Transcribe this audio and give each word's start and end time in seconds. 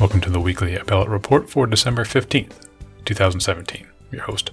Welcome 0.00 0.22
to 0.22 0.30
the 0.30 0.40
weekly 0.40 0.76
appellate 0.76 1.10
report 1.10 1.50
for 1.50 1.66
December 1.66 2.04
15th, 2.04 2.54
2017. 3.04 3.86
I'm 3.86 4.06
your 4.10 4.22
host, 4.22 4.50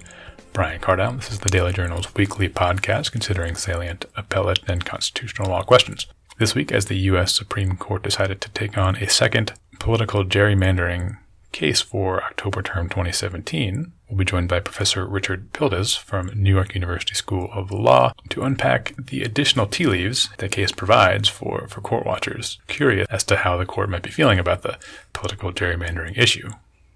Brian 0.52 0.78
Cardown. 0.78 1.16
This 1.16 1.32
is 1.32 1.38
the 1.38 1.48
Daily 1.48 1.72
Journal's 1.72 2.14
weekly 2.14 2.50
podcast 2.50 3.12
considering 3.12 3.54
salient 3.54 4.04
appellate 4.14 4.60
and 4.68 4.84
constitutional 4.84 5.48
law 5.48 5.62
questions. 5.62 6.06
This 6.36 6.54
week, 6.54 6.70
as 6.70 6.84
the 6.84 6.98
U.S. 6.98 7.32
Supreme 7.32 7.78
Court 7.78 8.02
decided 8.02 8.42
to 8.42 8.50
take 8.50 8.76
on 8.76 8.96
a 8.96 9.08
second 9.08 9.54
political 9.78 10.22
gerrymandering 10.22 11.16
case 11.52 11.80
for 11.80 12.22
October 12.22 12.60
term 12.60 12.90
2017, 12.90 13.92
we'll 14.08 14.18
be 14.18 14.24
joined 14.24 14.48
by 14.48 14.60
Professor 14.60 15.06
Richard 15.06 15.52
Pildes 15.52 15.98
from 15.98 16.30
New 16.34 16.54
York 16.54 16.74
University 16.74 17.14
School 17.14 17.50
of 17.52 17.70
Law 17.70 18.12
to 18.28 18.42
unpack 18.42 18.94
the 18.96 19.22
additional 19.22 19.66
tea 19.66 19.86
leaves 19.86 20.28
the 20.38 20.48
case 20.48 20.72
provides 20.72 21.28
for, 21.28 21.66
for 21.68 21.80
court 21.80 22.04
watchers 22.04 22.58
curious 22.66 23.06
as 23.10 23.24
to 23.24 23.36
how 23.36 23.56
the 23.56 23.66
court 23.66 23.88
might 23.88 24.02
be 24.02 24.10
feeling 24.10 24.38
about 24.38 24.62
the 24.62 24.78
political 25.18 25.52
gerrymandering 25.52 26.16
issue. 26.16 26.50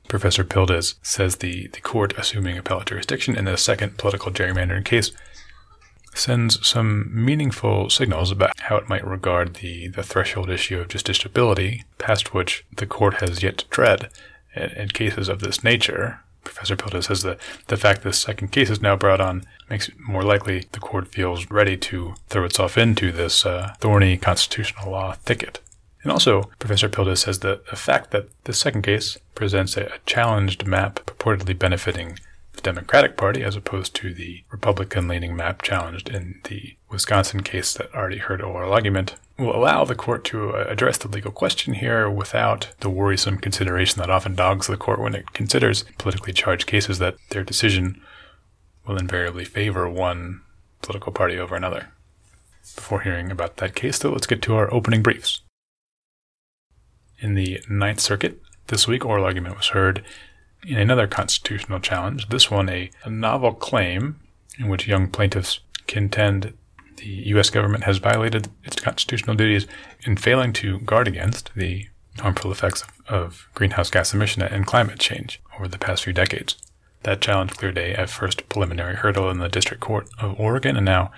Professor 0.06 0.44
Pildes 0.44 0.94
says 1.02 1.36
the, 1.36 1.66
the 1.68 1.80
court 1.80 2.14
assuming 2.16 2.56
appellate 2.56 2.86
jurisdiction 2.86 3.36
in 3.36 3.46
the 3.46 3.56
second 3.56 3.98
political 3.98 4.30
gerrymandering 4.30 4.84
case 4.84 5.10
sends 6.14 6.64
some 6.64 7.10
meaningful 7.12 7.90
signals 7.90 8.30
about 8.30 8.60
how 8.60 8.76
it 8.76 8.88
might 8.88 9.04
regard 9.04 9.54
the, 9.54 9.88
the 9.88 10.04
threshold 10.04 10.50
issue 10.50 10.78
of 10.78 10.86
justiciability, 10.86 11.82
past 11.98 12.32
which 12.32 12.64
the 12.76 12.86
court 12.86 13.14
has 13.14 13.42
yet 13.42 13.58
to 13.58 13.68
tread 13.68 14.08
in, 14.54 14.70
in 14.70 14.88
cases 14.88 15.28
of 15.28 15.40
this 15.40 15.64
nature. 15.64 16.20
Professor 16.44 16.76
Pildes 16.76 17.06
says 17.06 17.22
that 17.22 17.40
the 17.66 17.76
fact 17.76 18.02
this 18.02 18.20
second 18.20 18.52
case 18.52 18.70
is 18.70 18.80
now 18.80 18.94
brought 18.94 19.20
on 19.20 19.44
makes 19.68 19.88
it 19.88 19.98
more 19.98 20.22
likely 20.22 20.66
the 20.70 20.80
court 20.80 21.08
feels 21.08 21.50
ready 21.50 21.76
to 21.76 22.14
throw 22.28 22.44
itself 22.44 22.78
into 22.78 23.10
this 23.10 23.44
uh, 23.44 23.74
thorny 23.80 24.16
constitutional 24.16 24.92
law 24.92 25.14
thicket. 25.24 25.60
And 26.02 26.10
also, 26.10 26.50
Professor 26.58 26.88
Pildes 26.88 27.18
says 27.18 27.40
that 27.40 27.66
the 27.66 27.76
fact 27.76 28.10
that 28.10 28.28
the 28.44 28.52
second 28.52 28.82
case 28.82 29.18
presents 29.34 29.76
a, 29.76 29.86
a 29.86 29.98
challenged 30.04 30.66
map 30.66 30.96
purportedly 31.06 31.56
benefiting 31.56 32.18
the 32.54 32.60
Democratic 32.60 33.16
Party 33.16 33.42
as 33.42 33.56
opposed 33.56 33.94
to 33.96 34.12
the 34.12 34.44
Republican 34.50 35.08
leaning 35.08 35.36
map 35.36 35.62
challenged 35.62 36.08
in 36.08 36.40
the 36.44 36.76
Wisconsin 36.90 37.42
case 37.42 37.72
that 37.74 37.94
already 37.94 38.18
heard 38.18 38.42
oral 38.42 38.72
argument 38.72 39.14
will 39.38 39.54
allow 39.54 39.84
the 39.84 39.94
court 39.94 40.24
to 40.24 40.50
uh, 40.50 40.66
address 40.68 40.98
the 40.98 41.08
legal 41.08 41.32
question 41.32 41.74
here 41.74 42.10
without 42.10 42.68
the 42.80 42.90
worrisome 42.90 43.38
consideration 43.38 43.98
that 43.98 44.10
often 44.10 44.34
dogs 44.34 44.66
the 44.66 44.76
court 44.76 45.00
when 45.00 45.14
it 45.14 45.32
considers 45.32 45.84
politically 45.98 46.32
charged 46.32 46.66
cases 46.66 46.98
that 46.98 47.16
their 47.30 47.42
decision 47.42 48.00
will 48.86 48.98
invariably 48.98 49.44
favor 49.44 49.88
one 49.88 50.42
political 50.82 51.12
party 51.12 51.38
over 51.38 51.54
another. 51.56 51.88
Before 52.76 53.00
hearing 53.00 53.30
about 53.30 53.56
that 53.56 53.74
case, 53.74 53.98
though, 53.98 54.12
let's 54.12 54.26
get 54.26 54.42
to 54.42 54.54
our 54.54 54.72
opening 54.72 55.02
briefs. 55.02 55.40
In 57.22 57.34
the 57.34 57.62
Ninth 57.68 58.00
Circuit, 58.00 58.42
this 58.66 58.88
week, 58.88 59.06
oral 59.06 59.24
argument 59.24 59.56
was 59.56 59.68
heard 59.68 60.04
in 60.66 60.76
another 60.76 61.06
constitutional 61.06 61.78
challenge, 61.78 62.28
this 62.28 62.50
one 62.50 62.68
a, 62.68 62.90
a 63.04 63.10
novel 63.10 63.54
claim 63.54 64.18
in 64.58 64.68
which 64.68 64.88
young 64.88 65.08
plaintiffs 65.08 65.60
contend 65.86 66.52
the 66.96 67.06
U.S. 67.06 67.48
government 67.48 67.84
has 67.84 67.98
violated 67.98 68.48
its 68.64 68.74
constitutional 68.76 69.36
duties 69.36 69.68
in 70.02 70.16
failing 70.16 70.52
to 70.54 70.80
guard 70.80 71.06
against 71.06 71.54
the 71.54 71.86
harmful 72.18 72.50
effects 72.50 72.82
of, 72.82 72.90
of 73.08 73.48
greenhouse 73.54 73.88
gas 73.88 74.12
emission 74.12 74.42
and 74.42 74.66
climate 74.66 74.98
change 74.98 75.40
over 75.56 75.68
the 75.68 75.78
past 75.78 76.02
few 76.02 76.12
decades. 76.12 76.56
That 77.04 77.20
challenge 77.20 77.52
cleared 77.56 77.78
a, 77.78 78.02
a 78.02 78.06
first 78.08 78.48
preliminary 78.48 78.96
hurdle 78.96 79.30
in 79.30 79.38
the 79.38 79.48
District 79.48 79.80
Court 79.80 80.08
of 80.18 80.38
Oregon 80.40 80.76
and 80.76 80.86
now 80.86 81.12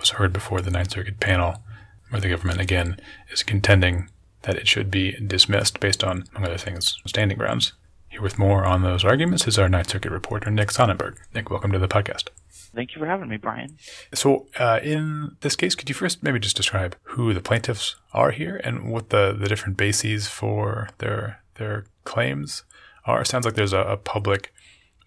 was 0.00 0.10
heard 0.10 0.32
before 0.32 0.60
the 0.60 0.72
Ninth 0.72 0.90
Circuit 0.90 1.20
panel, 1.20 1.62
where 2.10 2.20
the 2.20 2.28
government 2.28 2.60
again 2.60 2.98
is 3.30 3.44
contending 3.44 4.08
that 4.44 4.56
it 4.56 4.68
should 4.68 4.90
be 4.90 5.12
dismissed 5.12 5.80
based 5.80 6.04
on, 6.04 6.24
among 6.34 6.48
other 6.48 6.58
things, 6.58 7.00
standing 7.06 7.36
grounds. 7.38 7.72
Here 8.08 8.22
with 8.22 8.38
more 8.38 8.64
on 8.64 8.82
those 8.82 9.04
arguments 9.04 9.48
is 9.48 9.58
our 9.58 9.68
Ninth 9.68 9.90
Circuit 9.90 10.12
reporter, 10.12 10.50
Nick 10.50 10.68
Sonnenburg. 10.68 11.16
Nick, 11.34 11.50
welcome 11.50 11.72
to 11.72 11.78
the 11.78 11.88
podcast. 11.88 12.28
Thank 12.74 12.94
you 12.94 13.00
for 13.00 13.06
having 13.06 13.28
me, 13.28 13.36
Brian. 13.36 13.76
So, 14.12 14.46
uh, 14.58 14.80
in 14.82 15.36
this 15.40 15.56
case, 15.56 15.74
could 15.74 15.88
you 15.88 15.94
first 15.94 16.22
maybe 16.22 16.38
just 16.38 16.56
describe 16.56 16.96
who 17.02 17.32
the 17.32 17.40
plaintiffs 17.40 17.96
are 18.12 18.30
here 18.30 18.60
and 18.62 18.90
what 18.90 19.10
the, 19.10 19.36
the 19.38 19.48
different 19.48 19.76
bases 19.76 20.28
for 20.28 20.90
their 20.98 21.40
their 21.54 21.86
claims 22.04 22.64
are? 23.04 23.22
It 23.22 23.26
sounds 23.26 23.44
like 23.44 23.54
there's 23.54 23.72
a, 23.72 23.80
a 23.80 23.96
public 23.96 24.52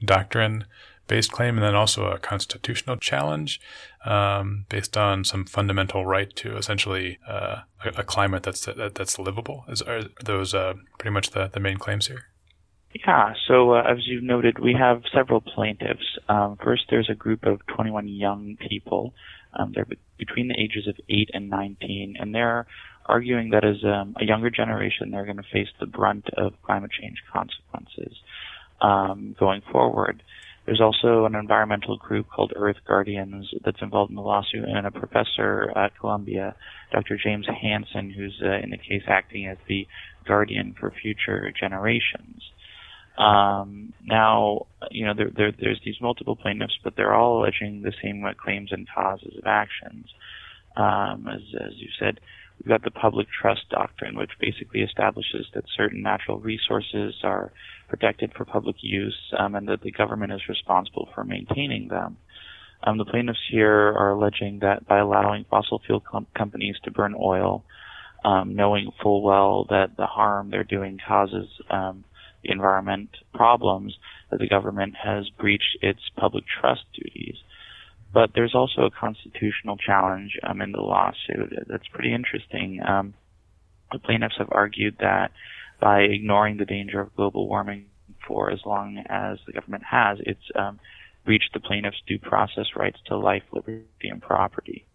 doctrine 0.03 0.65
based 1.07 1.31
claim 1.31 1.55
and 1.55 1.63
then 1.63 1.75
also 1.75 2.05
a 2.05 2.19
constitutional 2.19 2.97
challenge 2.97 3.59
um, 4.07 4.65
based 4.69 4.97
on 4.97 5.23
some 5.23 5.45
fundamental 5.45 6.05
right 6.05 6.33
to 6.37 6.55
essentially 6.57 7.19
uh, 7.27 7.61
a, 7.83 8.03
climate 8.03 8.43
that's 8.43 8.65
that, 8.65 8.95
that's 8.95 9.19
livable. 9.19 9.65
Is, 9.67 9.81
are 9.81 10.03
those 10.23 10.53
uh, 10.53 10.73
pretty 10.97 11.13
much 11.13 11.31
the, 11.31 11.49
the 11.51 11.59
main 11.59 11.77
claims 11.77 12.07
here? 12.07 12.25
Yeah, 13.05 13.33
so 13.47 13.73
uh, 13.73 13.83
as 13.83 14.07
you've 14.07 14.23
noted, 14.23 14.59
we 14.59 14.73
have 14.73 15.03
several 15.13 15.41
plaintiffs. 15.41 16.17
Um, 16.29 16.57
first, 16.63 16.83
there's 16.89 17.09
a 17.09 17.15
group 17.15 17.45
of 17.45 17.59
21 17.67 18.07
young 18.07 18.57
people. 18.69 19.13
Um, 19.53 19.73
they're 19.75 19.85
be- 19.85 19.99
between 20.17 20.47
the 20.47 20.55
ages 20.57 20.87
of 20.87 20.95
8 21.09 21.29
and 21.33 21.49
19, 21.49 22.15
and 22.19 22.33
they're 22.33 22.65
arguing 23.05 23.51
that 23.51 23.63
as 23.63 23.83
um, 23.83 24.15
a 24.19 24.25
younger 24.25 24.49
generation, 24.49 25.11
they're 25.11 25.25
going 25.25 25.37
to 25.37 25.43
face 25.51 25.67
the 25.79 25.85
brunt 25.85 26.27
of 26.37 26.53
climate 26.63 26.91
change 26.91 27.17
consequences 27.31 28.15
um, 28.81 29.35
going 29.39 29.61
forward. 29.71 30.23
There's 30.67 30.81
also 30.81 31.23
an 31.23 31.33
environmental 31.33 31.95
group 31.95 32.27
called 32.29 32.51
Earth 32.53 32.75
Guardians 32.85 33.49
that's 33.63 33.81
involved 33.81 34.09
in 34.09 34.17
the 34.17 34.21
lawsuit, 34.21 34.65
and 34.65 34.85
a 34.85 34.91
professor 34.91 35.71
at 35.77 35.97
Columbia, 35.97 36.55
Dr. 36.91 37.17
James 37.17 37.47
Hansen, 37.47 38.11
who's 38.11 38.37
uh, 38.43 38.57
in 38.61 38.71
the 38.71 38.77
case 38.77 39.03
acting 39.07 39.47
as 39.47 39.57
the 39.69 39.87
guardian 40.27 40.75
for 40.77 40.91
future 40.91 41.53
generations. 41.57 42.41
Um, 43.17 43.93
now, 44.03 44.67
you 44.91 45.05
know, 45.05 45.13
there, 45.15 45.31
there, 45.33 45.53
there's 45.57 45.79
these 45.85 46.01
multiple 46.01 46.35
plaintiffs, 46.35 46.77
but 46.83 46.97
they're 46.97 47.15
all 47.15 47.39
alleging 47.39 47.81
the 47.81 47.93
same 48.03 48.25
claims 48.37 48.73
and 48.73 48.85
causes 48.93 49.35
of 49.37 49.45
actions. 49.47 50.07
Um, 50.75 51.29
as, 51.33 51.41
as 51.65 51.71
you 51.77 51.87
said, 51.97 52.19
we've 52.59 52.67
got 52.67 52.83
the 52.83 52.91
public 52.91 53.27
trust 53.29 53.69
doctrine, 53.69 54.17
which 54.17 54.31
basically 54.39 54.81
establishes 54.81 55.47
that 55.53 55.63
certain 55.75 56.01
natural 56.01 56.39
resources 56.39 57.15
are 57.23 57.51
protected 57.87 58.33
for 58.35 58.45
public 58.45 58.77
use 58.81 59.17
um, 59.37 59.55
and 59.55 59.67
that 59.67 59.81
the 59.81 59.91
government 59.91 60.33
is 60.33 60.49
responsible 60.49 61.09
for 61.13 61.23
maintaining 61.23 61.87
them. 61.87 62.17
Um, 62.83 62.97
the 62.97 63.05
plaintiffs 63.05 63.39
here 63.49 63.71
are 63.71 64.11
alleging 64.11 64.59
that 64.59 64.87
by 64.87 64.99
allowing 64.99 65.45
fossil 65.49 65.81
fuel 65.85 65.99
com- 65.99 66.27
companies 66.35 66.75
to 66.83 66.91
burn 66.91 67.15
oil, 67.19 67.63
um, 68.23 68.55
knowing 68.55 68.91
full 69.01 69.21
well 69.23 69.65
that 69.69 69.97
the 69.97 70.05
harm 70.05 70.51
they're 70.51 70.63
doing 70.63 70.99
causes 71.05 71.47
um, 71.69 72.03
environment 72.43 73.09
problems 73.33 73.97
that 74.31 74.39
the 74.39 74.47
government 74.47 74.95
has 75.01 75.29
breached 75.29 75.77
its 75.81 75.99
public 76.17 76.43
trust 76.59 76.83
duties. 76.93 77.35
But 78.13 78.31
there's 78.33 78.55
also 78.55 78.83
a 78.83 78.91
constitutional 78.91 79.77
challenge 79.77 80.37
um, 80.43 80.61
in 80.61 80.71
the 80.71 80.81
lawsuit 80.81 81.53
that's 81.67 81.87
pretty 81.87 82.13
interesting. 82.13 82.81
Um, 82.87 83.13
the 83.91 83.99
plaintiffs 83.99 84.35
have 84.37 84.49
argued 84.51 84.97
that 84.99 85.31
by 85.79 86.01
ignoring 86.01 86.57
the 86.57 86.65
danger 86.65 86.99
of 86.99 87.15
global 87.15 87.47
warming 87.47 87.85
for 88.27 88.51
as 88.51 88.59
long 88.65 89.03
as 89.09 89.37
the 89.45 89.53
government 89.53 89.83
has, 89.83 90.17
it's 90.21 90.51
um, 90.55 90.79
breached 91.25 91.51
the 91.53 91.59
plaintiffs' 91.59 92.01
due 92.07 92.19
process 92.19 92.65
rights 92.75 92.99
to 93.05 93.17
life, 93.17 93.43
liberty, 93.51 93.85
and 94.03 94.21
property. 94.21 94.85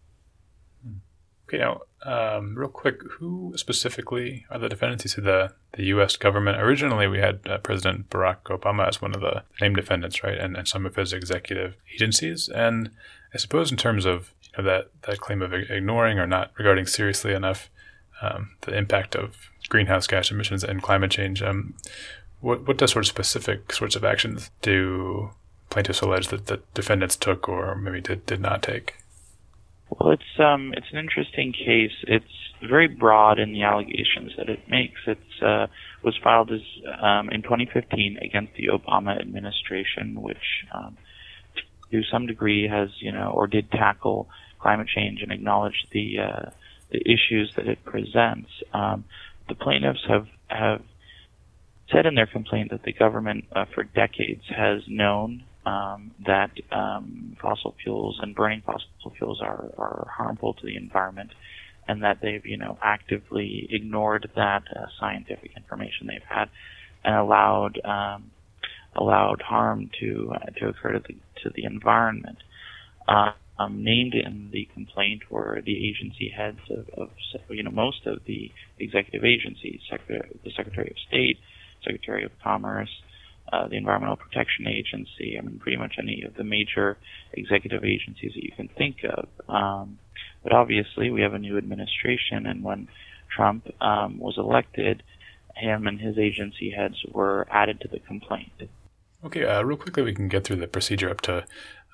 Okay, 1.53 1.59
now, 1.59 1.83
um, 2.05 2.55
real 2.55 2.71
quick, 2.71 3.03
who 3.19 3.53
specifically 3.57 4.47
are 4.49 4.59
the 4.59 4.71
defendants? 4.71 5.05
You 5.05 5.11
said 5.11 5.25
the, 5.25 5.53
the 5.73 5.85
U.S. 5.85 6.17
government. 6.17 6.59
Originally, 6.59 7.07
we 7.07 7.19
had 7.19 7.41
uh, 7.47 7.59
President 7.59 8.09
Barack 8.09 8.45
Obama 8.45 8.89
as 8.89 9.03
one 9.03 9.15
of 9.15 9.21
the 9.21 9.43
named 9.61 9.77
defendants, 9.77 10.23
right, 10.23 10.39
and, 10.39 10.57
and 10.57 10.67
some 10.67 10.87
of 10.87 10.97
his 10.97 11.13
executive 11.13 11.77
agencies. 11.95 12.49
And 12.49 12.91
I 13.34 13.39
suppose 13.39 13.71
in 13.71 13.77
terms 13.77 14.07
of 14.07 14.33
you 14.57 14.63
know, 14.63 14.71
that, 14.71 14.91
that 15.03 15.21
claim 15.21 15.43
of 15.43 15.53
ignoring 15.53 16.19
or 16.19 16.27
not 16.27 16.53
regarding 16.57 16.87
seriously 16.87 17.34
enough 17.34 17.69
um, 18.22 18.53
the 18.63 18.75
impact 18.75 19.15
of 19.15 19.51
greenhouse 19.69 20.07
gas 20.07 20.31
emissions 20.31 20.65
and 20.65 20.83
climate 20.83 21.10
change, 21.10 21.43
um, 21.43 21.75
what, 22.41 22.66
what 22.66 22.78
does 22.78 22.93
sort 22.93 23.05
of 23.05 23.09
specific 23.09 23.75
sorts 23.75 23.95
of 23.95 24.05
actions 24.05 24.51
do 24.63 25.31
plaintiffs 25.69 26.01
allege 26.01 26.28
that 26.28 26.47
the 26.47 26.63
defendants 26.72 27.15
took 27.15 27.47
or 27.47 27.75
maybe 27.75 28.01
did, 28.01 28.25
did 28.25 28.41
not 28.41 28.63
take? 28.63 28.95
Well, 29.98 30.12
it's 30.12 30.39
um, 30.41 30.72
it's 30.74 30.86
an 30.92 30.98
interesting 30.98 31.53
case. 31.53 31.92
It's 32.06 32.24
very 32.66 32.89
broad 32.89 33.39
in 33.39 33.53
the 33.53 33.62
allegations 33.62 34.33
that 34.39 34.48
it 34.48 34.68
makes. 34.68 35.00
It 35.06 35.18
uh, 35.42 35.66
was 36.03 36.16
filed 36.22 36.50
as 36.50 36.60
um, 37.03 37.28
in 37.28 37.42
2015 37.42 38.18
against 38.22 38.54
the 38.54 38.68
Obama 38.68 39.21
administration, 39.21 40.22
which 40.22 40.65
um, 40.72 40.97
to 41.91 42.03
some 42.10 42.27
degree 42.27 42.68
has 42.68 42.89
you 43.00 43.12
know 43.12 43.33
or 43.34 43.47
did 43.47 43.71
tackle 43.71 44.28
climate 44.60 44.89
change 44.89 45.21
and 45.21 45.30
acknowledge 45.30 45.86
the 45.92 46.21
uh, 46.21 46.50
the 46.91 47.00
issues 47.00 47.53
that 47.56 47.66
it 47.66 47.84
presents. 47.84 48.48
Um, 48.72 49.04
the 49.48 49.54
plaintiffs 49.54 50.04
have 50.09 50.27
have 50.47 50.83
said 51.91 52.06
in 52.06 52.15
their 52.15 52.27
complaint 52.27 52.71
that 52.71 52.84
the 52.84 52.92
government 52.92 53.45
uh, 53.53 53.66
for 53.74 53.84
decades 53.84 54.45
has 54.48 54.83
known 54.88 55.45
um, 55.64 56.12
that 56.26 56.50
um, 56.70 57.36
fossil 57.41 57.74
fuels 57.82 58.18
and 58.20 58.34
burning 58.34 58.62
fossil 58.64 59.12
fuels 59.16 59.41
are, 59.41 59.70
are 59.78 60.09
harmful 60.16 60.54
to 60.54 60.66
the 60.66 60.76
environment, 60.76 61.30
and 61.88 62.03
that 62.03 62.18
they've, 62.20 62.44
you 62.44 62.56
know, 62.56 62.78
actively 62.82 63.68
ignored 63.70 64.30
that 64.34 64.62
uh, 64.74 64.86
scientific 64.98 65.53
information 65.56 66.06
they've 66.06 66.28
had 66.28 66.48
and 67.04 67.14
allowed 67.14 67.80
um, 67.84 68.30
allowed 68.97 69.42
harm 69.42 69.91
to 70.00 70.32
uh, 70.34 70.50
to 70.59 70.68
occur 70.68 70.92
to 70.92 71.00
the 71.00 71.14
to 71.42 71.50
the 71.54 71.64
environment. 71.64 72.38
Um, 73.09 73.84
named 73.84 74.14
in 74.14 74.50
the 74.53 74.68
complaint 74.72 75.22
were 75.30 75.60
the 75.64 75.88
agency 75.88 76.32
heads 76.34 76.59
of, 76.70 76.88
of 76.97 77.10
you 77.50 77.62
know 77.62 77.70
most 77.70 78.06
of 78.06 78.20
the 78.26 78.50
executive 78.78 79.24
agencies, 79.24 79.80
the 79.91 80.50
Secretary 80.56 80.91
of 80.91 80.97
State, 81.09 81.38
Secretary 81.84 82.24
of 82.24 82.32
Commerce, 82.42 82.91
uh, 83.53 83.69
the 83.69 83.77
Environmental 83.77 84.16
Protection 84.16 84.66
Agency. 84.66 85.37
I 85.39 85.43
mean, 85.43 85.59
pretty 85.59 85.77
much 85.77 85.97
any 85.99 86.22
of 86.22 86.34
the 86.34 86.45
major 86.45 86.97
executive 87.33 87.84
agencies 87.84 88.33
that 88.34 88.43
you 88.43 88.53
can 88.57 88.69
think 88.69 89.04
of. 89.04 89.28
Um, 89.49 89.99
but 90.43 90.53
obviously, 90.53 91.10
we 91.10 91.21
have 91.21 91.34
a 91.34 91.39
new 91.39 91.59
administration, 91.59 92.47
and 92.47 92.65
when 92.65 92.89
Trump 93.34 93.69
um, 93.81 94.19
was 94.19 94.39
elected, 94.39 95.03
him 95.54 95.87
and 95.87 96.01
his 96.01 96.19
agency 96.19 96.71
heads 96.71 96.97
were 97.13 97.47
added 97.51 97.81
to 97.81 97.89
the 97.89 98.01
complaint. 98.01 98.53
Okay, 99.25 99.45
uh, 99.45 99.63
real 99.63 99.77
quickly, 99.77 100.03
we 100.03 100.15
can 100.15 100.28
get 100.28 100.45
through 100.45 100.57
the 100.57 100.66
procedure 100.66 101.10
up 101.10 101.21
to 101.22 101.45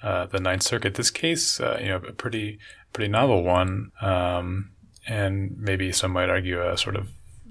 uh, 0.02 0.26
the 0.26 0.40
Ninth 0.40 0.62
Circuit. 0.62 0.94
This 0.94 1.10
case, 1.10 1.60
uh, 1.60 1.78
you 1.80 1.88
know, 1.88 1.96
a 1.96 2.12
pretty 2.12 2.58
pretty 2.92 3.10
novel 3.10 3.42
one, 3.42 3.90
um, 4.00 4.70
and 5.06 5.58
maybe 5.58 5.92
some 5.92 6.12
might 6.12 6.30
argue 6.30 6.62
a 6.62 6.78
sort 6.78 6.96
of 6.96 7.10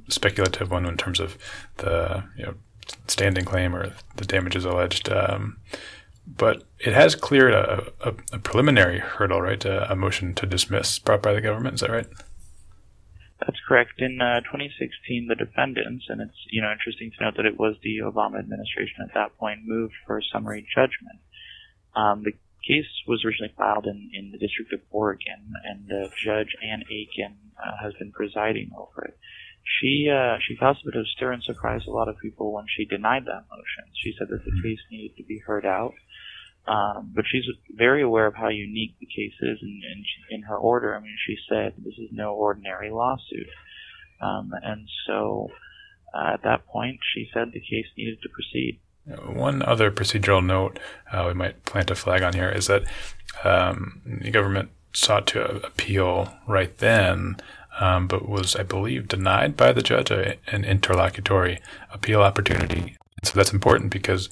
speculative 0.10 0.72
one 0.72 0.86
in 0.86 0.96
terms 0.96 1.20
of 1.20 1.38
the 1.78 2.24
you 2.38 2.46
know 2.46 2.54
standing 3.08 3.46
claim 3.46 3.76
or 3.76 3.94
the 4.16 4.26
damages 4.26 4.66
alleged. 4.66 5.10
Um, 5.10 5.58
but 6.28 6.64
it 6.80 6.94
has 6.94 7.16
cleared 7.16 7.54
a, 7.54 7.92
a, 8.02 8.14
a 8.34 8.40
preliminary 8.40 9.00
hurdle, 9.00 9.42
right? 9.42 9.64
A, 9.64 9.92
a, 9.92 9.96
motion 9.96 10.34
to 10.36 10.46
dismiss 10.46 11.00
brought 11.00 11.22
by 11.22 11.34
the 11.34 11.42
government. 11.42 11.76
Is 11.76 11.82
that 11.82 11.90
right? 11.90 12.08
That's 13.40 13.60
correct. 13.68 14.00
In 14.00 14.20
uh, 14.20 14.42
2016, 14.42 15.28
the 15.28 15.36
defendants, 15.36 16.06
and 16.10 16.22
it's 16.22 16.38
you 16.50 16.62
know 16.62 16.72
interesting 16.72 17.12
to 17.12 17.24
note 17.24 17.38
that 17.38 17.46
it 17.46 17.58
was 17.58 17.76
the 17.82 18.00
Obama 18.04 18.40
administration 18.40 19.04
at 19.04 19.14
that 19.14 19.38
point, 19.38 19.62
moved 19.64 19.94
for 20.06 20.22
summary 20.34 20.68
judgment. 20.76 21.20
Um, 21.96 22.24
the 22.24 22.34
case 22.68 22.90
was 23.08 23.24
originally 23.24 23.54
filed 23.58 23.86
in, 23.86 24.12
in 24.14 24.32
the 24.32 24.38
District 24.38 24.74
of 24.74 24.82
Oregon, 24.92 25.54
and 25.64 25.92
uh, 25.92 26.10
Judge 26.22 26.56
Ann 26.64 26.84
Aiken 26.92 27.38
uh, 27.58 27.72
has 27.82 27.94
been 27.94 28.12
presiding 28.12 28.72
over 28.78 29.06
it. 29.06 29.18
She 29.68 30.10
uh, 30.10 30.38
she 30.48 30.56
caused 30.56 30.80
a 30.84 30.92
bit 30.92 31.00
of 31.00 31.08
stir 31.08 31.34
and 31.34 31.44
surprise 31.44 31.82
a 31.88 31.92
lot 31.92 32.08
of 32.08 32.18
people 32.20 32.54
when 32.54 32.66
she 32.68 32.86
denied 32.86 33.26
that 33.26 33.46
motion. 33.50 33.92
She 33.94 34.14
said 34.18 34.28
that 34.30 34.44
the 34.46 34.52
mm-hmm. 34.52 34.64
case 34.64 34.80
needed 34.90 35.18
to 35.18 35.24
be 35.24 35.40
heard 35.46 35.66
out, 35.66 35.94
um, 36.68 37.12
but 37.14 37.26
she's 37.28 37.46
very 37.76 38.02
aware 38.02 38.28
of 38.28 38.36
how 38.36 38.48
unique 38.48 38.96
the 39.00 39.06
case 39.06 39.36
is, 39.42 39.58
and, 39.62 39.84
and 39.84 40.06
she, 40.06 40.36
in 40.36 40.44
her 40.44 40.58
order, 40.58 40.96
I 40.96 41.00
mean, 41.02 41.18
she 41.26 41.36
said 41.50 41.74
this 41.78 41.98
is 41.98 42.10
no 42.12 42.34
ordinary 42.34 42.92
lawsuit, 42.92 43.50
um, 44.22 44.52
and 44.64 44.88
so 45.06 45.50
uh, 46.14 46.34
at 46.34 46.44
that 46.44 46.66
point, 46.68 47.00
she 47.14 47.30
said 47.34 47.52
the 47.52 47.60
case 47.60 47.88
needed 47.98 48.22
to 48.22 48.30
proceed. 48.30 48.80
One 49.26 49.62
other 49.64 49.92
procedural 49.92 50.46
note 50.46 50.80
uh, 51.12 51.26
we 51.28 51.34
might 51.34 51.64
plant 51.66 51.92
a 51.92 51.96
flag 51.96 52.24
on 52.24 52.34
here 52.34 52.50
is 52.50 52.68
that 52.68 52.84
um, 53.44 54.02
the 54.06 54.32
government 54.32 54.70
sought 54.94 55.28
to 55.28 55.66
appeal 55.66 56.34
right 56.48 56.78
then, 56.80 57.38
um, 57.80 58.08
but 58.08 58.28
was, 58.28 58.56
I 58.56 58.64
believe, 58.64 59.08
denied 59.08 59.56
by 59.58 59.72
the 59.72 59.82
judge 59.82 60.12
a, 60.12 60.38
an 60.48 60.66
interlocutory 60.66 61.60
appeal 61.92 62.22
opportunity. 62.22 62.96
So 63.24 63.34
that's 63.36 63.54
important 63.54 63.92
because 63.92 64.30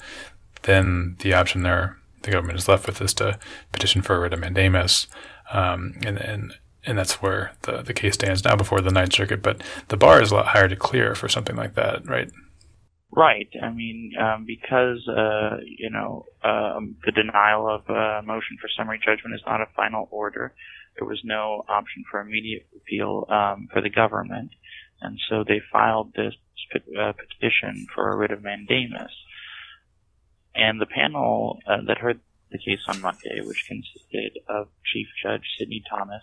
then 0.62 1.16
the 1.20 1.34
option 1.34 1.62
there 1.62 1.98
the 2.26 2.32
government 2.32 2.58
is 2.58 2.68
left 2.68 2.86
with 2.86 3.00
is 3.00 3.14
to 3.14 3.38
petition 3.72 4.02
for 4.02 4.16
a 4.16 4.20
writ 4.20 4.34
of 4.34 4.40
mandamus, 4.40 5.06
um, 5.52 5.94
and, 6.04 6.18
and 6.18 6.54
and 6.84 6.98
that's 6.98 7.20
where 7.22 7.52
the, 7.62 7.82
the 7.82 7.94
case 7.94 8.14
stands 8.14 8.44
now 8.44 8.54
before 8.54 8.80
the 8.80 8.92
Ninth 8.92 9.12
Circuit. 9.12 9.42
But 9.42 9.62
the 9.88 9.96
bar 9.96 10.22
is 10.22 10.30
a 10.30 10.36
lot 10.36 10.48
higher 10.48 10.68
to 10.68 10.76
clear 10.76 11.14
for 11.14 11.28
something 11.28 11.56
like 11.56 11.74
that, 11.74 12.06
right? 12.06 12.30
Right. 13.10 13.48
I 13.62 13.70
mean, 13.70 14.12
um, 14.20 14.44
because 14.46 15.06
uh, 15.08 15.58
you 15.64 15.90
know 15.90 16.26
um, 16.44 16.96
the 17.04 17.12
denial 17.12 17.68
of 17.68 17.88
a 17.88 18.22
motion 18.24 18.58
for 18.60 18.68
summary 18.76 19.00
judgment 19.04 19.34
is 19.34 19.42
not 19.46 19.60
a 19.60 19.66
final 19.74 20.08
order. 20.10 20.52
There 20.98 21.06
was 21.06 21.20
no 21.24 21.64
option 21.68 22.04
for 22.10 22.20
immediate 22.20 22.66
appeal 22.74 23.26
um, 23.28 23.68
for 23.72 23.80
the 23.80 23.90
government, 23.90 24.50
and 25.00 25.18
so 25.28 25.44
they 25.46 25.60
filed 25.72 26.12
this 26.14 26.34
uh, 26.74 27.12
petition 27.12 27.86
for 27.94 28.10
a 28.10 28.16
writ 28.16 28.30
of 28.30 28.42
mandamus. 28.42 29.12
And 30.54 30.80
the 30.80 30.86
panel 30.86 31.58
uh, 31.68 31.82
that 31.86 31.98
heard 31.98 32.20
the 32.50 32.58
case 32.58 32.80
on 32.88 33.00
Monday, 33.00 33.40
which 33.42 33.66
consisted 33.68 34.38
of 34.48 34.68
Chief 34.84 35.06
Judge 35.22 35.42
Sidney 35.58 35.82
Thomas, 35.88 36.22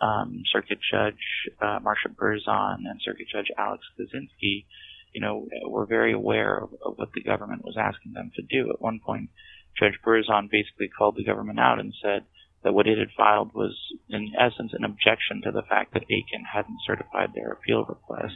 um, 0.00 0.42
Circuit 0.52 0.78
Judge 0.90 1.48
uh, 1.60 1.78
Marsha 1.80 2.14
Berzon, 2.14 2.80
and 2.88 3.00
Circuit 3.02 3.26
Judge 3.32 3.50
Alex 3.56 3.84
Kozinski, 3.98 4.66
you 5.12 5.20
know, 5.20 5.48
were 5.66 5.86
very 5.86 6.12
aware 6.12 6.58
of, 6.58 6.70
of 6.84 6.98
what 6.98 7.12
the 7.14 7.22
government 7.22 7.64
was 7.64 7.76
asking 7.78 8.12
them 8.12 8.30
to 8.36 8.42
do. 8.42 8.70
At 8.70 8.80
one 8.80 9.00
point, 9.04 9.30
Judge 9.78 9.98
Berzon 10.04 10.50
basically 10.50 10.88
called 10.88 11.16
the 11.16 11.24
government 11.24 11.58
out 11.58 11.80
and 11.80 11.94
said 12.02 12.24
that 12.68 12.74
what 12.74 12.86
it 12.86 12.98
had 12.98 13.08
filed 13.16 13.54
was, 13.54 13.74
in 14.10 14.30
essence, 14.38 14.72
an 14.74 14.84
objection 14.84 15.40
to 15.42 15.50
the 15.50 15.62
fact 15.62 15.94
that 15.94 16.02
Aiken 16.10 16.44
hadn't 16.52 16.76
certified 16.86 17.30
their 17.34 17.52
appeal 17.52 17.82
request. 17.82 18.34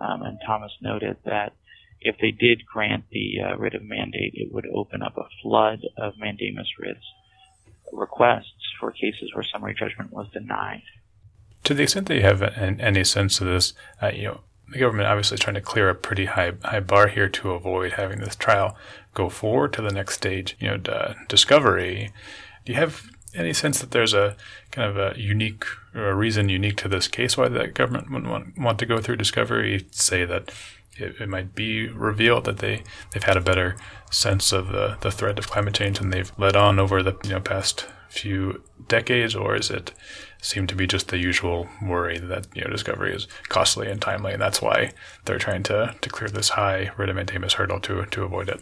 Um, 0.00 0.22
and 0.22 0.38
Thomas 0.44 0.72
noted 0.82 1.18
that 1.24 1.52
if 2.00 2.16
they 2.20 2.32
did 2.32 2.66
grant 2.66 3.04
the 3.12 3.34
uh, 3.46 3.56
writ 3.56 3.74
of 3.74 3.84
mandate, 3.84 4.32
it 4.34 4.52
would 4.52 4.66
open 4.74 5.02
up 5.02 5.16
a 5.16 5.28
flood 5.40 5.82
of 5.96 6.14
mandamus 6.18 6.66
writs 6.80 7.04
requests 7.92 8.74
for 8.80 8.90
cases 8.90 9.30
where 9.34 9.44
summary 9.44 9.76
judgment 9.78 10.12
was 10.12 10.26
denied. 10.32 10.82
To 11.62 11.72
the 11.72 11.84
extent 11.84 12.08
that 12.08 12.16
you 12.16 12.22
have 12.22 12.42
any 12.42 13.04
sense 13.04 13.40
of 13.40 13.46
this, 13.46 13.72
uh, 14.02 14.10
you 14.12 14.24
know, 14.24 14.40
the 14.72 14.80
government 14.80 15.06
obviously 15.08 15.36
is 15.36 15.40
trying 15.40 15.54
to 15.54 15.60
clear 15.60 15.88
a 15.88 15.94
pretty 15.94 16.24
high 16.24 16.54
high 16.64 16.80
bar 16.80 17.06
here 17.06 17.28
to 17.28 17.52
avoid 17.52 17.92
having 17.92 18.18
this 18.18 18.34
trial 18.34 18.76
go 19.14 19.28
forward 19.28 19.72
to 19.74 19.82
the 19.82 19.92
next 19.92 20.14
stage, 20.14 20.56
you 20.58 20.66
know, 20.66 21.14
discovery. 21.28 22.12
Do 22.64 22.72
you 22.72 22.78
have 22.78 23.10
any 23.34 23.52
sense 23.52 23.80
that 23.80 23.90
there's 23.90 24.14
a 24.14 24.36
kind 24.70 24.90
of 24.90 24.96
a 24.96 25.18
unique 25.18 25.64
or 25.94 26.10
a 26.10 26.14
reason 26.14 26.48
unique 26.48 26.76
to 26.76 26.88
this 26.88 27.08
case 27.08 27.36
why 27.36 27.48
the 27.48 27.68
government 27.68 28.10
would 28.10 28.26
want, 28.26 28.58
want 28.58 28.78
to 28.78 28.86
go 28.86 29.00
through 29.00 29.16
discovery? 29.16 29.86
Say 29.90 30.24
that 30.24 30.52
it, 30.96 31.20
it, 31.20 31.28
might 31.28 31.54
be 31.54 31.88
revealed 31.88 32.44
that 32.44 32.58
they, 32.58 32.82
they've 33.12 33.22
had 33.22 33.36
a 33.36 33.40
better 33.40 33.76
sense 34.10 34.52
of 34.52 34.68
the, 34.68 34.96
the 35.00 35.10
threat 35.10 35.38
of 35.38 35.48
climate 35.48 35.74
change 35.74 36.00
and 36.00 36.12
they've 36.12 36.32
led 36.38 36.56
on 36.56 36.78
over 36.78 37.02
the 37.02 37.16
you 37.24 37.30
know 37.30 37.40
past 37.40 37.86
few 38.10 38.62
decades, 38.88 39.34
or 39.34 39.54
is 39.54 39.70
it 39.70 39.92
seem 40.42 40.66
to 40.66 40.74
be 40.74 40.86
just 40.86 41.08
the 41.08 41.18
usual 41.18 41.68
worry 41.82 42.18
that 42.18 42.46
you 42.54 42.62
know 42.62 42.70
discovery 42.70 43.14
is 43.14 43.26
costly 43.48 43.88
and 43.88 44.02
timely, 44.02 44.32
and 44.32 44.42
that's 44.42 44.60
why 44.60 44.90
they're 45.24 45.38
trying 45.38 45.62
to, 45.62 45.94
to 46.00 46.08
clear 46.08 46.28
this 46.28 46.50
high 46.50 46.90
of 46.98 47.52
hurdle 47.54 47.80
to 47.80 48.04
to 48.04 48.24
avoid 48.24 48.48
it? 48.48 48.60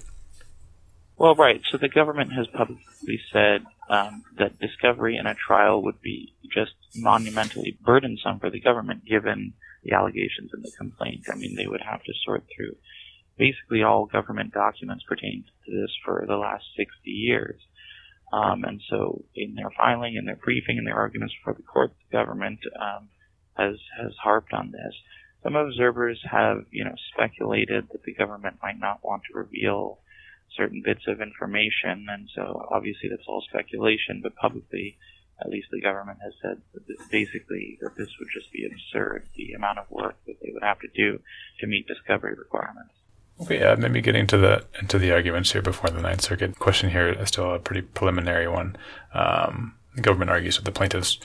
Well, 1.16 1.34
right. 1.34 1.60
So 1.70 1.78
the 1.78 1.88
government 1.88 2.32
has 2.32 2.46
publicly 2.46 3.20
said 3.32 3.64
um, 3.88 4.22
that 4.38 4.58
discovery 4.58 5.16
in 5.16 5.26
a 5.26 5.34
trial 5.34 5.82
would 5.82 6.00
be 6.00 6.34
just 6.52 6.74
monumentally 6.94 7.78
burdensome 7.84 8.38
for 8.38 8.50
the 8.50 8.60
government, 8.60 9.04
given 9.04 9.54
the 9.82 9.92
allegations 9.92 10.50
in 10.54 10.62
the 10.62 10.72
complaint. 10.76 11.24
I 11.32 11.36
mean, 11.36 11.54
they 11.54 11.66
would 11.66 11.80
have 11.80 12.02
to 12.04 12.12
sort 12.24 12.44
through 12.54 12.76
basically 13.38 13.82
all 13.82 14.06
government 14.06 14.52
documents 14.52 15.04
pertaining 15.08 15.44
to 15.64 15.80
this 15.80 15.90
for 16.04 16.24
the 16.26 16.36
last 16.36 16.64
60 16.76 17.10
years. 17.10 17.60
Um, 18.32 18.64
and 18.64 18.80
so, 18.90 19.24
in 19.34 19.54
their 19.54 19.70
filing, 19.76 20.16
in 20.16 20.26
their 20.26 20.36
briefing, 20.36 20.76
in 20.76 20.84
their 20.84 20.96
arguments 20.96 21.34
before 21.40 21.54
the 21.54 21.62
court, 21.62 21.92
the 22.10 22.16
government 22.16 22.58
um, 22.78 23.08
has 23.56 23.76
has 23.98 24.12
harped 24.22 24.52
on 24.52 24.70
this. 24.70 24.94
Some 25.42 25.56
observers 25.56 26.20
have, 26.30 26.66
you 26.70 26.84
know, 26.84 26.94
speculated 27.14 27.88
that 27.90 28.02
the 28.04 28.12
government 28.12 28.56
might 28.62 28.78
not 28.78 29.02
want 29.02 29.22
to 29.24 29.38
reveal 29.38 30.00
certain 30.56 30.82
bits 30.84 31.06
of 31.06 31.20
information, 31.20 32.06
and 32.08 32.28
so 32.34 32.66
obviously 32.70 33.08
that's 33.08 33.26
all 33.28 33.42
speculation. 33.42 34.20
But 34.22 34.36
publicly, 34.36 34.98
at 35.40 35.50
least 35.50 35.68
the 35.70 35.80
government 35.80 36.18
has 36.22 36.32
said 36.42 36.60
that 36.74 37.10
basically 37.10 37.78
that 37.80 37.96
this 37.96 38.08
would 38.18 38.28
just 38.32 38.52
be 38.52 38.66
absurd, 38.66 39.28
the 39.36 39.52
amount 39.52 39.78
of 39.78 39.90
work 39.90 40.16
that 40.26 40.36
they 40.42 40.50
would 40.52 40.62
have 40.62 40.80
to 40.80 40.88
do 40.88 41.20
to 41.60 41.66
meet 41.66 41.86
discovery 41.86 42.34
requirements. 42.34 42.92
Okay, 43.40 43.60
yeah, 43.60 43.76
maybe 43.76 44.00
getting 44.00 44.26
to 44.26 44.36
the 44.36 44.64
into 44.80 44.98
the 44.98 45.12
arguments 45.12 45.52
here 45.52 45.62
before 45.62 45.90
the 45.90 46.02
Ninth 46.02 46.22
Circuit. 46.22 46.58
Question 46.58 46.90
here 46.90 47.08
is 47.08 47.28
still 47.28 47.54
a 47.54 47.58
pretty 47.60 47.82
preliminary 47.82 48.48
one. 48.48 48.76
Um, 49.14 49.74
the 49.94 50.02
government 50.02 50.30
argues 50.30 50.56
that 50.56 50.64
the 50.64 50.72
plaintiffs 50.72 51.18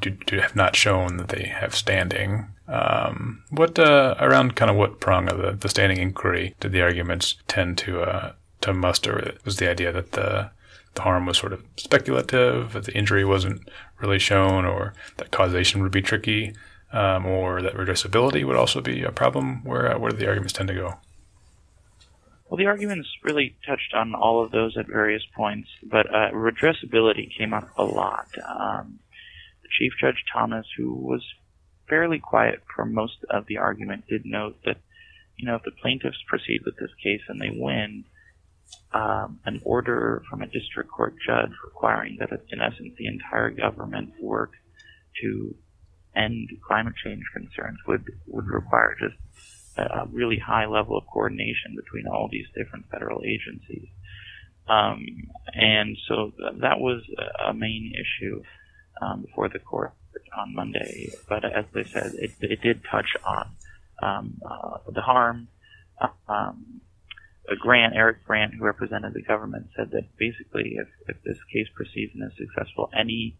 do, 0.00 0.10
do 0.10 0.38
have 0.38 0.56
not 0.56 0.76
shown 0.76 1.16
that 1.16 1.28
they 1.28 1.44
have 1.44 1.74
standing. 1.74 2.46
Um, 2.66 3.42
what 3.50 3.78
uh, 3.78 4.14
around 4.18 4.56
kind 4.56 4.70
of 4.70 4.76
what 4.76 5.00
prong 5.00 5.28
of 5.28 5.38
the, 5.38 5.52
the 5.52 5.68
standing 5.68 5.98
inquiry 5.98 6.54
did 6.60 6.72
the 6.72 6.82
arguments 6.82 7.36
tend 7.46 7.78
to 7.78 8.02
uh, 8.02 8.32
to 8.62 8.72
muster? 8.72 9.34
Was 9.44 9.56
the 9.56 9.70
idea 9.70 9.92
that 9.92 10.12
the 10.12 10.50
the 10.94 11.02
harm 11.02 11.26
was 11.26 11.38
sort 11.38 11.52
of 11.52 11.62
speculative, 11.76 12.72
that 12.72 12.84
the 12.84 12.96
injury 12.96 13.24
wasn't 13.24 13.68
really 14.00 14.18
shown, 14.18 14.64
or 14.64 14.94
that 15.16 15.30
causation 15.30 15.82
would 15.82 15.92
be 15.92 16.02
tricky, 16.02 16.54
um, 16.92 17.26
or 17.26 17.60
that 17.62 17.74
redressability 17.74 18.44
would 18.44 18.56
also 18.56 18.80
be 18.80 19.02
a 19.02 19.12
problem? 19.12 19.64
Where 19.64 19.94
uh, 19.94 19.98
where 19.98 20.10
do 20.10 20.16
the 20.16 20.28
arguments 20.28 20.52
tend 20.52 20.68
to 20.68 20.74
go? 20.74 20.98
Well, 22.48 22.58
the 22.58 22.66
arguments 22.66 23.08
really 23.22 23.56
touched 23.66 23.94
on 23.94 24.14
all 24.14 24.44
of 24.44 24.52
those 24.52 24.76
at 24.76 24.86
various 24.86 25.22
points, 25.34 25.68
but 25.82 26.06
uh, 26.14 26.30
redressability 26.30 27.36
came 27.36 27.52
up 27.52 27.68
a 27.76 27.84
lot. 27.84 28.28
Um, 28.46 29.00
Chief 29.78 29.92
Judge 30.00 30.24
Thomas, 30.32 30.66
who 30.76 30.94
was 30.94 31.22
fairly 31.88 32.18
quiet 32.18 32.62
for 32.74 32.84
most 32.84 33.18
of 33.30 33.46
the 33.46 33.58
argument, 33.58 34.04
did 34.08 34.24
note 34.24 34.56
that, 34.64 34.78
you 35.36 35.46
know, 35.46 35.56
if 35.56 35.62
the 35.62 35.70
plaintiffs 35.82 36.22
proceed 36.28 36.60
with 36.64 36.76
this 36.76 36.94
case 37.02 37.22
and 37.28 37.40
they 37.40 37.50
win, 37.54 38.04
um, 38.92 39.40
an 39.44 39.60
order 39.64 40.22
from 40.30 40.42
a 40.42 40.46
district 40.46 40.90
court 40.90 41.14
judge 41.26 41.50
requiring 41.64 42.16
that, 42.20 42.30
in 42.50 42.60
essence, 42.60 42.94
the 42.96 43.06
entire 43.06 43.50
government 43.50 44.12
work 44.20 44.52
to 45.20 45.54
end 46.16 46.48
climate 46.66 46.94
change 47.04 47.22
concerns 47.32 47.78
would 47.86 48.04
would 48.28 48.46
require 48.46 48.96
just 48.98 49.16
a 49.76 50.06
really 50.12 50.38
high 50.38 50.66
level 50.66 50.96
of 50.96 51.04
coordination 51.12 51.74
between 51.74 52.06
all 52.06 52.28
these 52.30 52.46
different 52.56 52.86
federal 52.90 53.20
agencies. 53.24 53.88
Um, 54.68 55.04
and 55.52 55.96
so 56.08 56.32
th- 56.38 56.60
that 56.60 56.78
was 56.78 57.02
a 57.44 57.52
main 57.52 57.92
issue 57.92 58.42
um, 59.00 59.22
before 59.22 59.48
the 59.48 59.58
court 59.58 59.92
on 60.36 60.54
Monday. 60.54 61.12
But 61.28 61.44
as 61.44 61.64
they 61.72 61.84
said, 61.84 62.12
it, 62.14 62.32
it 62.40 62.60
did 62.62 62.82
touch 62.90 63.16
on 63.24 63.50
um, 64.02 64.40
uh, 64.44 64.78
the 64.90 65.02
harm. 65.02 65.48
Um, 66.28 66.80
Grant, 67.60 67.94
Eric 67.94 68.24
Grant, 68.24 68.54
who 68.54 68.64
represented 68.64 69.12
the 69.12 69.22
government, 69.22 69.68
said 69.76 69.90
that 69.90 70.16
basically, 70.16 70.76
if, 70.76 70.88
if 71.08 71.22
this 71.22 71.38
case 71.52 71.68
proceeds 71.74 72.12
and 72.14 72.24
is 72.24 72.36
successful, 72.38 72.90
any 72.96 73.36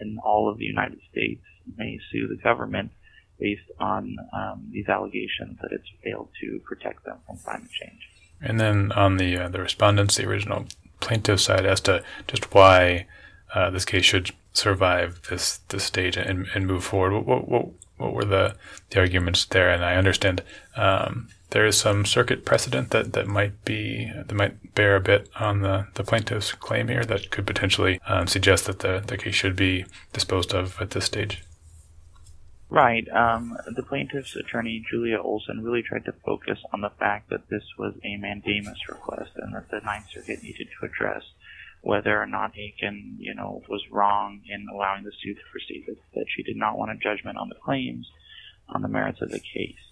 in 0.00 0.18
all 0.24 0.48
of 0.48 0.58
the 0.58 0.64
United 0.64 0.98
States 1.10 1.42
may 1.76 1.98
sue 2.10 2.26
the 2.26 2.36
government 2.42 2.90
based 3.38 3.70
on 3.78 4.16
um, 4.32 4.68
these 4.70 4.88
allegations 4.88 5.58
that 5.62 5.70
it's 5.70 5.88
failed 6.02 6.28
to 6.40 6.60
protect 6.64 7.04
them 7.04 7.18
from 7.26 7.38
climate 7.38 7.70
change. 7.70 8.08
And 8.40 8.58
then 8.58 8.92
on 8.92 9.16
the 9.16 9.36
uh, 9.38 9.48
the 9.48 9.60
respondents, 9.60 10.16
the 10.16 10.26
original 10.26 10.66
plaintiff 11.00 11.40
side, 11.40 11.64
as 11.64 11.80
to 11.82 12.02
just 12.26 12.52
why 12.52 13.06
uh, 13.54 13.70
this 13.70 13.84
case 13.84 14.04
should 14.04 14.30
survive 14.52 15.20
this 15.30 15.58
this 15.68 15.84
stage 15.84 16.16
and, 16.16 16.46
and 16.54 16.66
move 16.66 16.84
forward. 16.84 17.24
What, 17.24 17.48
what 17.48 17.68
what 17.96 18.12
were 18.12 18.24
the 18.24 18.56
the 18.90 19.00
arguments 19.00 19.44
there? 19.44 19.70
And 19.70 19.84
I 19.84 19.96
understand 19.96 20.42
um, 20.76 21.28
there 21.50 21.64
is 21.64 21.76
some 21.76 22.04
circuit 22.04 22.44
precedent 22.44 22.90
that, 22.90 23.12
that 23.12 23.28
might 23.28 23.64
be 23.64 24.10
that 24.14 24.34
might 24.34 24.74
bear 24.74 24.96
a 24.96 25.00
bit 25.00 25.28
on 25.38 25.62
the, 25.62 25.86
the 25.94 26.02
plaintiff's 26.02 26.52
claim 26.52 26.88
here 26.88 27.04
that 27.04 27.30
could 27.30 27.46
potentially 27.46 28.00
um, 28.08 28.26
suggest 28.26 28.66
that 28.66 28.80
the, 28.80 29.02
the 29.06 29.16
case 29.16 29.36
should 29.36 29.54
be 29.54 29.86
disposed 30.12 30.52
of 30.52 30.80
at 30.80 30.90
this 30.90 31.04
stage. 31.04 31.44
Right. 32.70 33.08
Um, 33.10 33.56
the 33.76 33.84
plaintiff's 33.84 34.34
attorney, 34.34 34.84
Julia 34.90 35.20
Olson, 35.20 35.62
really 35.62 35.82
tried 35.82 36.06
to 36.06 36.12
focus 36.24 36.58
on 36.72 36.80
the 36.80 36.90
fact 36.90 37.30
that 37.30 37.48
this 37.48 37.62
was 37.78 37.94
a 38.02 38.16
mandamus 38.16 38.88
request 38.88 39.30
and 39.36 39.54
that 39.54 39.70
the 39.70 39.78
Ninth 39.80 40.06
Circuit 40.12 40.42
needed 40.42 40.66
to 40.80 40.86
address 40.86 41.22
whether 41.84 42.20
or 42.20 42.26
not 42.26 42.56
Aiken, 42.56 43.16
you 43.18 43.34
know, 43.34 43.62
was 43.68 43.82
wrong 43.90 44.40
in 44.48 44.66
allowing 44.72 45.04
the 45.04 45.12
suit 45.22 45.36
to 45.36 45.50
proceed. 45.52 45.84
That 46.14 46.24
she 46.34 46.42
did 46.42 46.56
not 46.56 46.78
want 46.78 46.90
a 46.90 46.96
judgment 46.96 47.36
on 47.36 47.50
the 47.50 47.60
claims, 47.62 48.10
on 48.68 48.80
the 48.80 48.88
merits 48.88 49.20
of 49.20 49.30
the 49.30 49.38
case. 49.38 49.84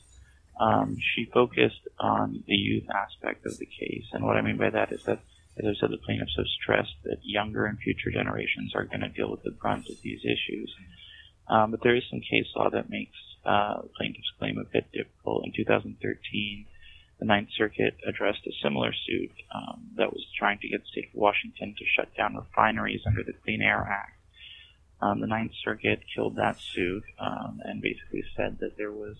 Um, 0.58 0.96
she 0.98 1.26
focused 1.26 1.86
on 2.00 2.44
the 2.46 2.56
youth 2.56 2.88
aspect 2.88 3.44
of 3.44 3.58
the 3.58 3.66
case, 3.66 4.06
and 4.12 4.24
what 4.24 4.36
I 4.36 4.40
mean 4.40 4.56
by 4.56 4.70
that 4.70 4.90
is 4.90 5.04
that, 5.04 5.20
as 5.58 5.66
I 5.66 5.74
said, 5.78 5.90
the 5.90 5.98
plaintiffs 5.98 6.36
have 6.36 6.46
stressed 6.62 6.96
that 7.04 7.18
younger 7.22 7.66
and 7.66 7.78
future 7.78 8.10
generations 8.10 8.72
are 8.74 8.84
going 8.84 9.00
to 9.00 9.08
deal 9.08 9.30
with 9.30 9.42
the 9.42 9.50
brunt 9.50 9.90
of 9.90 10.00
these 10.02 10.20
issues. 10.24 10.74
Um, 11.48 11.72
but 11.72 11.82
there 11.82 11.96
is 11.96 12.04
some 12.08 12.20
case 12.20 12.48
law 12.56 12.70
that 12.70 12.88
makes 12.88 13.16
uh, 13.44 13.82
plaintiff's 13.96 14.32
claim 14.38 14.56
a 14.56 14.64
bit 14.64 14.90
difficult. 14.92 15.44
In 15.44 15.52
2013, 15.52 16.66
the 17.22 17.28
Ninth 17.28 17.50
Circuit 17.56 17.94
addressed 18.04 18.44
a 18.48 18.52
similar 18.64 18.92
suit 18.92 19.30
um, 19.54 19.90
that 19.96 20.12
was 20.12 20.26
trying 20.36 20.58
to 20.58 20.68
get 20.68 20.80
the 20.80 20.88
state 20.88 21.10
of 21.14 21.14
Washington 21.14 21.72
to 21.78 21.84
shut 21.94 22.08
down 22.16 22.34
refineries 22.34 23.02
under 23.06 23.22
the 23.22 23.32
Clean 23.44 23.62
Air 23.62 23.86
Act. 23.88 24.18
Um, 25.00 25.20
the 25.20 25.28
Ninth 25.28 25.52
Circuit 25.62 26.00
killed 26.12 26.34
that 26.34 26.58
suit 26.58 27.04
um, 27.20 27.60
and 27.62 27.80
basically 27.80 28.24
said 28.36 28.58
that 28.58 28.76
there 28.76 28.90
was 28.90 29.18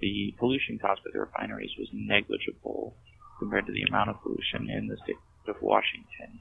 the 0.00 0.34
pollution 0.38 0.78
caused 0.78 1.02
by 1.02 1.12
the 1.14 1.20
refineries 1.20 1.70
was 1.78 1.88
negligible 1.94 2.94
compared 3.38 3.64
to 3.68 3.72
the 3.72 3.84
amount 3.88 4.10
of 4.10 4.20
pollution 4.20 4.68
in 4.68 4.88
the 4.88 4.98
state 4.98 5.16
of 5.48 5.56
Washington. 5.62 6.40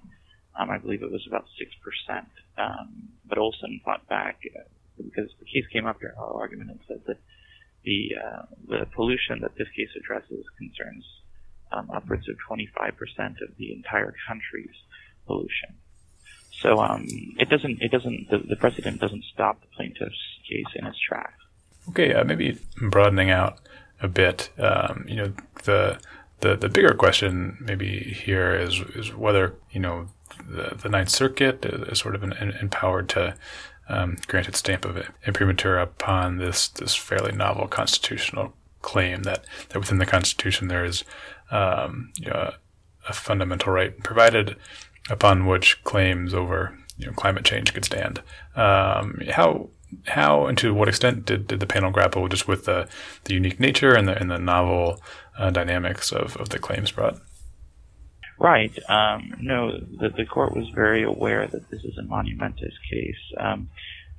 Um, 0.59 0.69
I 0.69 0.79
believe 0.79 1.01
it 1.01 1.11
was 1.13 1.25
about 1.27 1.45
six 1.57 1.71
percent. 1.79 2.27
Um, 2.57 3.07
but 3.25 3.37
Olson 3.37 3.79
fought 3.85 4.05
back 4.09 4.41
uh, 4.53 4.67
because 4.97 5.31
the 5.39 5.45
case 5.45 5.65
came 5.71 5.85
up 5.85 6.01
during 6.01 6.17
our 6.17 6.41
argument 6.41 6.71
and 6.71 6.79
said 6.89 6.99
that 7.07 7.19
the 7.83 8.11
uh, 8.23 8.41
the 8.67 8.85
pollution 8.95 9.39
that 9.41 9.55
this 9.57 9.67
case 9.75 9.89
addresses 9.97 10.45
concerns 10.57 11.05
um, 11.71 11.89
upwards 11.93 12.27
of 12.27 12.35
25% 12.49 12.61
of 13.41 13.55
the 13.57 13.71
entire 13.73 14.13
country's 14.27 14.75
pollution. 15.25 15.75
So 16.61 16.79
um, 16.79 17.05
it 17.37 17.49
doesn't 17.49 17.81
it 17.81 17.91
doesn't 17.91 18.29
the, 18.29 18.39
the, 18.39 18.55
precedent 18.55 18.99
doesn't 18.99 19.23
stop 19.33 19.61
the 19.61 19.67
plaintiff's 19.75 20.39
case 20.47 20.65
in 20.75 20.85
its 20.85 20.97
tracks. 20.99 21.41
Okay, 21.89 22.13
uh, 22.13 22.23
maybe 22.23 22.59
broadening 22.81 23.29
out 23.29 23.59
a 24.01 24.07
bit. 24.07 24.49
Um, 24.57 25.05
you 25.07 25.15
know 25.15 25.33
the 25.63 25.99
the 26.41 26.55
the 26.57 26.67
bigger 26.67 26.93
question 26.93 27.57
maybe 27.61 27.99
here 27.99 28.53
is 28.53 28.81
is 28.95 29.13
whether 29.13 29.55
you 29.71 29.79
know 29.79 30.07
the, 30.49 30.75
the 30.75 30.89
Ninth 30.89 31.09
Circuit 31.09 31.65
is 31.65 31.99
sort 31.99 32.15
of 32.15 32.23
an, 32.23 32.33
an 32.33 32.51
empowered 32.61 33.07
to 33.09 33.35
um, 33.89 34.17
granted 34.27 34.55
stamp 34.55 34.85
of 34.85 35.09
imprimatur 35.25 35.77
upon 35.77 36.37
this 36.37 36.67
this 36.67 36.95
fairly 36.95 37.31
novel 37.31 37.67
constitutional 37.67 38.53
claim 38.81 39.23
that, 39.23 39.43
that 39.69 39.79
within 39.79 39.97
the 39.97 40.05
Constitution 40.05 40.67
there 40.67 40.85
is 40.85 41.03
um, 41.51 42.11
you 42.17 42.29
know, 42.29 42.53
a 43.07 43.13
fundamental 43.13 43.73
right 43.73 43.97
provided 44.03 44.55
upon 45.09 45.45
which 45.45 45.83
claims 45.83 46.33
over 46.33 46.77
you 46.97 47.07
know, 47.07 47.13
climate 47.13 47.45
change 47.45 47.73
could 47.73 47.85
stand. 47.85 48.21
Um, 48.55 49.19
how 49.31 49.69
how 50.05 50.45
and 50.45 50.57
to 50.59 50.73
what 50.73 50.87
extent 50.87 51.25
did, 51.25 51.47
did 51.47 51.59
the 51.59 51.65
panel 51.65 51.91
grapple 51.91 52.27
just 52.27 52.47
with 52.47 52.65
the, 52.65 52.87
the 53.23 53.33
unique 53.33 53.59
nature 53.59 53.95
and 53.95 54.07
the 54.07 54.19
and 54.19 54.29
the 54.29 54.37
novel 54.37 55.01
uh, 55.37 55.49
dynamics 55.49 56.11
of, 56.11 56.35
of 56.37 56.49
the 56.49 56.59
claims 56.59 56.91
brought? 56.91 57.19
Right. 58.39 58.71
Um, 58.87 59.35
no, 59.41 59.71
the, 59.71 60.09
the 60.15 60.25
court 60.25 60.55
was 60.55 60.69
very 60.73 61.03
aware 61.03 61.45
that 61.45 61.69
this 61.69 61.83
is 61.83 61.97
a 61.97 62.03
monumentous 62.03 62.73
case. 62.89 63.19
Um, 63.37 63.69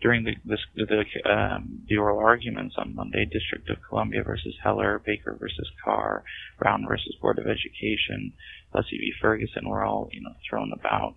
during 0.03 0.25
the, 0.25 0.35
this, 0.45 0.61
the, 0.75 1.05
um, 1.31 1.83
the 1.89 1.97
oral 1.97 2.19
arguments 2.19 2.75
on 2.77 2.95
Monday, 2.95 3.25
District 3.25 3.69
of 3.71 3.79
Columbia 3.89 4.23
versus 4.23 4.55
Heller, 4.63 5.01
Baker 5.05 5.37
versus 5.41 5.71
Carr, 5.83 6.23
Brown 6.59 6.87
versus 6.87 7.17
Board 7.21 7.39
of 7.39 7.47
Education, 7.47 8.35
Plessy 8.73 8.99
v. 8.99 9.13
Ferguson 9.21 9.69
were 9.69 9.85
all 9.85 10.09
you 10.13 10.23
know 10.23 10.35
thrown 10.49 10.73
about. 10.73 11.15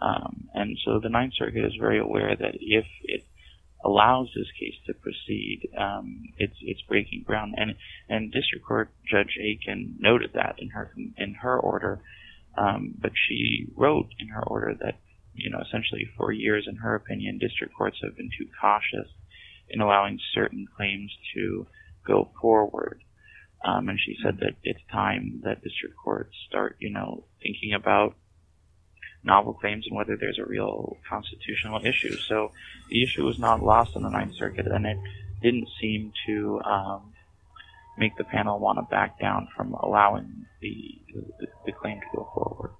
Um, 0.00 0.48
and 0.54 0.76
so 0.84 1.00
the 1.00 1.08
Ninth 1.08 1.34
Circuit 1.36 1.64
is 1.64 1.74
very 1.80 1.98
aware 1.98 2.36
that 2.36 2.54
if 2.60 2.86
it 3.04 3.24
allows 3.84 4.28
this 4.34 4.50
case 4.58 4.74
to 4.86 4.94
proceed, 4.94 5.68
um, 5.76 6.22
it's 6.38 6.56
it's 6.62 6.82
breaking 6.82 7.24
ground. 7.26 7.54
And 7.56 7.74
and 8.08 8.32
District 8.32 8.64
Court 8.64 8.90
Judge 9.08 9.36
Aiken 9.40 9.96
noted 9.98 10.30
that 10.34 10.56
in 10.58 10.70
her 10.70 10.92
in 11.16 11.34
her 11.34 11.58
order 11.58 12.00
um, 12.56 12.94
but 12.98 13.12
she 13.28 13.66
wrote 13.74 14.08
in 14.18 14.28
her 14.28 14.42
order 14.42 14.74
that, 14.80 14.98
you 15.34 15.50
know, 15.50 15.60
essentially 15.60 16.08
for 16.16 16.32
years, 16.32 16.66
in 16.68 16.76
her 16.76 16.94
opinion, 16.94 17.38
district 17.38 17.74
courts 17.74 17.98
have 18.02 18.16
been 18.16 18.30
too 18.38 18.46
cautious 18.60 19.08
in 19.68 19.80
allowing 19.80 20.18
certain 20.32 20.66
claims 20.76 21.10
to 21.34 21.66
go 22.06 22.30
forward. 22.40 23.02
Um, 23.64 23.88
and 23.88 23.98
she 23.98 24.16
said 24.22 24.38
that 24.40 24.54
it's 24.62 24.80
time 24.92 25.40
that 25.44 25.62
district 25.62 25.96
courts 25.96 26.34
start, 26.48 26.76
you 26.78 26.90
know, 26.90 27.24
thinking 27.42 27.72
about 27.74 28.14
novel 29.24 29.54
claims 29.54 29.86
and 29.86 29.96
whether 29.96 30.16
there's 30.16 30.38
a 30.38 30.44
real 30.44 30.96
constitutional 31.08 31.84
issue. 31.84 32.16
So 32.16 32.52
the 32.88 33.02
issue 33.02 33.24
was 33.24 33.38
not 33.38 33.62
lost 33.62 33.96
on 33.96 34.02
the 34.02 34.08
Ninth 34.08 34.34
Circuit, 34.34 34.66
and 34.66 34.86
it 34.86 34.98
didn't 35.42 35.68
seem 35.80 36.12
to 36.26 36.60
um, 36.62 37.12
make 37.98 38.16
the 38.16 38.24
panel 38.24 38.58
want 38.58 38.78
to 38.78 38.82
back 38.82 39.18
down 39.18 39.48
from 39.56 39.74
allowing 39.74 40.46
the, 40.60 41.00
the, 41.14 41.46
the 41.66 41.72
claim 41.72 42.00
to 42.00 42.06
go 42.16 42.28
forward. 42.34 42.70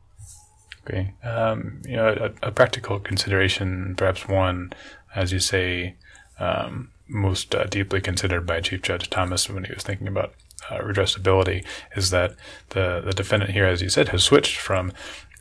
Okay. 0.87 1.15
Um, 1.25 1.83
you 1.85 1.97
know, 1.97 2.09
a, 2.43 2.49
a, 2.49 2.53
practical 2.53 3.01
consideration, 3.01 3.95
perhaps 3.97 4.29
one, 4.29 4.73
as 5.15 5.33
you 5.33 5.41
say, 5.41 5.97
um, 6.39 6.93
most 7.09 7.55
uh, 7.55 7.65
deeply 7.65 8.01
considered 8.01 8.47
by 8.47 8.61
Chief 8.61 8.83
Judge 8.83 9.11
Thomas 9.11 9.51
when 9.51 9.65
he 9.65 9.73
was 9.73 9.83
thinking 9.83 10.07
about 10.07 10.35
uh, 10.71 10.79
redressability, 10.79 11.65
is 11.97 12.11
that 12.11 12.37
the 12.71 13.03
the 13.05 13.13
defendant 13.13 13.53
here, 13.53 13.67
as 13.67 13.83
you 13.83 13.89
said, 13.89 14.11
has 14.11 14.23
switched 14.23 14.59
from 14.59 14.93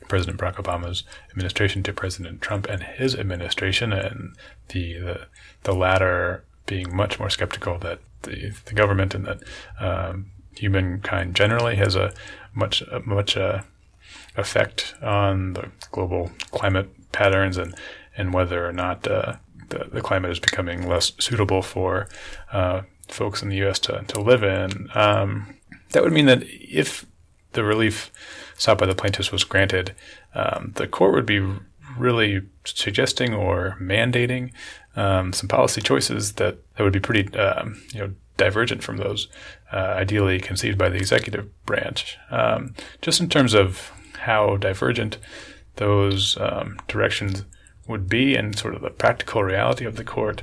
President 0.08 0.38
Barack 0.38 0.56
Obama's 0.56 1.04
administration 1.30 1.82
to 1.84 1.92
President 1.92 2.40
Trump 2.40 2.66
and 2.68 2.82
his 2.82 3.14
administration, 3.14 3.92
and 3.92 4.34
the 4.68 4.94
the, 4.94 5.26
the 5.62 5.74
latter 5.74 6.44
being 6.66 6.94
much 6.94 7.18
more 7.20 7.30
skeptical 7.30 7.78
that 7.78 8.00
the, 8.22 8.52
the 8.64 8.74
government 8.74 9.14
and 9.14 9.26
that 9.26 9.42
um, 9.78 10.30
humankind 10.56 11.34
generally 11.34 11.76
has 11.76 11.96
a 11.96 12.12
much 12.54 12.82
much 13.04 13.36
uh, 13.36 13.62
effect 14.36 14.94
on 15.02 15.52
the 15.54 15.70
global 15.90 16.30
climate 16.50 16.88
patterns 17.12 17.56
and 17.56 17.74
and 18.16 18.32
whether 18.32 18.66
or 18.66 18.72
not 18.72 19.06
uh, 19.06 19.36
the, 19.68 19.88
the 19.92 20.00
climate 20.00 20.30
is 20.30 20.40
becoming 20.40 20.88
less 20.88 21.12
suitable 21.18 21.62
for 21.62 22.08
uh, 22.52 22.82
folks 23.08 23.42
in 23.42 23.48
the 23.48 23.56
U.S. 23.56 23.78
to, 23.80 24.04
to 24.08 24.20
live 24.20 24.42
in. 24.42 24.88
Um, 24.94 25.56
that 25.90 26.02
would 26.02 26.12
mean 26.12 26.26
that 26.26 26.42
if 26.44 27.06
the 27.52 27.64
relief 27.64 28.10
sought 28.56 28.78
by 28.78 28.86
the 28.86 28.94
plaintiffs 28.94 29.32
was 29.32 29.44
granted, 29.44 29.94
um, 30.34 30.72
the 30.76 30.86
court 30.86 31.14
would 31.14 31.26
be 31.26 31.40
really 31.98 32.42
suggesting 32.64 33.34
or 33.34 33.76
mandating 33.80 34.52
um, 34.96 35.32
some 35.32 35.48
policy 35.48 35.80
choices 35.80 36.34
that, 36.34 36.58
that 36.76 36.82
would 36.82 36.92
be 36.92 37.00
pretty, 37.00 37.36
um, 37.38 37.82
you 37.92 38.00
know, 38.00 38.12
divergent 38.36 38.82
from 38.82 38.98
those 38.98 39.28
uh, 39.72 39.76
ideally 39.76 40.38
conceived 40.38 40.78
by 40.78 40.88
the 40.88 40.96
executive 40.96 41.48
branch. 41.64 42.18
Um, 42.30 42.74
just 43.00 43.20
in 43.20 43.28
terms 43.28 43.54
of 43.54 43.90
how 44.20 44.56
divergent 44.56 45.18
those 45.76 46.36
um, 46.40 46.78
directions 46.88 47.44
would 47.88 48.08
be 48.08 48.34
and 48.34 48.58
sort 48.58 48.74
of 48.74 48.82
the 48.82 48.90
practical 48.90 49.42
reality 49.42 49.84
of 49.84 49.96
the 49.96 50.04
court 50.04 50.42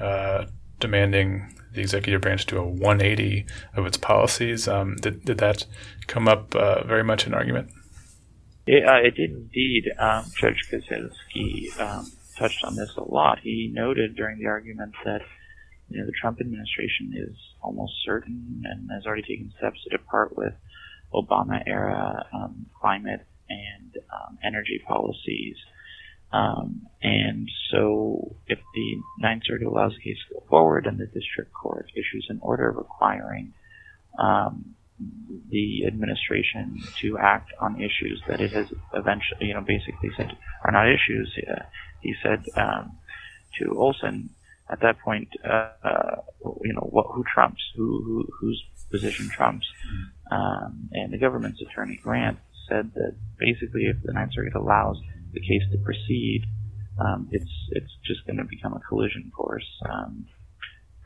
uh, 0.00 0.46
demanding 0.78 1.54
the 1.72 1.80
executive 1.80 2.20
branch 2.20 2.46
do 2.46 2.58
a 2.58 2.66
180 2.66 3.46
of 3.74 3.86
its 3.86 3.96
policies. 3.96 4.66
Um, 4.66 4.96
did, 4.96 5.24
did 5.24 5.38
that 5.38 5.66
come 6.06 6.26
up 6.26 6.54
uh, 6.54 6.84
very 6.84 7.04
much 7.04 7.26
in 7.26 7.34
argument? 7.34 7.70
It, 8.72 8.86
uh, 8.86 9.00
it 9.02 9.16
did 9.16 9.32
indeed. 9.32 9.90
Um, 9.98 10.26
Judge 10.36 10.70
Kozinski 10.70 11.76
um, 11.80 12.08
touched 12.38 12.62
on 12.62 12.76
this 12.76 12.94
a 12.96 13.02
lot. 13.02 13.40
He 13.40 13.68
noted 13.74 14.14
during 14.14 14.38
the 14.38 14.46
argument 14.46 14.92
that 15.04 15.22
you 15.88 15.98
know, 15.98 16.06
the 16.06 16.12
Trump 16.12 16.40
administration 16.40 17.12
is 17.16 17.36
almost 17.60 17.94
certain 18.04 18.62
and 18.64 18.88
has 18.92 19.06
already 19.06 19.22
taken 19.22 19.52
steps 19.58 19.82
to 19.82 19.90
depart 19.90 20.36
with 20.36 20.52
Obama 21.12 21.60
era 21.66 22.24
um, 22.32 22.66
climate 22.80 23.26
and 23.48 23.96
um, 24.12 24.38
energy 24.44 24.80
policies. 24.86 25.56
Um, 26.32 26.86
and 27.02 27.50
so, 27.72 28.36
if 28.46 28.60
the 28.72 28.96
Ninth 29.18 29.42
Circuit 29.46 29.66
allows 29.66 29.94
the 29.96 30.12
case 30.12 30.18
to 30.28 30.34
go 30.34 30.44
forward 30.48 30.86
and 30.86 30.96
the 30.96 31.06
district 31.06 31.52
court 31.52 31.86
issues 31.96 32.28
an 32.28 32.38
order 32.40 32.70
requiring 32.70 33.52
um, 34.16 34.76
the 35.48 35.86
administration 35.86 36.80
to 37.00 37.18
act 37.18 37.52
on 37.60 37.76
issues 37.80 38.22
that 38.28 38.40
it 38.40 38.52
has 38.52 38.66
eventually, 38.94 39.46
you 39.46 39.54
know, 39.54 39.60
basically 39.60 40.10
said 40.16 40.36
are 40.64 40.72
not 40.72 40.88
issues, 40.88 41.36
uh, 41.50 41.62
he 42.00 42.14
said 42.22 42.44
um, 42.56 42.98
to 43.58 43.76
Olson 43.76 44.30
at 44.70 44.80
that 44.80 45.00
point, 45.00 45.28
uh, 45.44 45.70
uh, 45.82 46.16
you 46.62 46.72
know, 46.72 46.86
what, 46.90 47.06
who 47.12 47.24
trumps, 47.34 47.60
who, 47.76 48.02
who 48.04 48.28
whose 48.40 48.62
position 48.90 49.28
trumps, 49.28 49.66
um, 50.30 50.88
and 50.92 51.12
the 51.12 51.18
government's 51.18 51.60
attorney 51.60 51.98
Grant 52.02 52.38
said 52.68 52.92
that 52.94 53.16
basically, 53.38 53.86
if 53.86 53.96
the 54.04 54.12
Ninth 54.12 54.32
Circuit 54.34 54.54
allows 54.54 54.96
the 55.32 55.40
case 55.40 55.62
to 55.72 55.78
proceed, 55.78 56.44
um, 56.98 57.28
it's 57.32 57.50
it's 57.70 57.92
just 58.04 58.24
going 58.26 58.36
to 58.36 58.44
become 58.44 58.74
a 58.74 58.80
collision 58.80 59.32
course. 59.36 59.66
Um, 59.88 60.26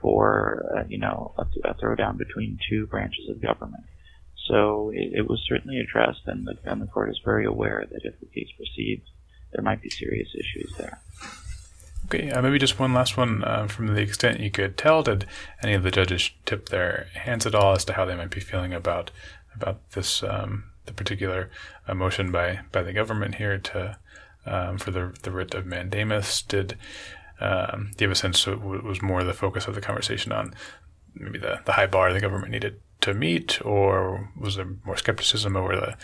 for 0.05 0.71
uh, 0.77 0.85
you 0.87 0.99
know 0.99 1.33
a, 1.39 1.47
a, 1.67 1.75
throwdown 1.77 2.19
between 2.19 2.59
two 2.69 2.87
branches 2.87 3.27
of 3.31 3.41
government. 3.41 3.85
So 4.47 4.91
it, 4.95 5.13
it, 5.15 5.31
was 5.31 5.43
certainly 5.49 5.81
addressed, 5.81 6.21
and 6.27 6.47
the, 6.47 6.59
and 6.71 6.83
the 6.83 6.87
court 6.87 7.09
is 7.09 7.19
very 7.25 7.47
aware 7.47 7.87
that 7.91 8.03
if 8.05 8.21
the 8.21 8.27
case 8.27 8.51
proceeds, 8.55 9.07
there 9.53 9.65
might 9.65 9.81
be 9.81 9.89
serious 9.89 10.29
issues 10.35 10.75
there. 10.77 11.01
Okay, 12.05 12.31
uh, 12.31 12.43
maybe 12.43 12.59
just 12.59 12.79
one 12.79 12.93
last 12.93 13.17
one 13.17 13.43
uh, 13.45 13.67
from 13.67 13.87
the 13.95 14.03
extent 14.03 14.41
you 14.41 14.51
could 14.51 14.77
tell. 14.77 15.03
Did 15.03 15.25
any 15.63 15.73
of 15.73 15.83
the 15.83 15.91
judges 15.91 16.31
tip 16.45 16.69
their 16.69 17.07
hands 17.15 17.47
at 17.47 17.55
all 17.55 17.73
as 17.73 17.87
to 17.87 17.95
how 17.95 18.05
they 18.05 18.15
might 18.15 18.31
be 18.31 18.41
feeling 18.41 18.75
about 18.75 19.11
about 19.55 19.91
this 19.93 20.23
um, 20.23 20.65
the 20.85 20.93
particular 20.93 21.51
uh, 21.89 21.95
motion 21.95 22.31
by 22.31 22.61
by 22.73 22.83
the 22.83 22.93
government 22.93 23.37
here 23.37 23.57
to 23.57 23.97
um, 24.45 24.77
for 24.77 24.91
the 24.91 25.17
the 25.23 25.31
writ 25.31 25.55
of 25.55 25.65
mandamus? 25.65 26.43
Did 26.43 26.77
um, 27.41 27.91
do 27.97 28.05
you 28.05 28.09
have 28.09 28.17
a 28.17 28.19
sense 28.19 28.47
it 28.47 28.61
was 28.61 29.03
more 29.03 29.25
the 29.25 29.33
focus 29.33 29.67
of 29.67 29.75
the 29.75 29.81
conversation 29.81 30.33
on 30.33 30.55
maybe 31.15 31.39
the, 31.39 31.61
the 31.65 31.73
high 31.73 31.87
bar 31.87 32.13
the 32.13 32.21
government 32.21 32.53
needed 32.53 32.81
to 33.01 33.15
meet, 33.15 33.65
or 33.65 34.31
was 34.39 34.57
there 34.57 34.69
more 34.85 34.97
skepticism 34.97 35.57
over 35.57 35.77
the 35.77 35.97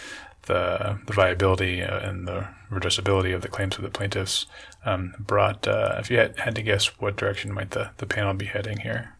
the, 0.47 0.99
the 1.07 1.13
viability 1.13 1.83
uh, 1.83 1.99
and 2.01 2.27
the 2.27 2.49
redressability 2.71 3.35
of 3.35 3.43
the 3.43 3.49
claims 3.49 3.77
of 3.77 3.83
the 3.83 3.91
plaintiffs 3.91 4.47
um, 4.85 5.15
brought. 5.19 5.69
Uh, 5.69 5.97
if 5.99 6.11
you 6.11 6.19
had, 6.19 6.39
had 6.39 6.55
to 6.55 6.63
guess, 6.63 6.87
what 6.99 7.17
direction 7.17 7.53
might 7.53 7.73
the, 7.73 7.91
the 7.99 8.07
panel 8.07 8.35
be 8.35 8.47
heading 8.47 8.79
here? 8.79 9.17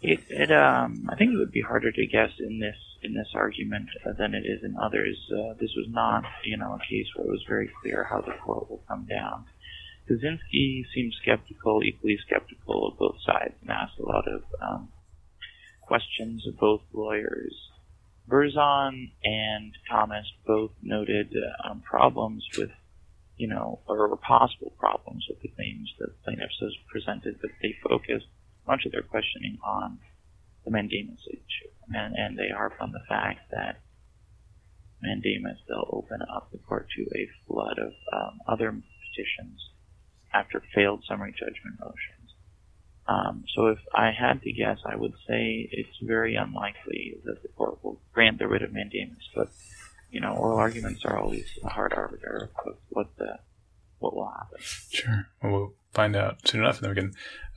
It, 0.00 0.20
it 0.28 0.52
um, 0.52 1.08
I 1.10 1.16
think 1.16 1.32
it 1.32 1.38
would 1.38 1.52
be 1.52 1.62
harder 1.62 1.90
to 1.90 2.06
guess 2.06 2.30
in 2.38 2.60
this 2.60 2.76
in 3.02 3.14
this 3.14 3.28
argument 3.34 3.88
uh, 4.06 4.12
than 4.12 4.34
it 4.34 4.44
is 4.46 4.62
in 4.62 4.76
others. 4.76 5.16
Uh, 5.30 5.54
this 5.60 5.70
was 5.76 5.86
not, 5.88 6.24
you 6.44 6.56
know, 6.56 6.72
a 6.74 6.78
case 6.78 7.06
where 7.14 7.26
it 7.26 7.30
was 7.30 7.44
very 7.46 7.70
clear 7.82 8.04
how 8.04 8.20
the 8.20 8.32
court 8.32 8.70
will 8.70 8.82
come 8.88 9.06
down. 9.06 9.44
Kozinski 10.08 10.84
seemed 10.94 11.14
skeptical, 11.22 11.82
equally 11.82 12.18
skeptical 12.26 12.88
of 12.88 12.98
both 12.98 13.16
sides, 13.24 13.54
and 13.62 13.70
asked 13.70 13.98
a 13.98 14.04
lot 14.04 14.28
of 14.28 14.42
um, 14.60 14.88
questions 15.80 16.46
of 16.46 16.58
both 16.58 16.82
lawyers. 16.92 17.54
Berzon 18.28 19.12
and 19.22 19.72
Thomas 19.88 20.26
both 20.46 20.72
noted 20.82 21.34
uh, 21.34 21.70
um, 21.70 21.80
problems 21.80 22.46
with, 22.56 22.70
you 23.36 23.48
know, 23.48 23.80
or 23.86 24.16
possible 24.18 24.72
problems 24.78 25.26
with 25.28 25.40
the 25.40 25.48
claims 25.48 25.92
that 25.98 26.22
plaintiffs 26.22 26.58
has 26.60 26.74
presented, 26.90 27.38
but 27.40 27.50
they 27.62 27.74
focused 27.82 28.26
much 28.66 28.84
of 28.84 28.92
their 28.92 29.02
questioning 29.02 29.58
on 29.64 29.98
the 30.64 30.70
mandamus 30.70 31.20
issue, 31.28 31.70
and, 31.88 32.14
and 32.14 32.38
they 32.38 32.48
harp 32.48 32.74
on 32.80 32.92
the 32.92 33.04
fact 33.08 33.50
that 33.50 33.80
mandamus 35.02 35.58
they'll 35.68 35.88
open 35.92 36.20
up 36.34 36.50
the 36.50 36.58
court 36.58 36.88
to 36.96 37.02
a 37.14 37.28
flood 37.46 37.78
of 37.78 37.92
um, 38.12 38.38
other 38.48 38.70
petitions 38.70 39.60
after 40.34 40.62
failed 40.74 41.04
summary 41.08 41.32
judgment 41.32 41.78
motions. 41.80 42.34
Um, 43.06 43.44
so 43.54 43.66
if 43.66 43.78
I 43.94 44.10
had 44.10 44.42
to 44.42 44.52
guess, 44.52 44.78
I 44.84 44.96
would 44.96 45.12
say 45.28 45.68
it's 45.70 45.96
very 46.02 46.36
unlikely 46.36 47.18
that 47.24 47.42
the 47.42 47.48
court 47.48 47.78
will 47.82 48.00
grant 48.12 48.38
the 48.38 48.48
writ 48.48 48.62
of 48.62 48.72
mandamus. 48.72 49.28
But 49.34 49.48
you 50.10 50.20
know, 50.20 50.32
oral 50.32 50.58
arguments 50.58 51.04
are 51.04 51.18
always 51.18 51.46
a 51.62 51.68
hard 51.68 51.92
arbiter 51.92 52.50
of 52.64 52.76
what 52.90 53.16
the 53.16 53.38
what 53.98 54.14
will 54.14 54.28
happen. 54.28 54.58
Sure. 54.90 55.26
Well, 55.42 55.52
we'll 55.52 55.74
find 55.92 56.16
out 56.16 56.46
soon 56.46 56.60
enough, 56.60 56.82
and 56.82 56.84
then 56.84 56.90
we 56.90 57.00
can 57.00 57.12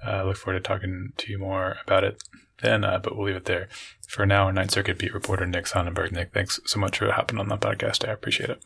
uh, 0.06 0.24
look 0.26 0.38
forward 0.38 0.64
to 0.64 0.68
talking 0.68 1.14
to 1.18 1.32
you 1.32 1.40
more 1.40 1.78
about 1.86 2.04
it 2.04 2.22
then. 2.62 2.84
Uh, 2.84 3.00
but 3.00 3.16
we'll 3.16 3.28
leave 3.28 3.36
it 3.36 3.46
there 3.46 3.70
for 4.08 4.26
now. 4.26 4.46
Our 4.46 4.54
Ninth 4.54 4.72
Circuit 4.72 4.98
beat 4.98 5.14
reporter 5.14 5.46
Nick 5.46 5.66
Sonnenburg. 5.66 6.12
Nick, 6.12 6.34
thanks 6.34 6.60
so 6.66 6.80
much 6.80 6.98
for 6.98 7.12
hopping 7.12 7.40
on 7.40 7.48
the 7.48 7.58
podcast. 7.58 8.08
I 8.08 8.12
appreciate 8.12 8.50
it. 8.50 8.62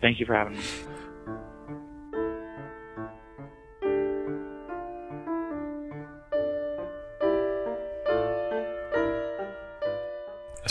Thank 0.00 0.18
you 0.18 0.26
for 0.26 0.34
having 0.34 0.58
me. 0.58 0.64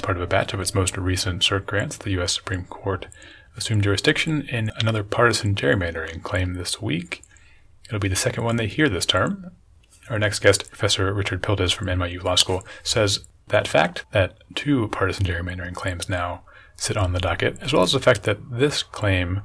Part 0.01 0.17
of 0.17 0.23
a 0.23 0.27
batch 0.27 0.53
of 0.53 0.59
its 0.59 0.73
most 0.73 0.97
recent 0.97 1.41
cert 1.41 1.65
grants, 1.65 1.97
the 1.97 2.11
U.S. 2.11 2.33
Supreme 2.33 2.65
Court 2.65 3.07
assumed 3.55 3.83
jurisdiction 3.83 4.47
in 4.49 4.71
another 4.77 5.03
partisan 5.03 5.55
gerrymandering 5.55 6.23
claim 6.23 6.53
this 6.53 6.81
week. 6.81 7.21
It'll 7.87 7.99
be 7.99 8.07
the 8.07 8.15
second 8.15 8.43
one 8.43 8.55
they 8.55 8.67
hear 8.67 8.89
this 8.89 9.05
term. 9.05 9.51
Our 10.09 10.17
next 10.17 10.39
guest, 10.39 10.69
Professor 10.69 11.13
Richard 11.13 11.43
Pildes 11.43 11.73
from 11.73 11.87
NYU 11.87 12.23
Law 12.23 12.35
School, 12.35 12.65
says 12.83 13.25
that 13.47 13.67
fact 13.67 14.05
that 14.11 14.37
two 14.55 14.87
partisan 14.87 15.25
gerrymandering 15.25 15.75
claims 15.75 16.09
now 16.09 16.41
sit 16.75 16.97
on 16.97 17.13
the 17.13 17.19
docket, 17.19 17.61
as 17.61 17.71
well 17.71 17.83
as 17.83 17.91
the 17.91 17.99
fact 17.99 18.23
that 18.23 18.39
this 18.49 18.81
claim 18.81 19.41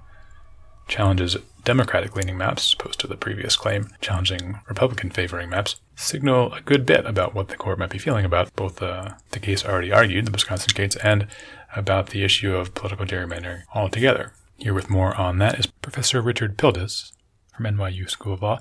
challenges 0.87 1.37
Democratic 1.64 2.14
leaning 2.14 2.38
maps, 2.38 2.72
opposed 2.72 3.01
to 3.01 3.09
the 3.09 3.16
previous 3.16 3.57
claim 3.57 3.90
challenging 4.01 4.61
Republican 4.68 5.11
favoring 5.11 5.51
maps, 5.51 5.77
signal 5.96 6.55
a 6.55 6.61
good 6.61 6.87
bit 6.87 7.05
about 7.05 7.35
what 7.35 7.49
the 7.49 7.57
court 7.57 7.79
might 7.79 7.90
be 7.90 7.99
feeling 7.99 8.25
about 8.25 8.55
both 8.55 8.81
uh, 8.81 9.14
the 9.33 9.40
case 9.40 9.64
already 9.64 9.90
argued, 9.90 10.27
the 10.27 10.31
Wisconsin 10.31 10.72
case, 10.75 10.94
and 10.96 11.27
about 11.75 12.11
the 12.11 12.22
issue 12.22 12.55
of 12.55 12.75
political 12.75 13.05
gerrymandering 13.05 13.62
altogether. 13.75 14.33
Here 14.59 14.72
with 14.72 14.88
more 14.88 15.14
on 15.16 15.38
that 15.38 15.59
is 15.59 15.66
Professor 15.66 16.22
Richard 16.22 16.57
Pildes 16.57 17.12
from 17.57 17.66
NYU 17.66 18.09
School 18.09 18.35
of 18.35 18.42
Law 18.42 18.61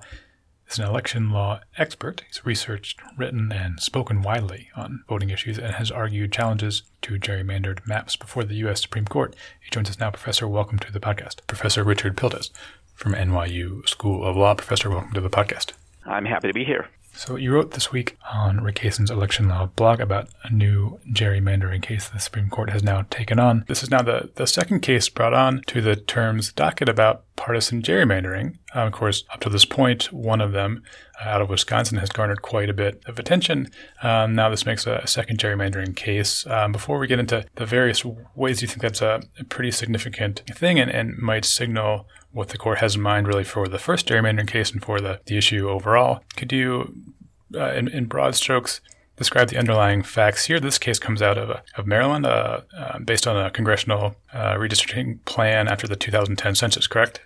is 0.70 0.80
an 0.80 0.86
election 0.86 1.32
law 1.32 1.60
expert. 1.78 2.24
He's 2.28 2.46
researched, 2.46 3.00
written, 3.18 3.52
and 3.52 3.80
spoken 3.80 4.22
widely 4.22 4.70
on 4.76 5.04
voting 5.08 5.30
issues 5.30 5.58
and 5.58 5.76
has 5.76 5.92
argued 5.92 6.32
challenges 6.32 6.84
to 7.04 7.20
gerrymandered 7.20 7.86
maps 7.88 8.16
before 8.16 8.44
the 8.44 8.56
U.S. 8.56 8.82
Supreme 8.82 9.06
Court. 9.06 9.36
He 9.62 9.70
joins 9.70 9.90
us 9.90 10.00
now. 10.00 10.12
Professor, 10.12 10.48
welcome 10.48 10.80
to 10.80 10.92
the 10.92 11.00
podcast. 11.00 11.46
Professor 11.48 11.84
Richard 11.84 12.18
Pildes 12.18 12.50
from 12.94 13.14
NYU 13.14 13.88
School 13.88 14.26
of 14.26 14.36
Law. 14.36 14.56
Professor, 14.56 14.90
welcome 14.90 15.14
to 15.14 15.22
the 15.22 15.30
podcast. 15.30 15.74
I'm 16.06 16.26
happy 16.26 16.48
to 16.48 16.54
be 16.54 16.64
here. 16.64 16.88
So 17.18 17.38
you 17.38 17.54
wrote 17.54 17.72
this 17.72 17.94
week 17.94 18.18
on 18.34 18.62
Rick 18.62 18.80
Hasen's 18.80 19.10
election 19.10 19.48
law 19.48 19.68
blog 19.68 20.02
about 20.02 20.28
a 20.44 20.52
new 20.52 21.00
gerrymandering 21.12 21.82
case 21.82 22.10
the 22.10 22.20
Supreme 22.20 22.50
Court 22.50 22.70
has 22.72 22.84
now 22.84 23.06
taken 23.10 23.40
on. 23.40 23.64
This 23.68 23.84
is 23.84 23.90
now 23.90 24.02
the, 24.02 24.32
the 24.36 24.46
second 24.46 24.82
case 24.82 25.08
brought 25.08 25.34
on 25.34 25.62
to 25.68 25.82
the 25.82 25.96
terms 25.96 26.52
docket 26.52 26.90
about 26.90 27.24
partisan 27.36 27.82
gerrymandering. 27.82 28.58
Uh, 28.74 28.80
of 28.80 28.94
course, 28.94 29.24
up 29.34 29.40
to 29.42 29.50
this 29.50 29.66
point, 29.66 30.12
one 30.12 30.42
of 30.42 30.52
them 30.52 30.84
uh, 31.24 31.30
out 31.30 31.42
of 31.42 31.50
Wisconsin 31.50 31.98
has 31.98 32.10
garnered 32.10 32.42
quite 32.42 32.70
a 32.70 32.74
bit 32.74 33.02
of 33.06 33.20
attention. 33.20 33.70
Um, 34.04 34.36
now 34.36 34.50
this 34.50 34.66
makes 34.66 34.88
a, 34.88 34.96
a 35.04 35.08
second 35.08 35.40
gerrymandering 35.40 35.96
case. 35.96 36.46
Um, 36.48 36.72
before 36.72 36.98
we 36.98 37.08
get 37.08 37.20
into 37.20 37.46
the 37.56 37.66
various 37.66 38.04
ways 38.36 38.62
you 38.62 38.68
think 38.68 38.82
that's 38.82 39.02
a, 39.02 39.22
a 39.40 39.44
pretty 39.44 39.72
significant 39.72 40.44
thing 40.54 40.80
and, 40.80 40.90
and 40.90 41.18
might 41.18 41.46
signal 41.46 42.08
what 42.32 42.50
the 42.50 42.58
court 42.58 42.80
has 42.80 42.96
in 42.96 43.02
mind 43.02 43.28
really 43.28 43.44
for 43.44 43.68
the 43.68 43.80
first 43.80 44.08
gerrymandering 44.08 44.48
case 44.48 44.72
and 44.72 44.84
for 44.84 45.00
the, 45.00 45.20
the 45.26 45.38
issue 45.38 45.70
overall. 45.70 46.22
Could 46.36 46.52
you, 46.52 46.96
uh, 47.54 47.72
in, 47.72 47.88
in 47.88 48.06
broad 48.06 48.36
strokes, 48.36 48.82
describe 49.16 49.50
the 49.50 49.58
underlying 49.58 50.04
facts 50.04 50.46
here. 50.46 50.60
This 50.60 50.78
case 50.78 51.00
comes 51.00 51.22
out 51.22 51.38
of, 51.38 51.62
of 51.78 51.88
Maryland, 51.88 52.26
uh, 52.26 52.62
uh, 52.78 53.00
based 53.00 53.28
on 53.28 53.38
a 53.38 53.50
congressional 53.50 54.16
uh, 54.34 54.56
redistricting 54.56 55.24
plan 55.26 55.68
after 55.68 55.88
the 55.88 55.96
2010 55.96 56.56
census, 56.56 56.88
correct? 56.88 57.22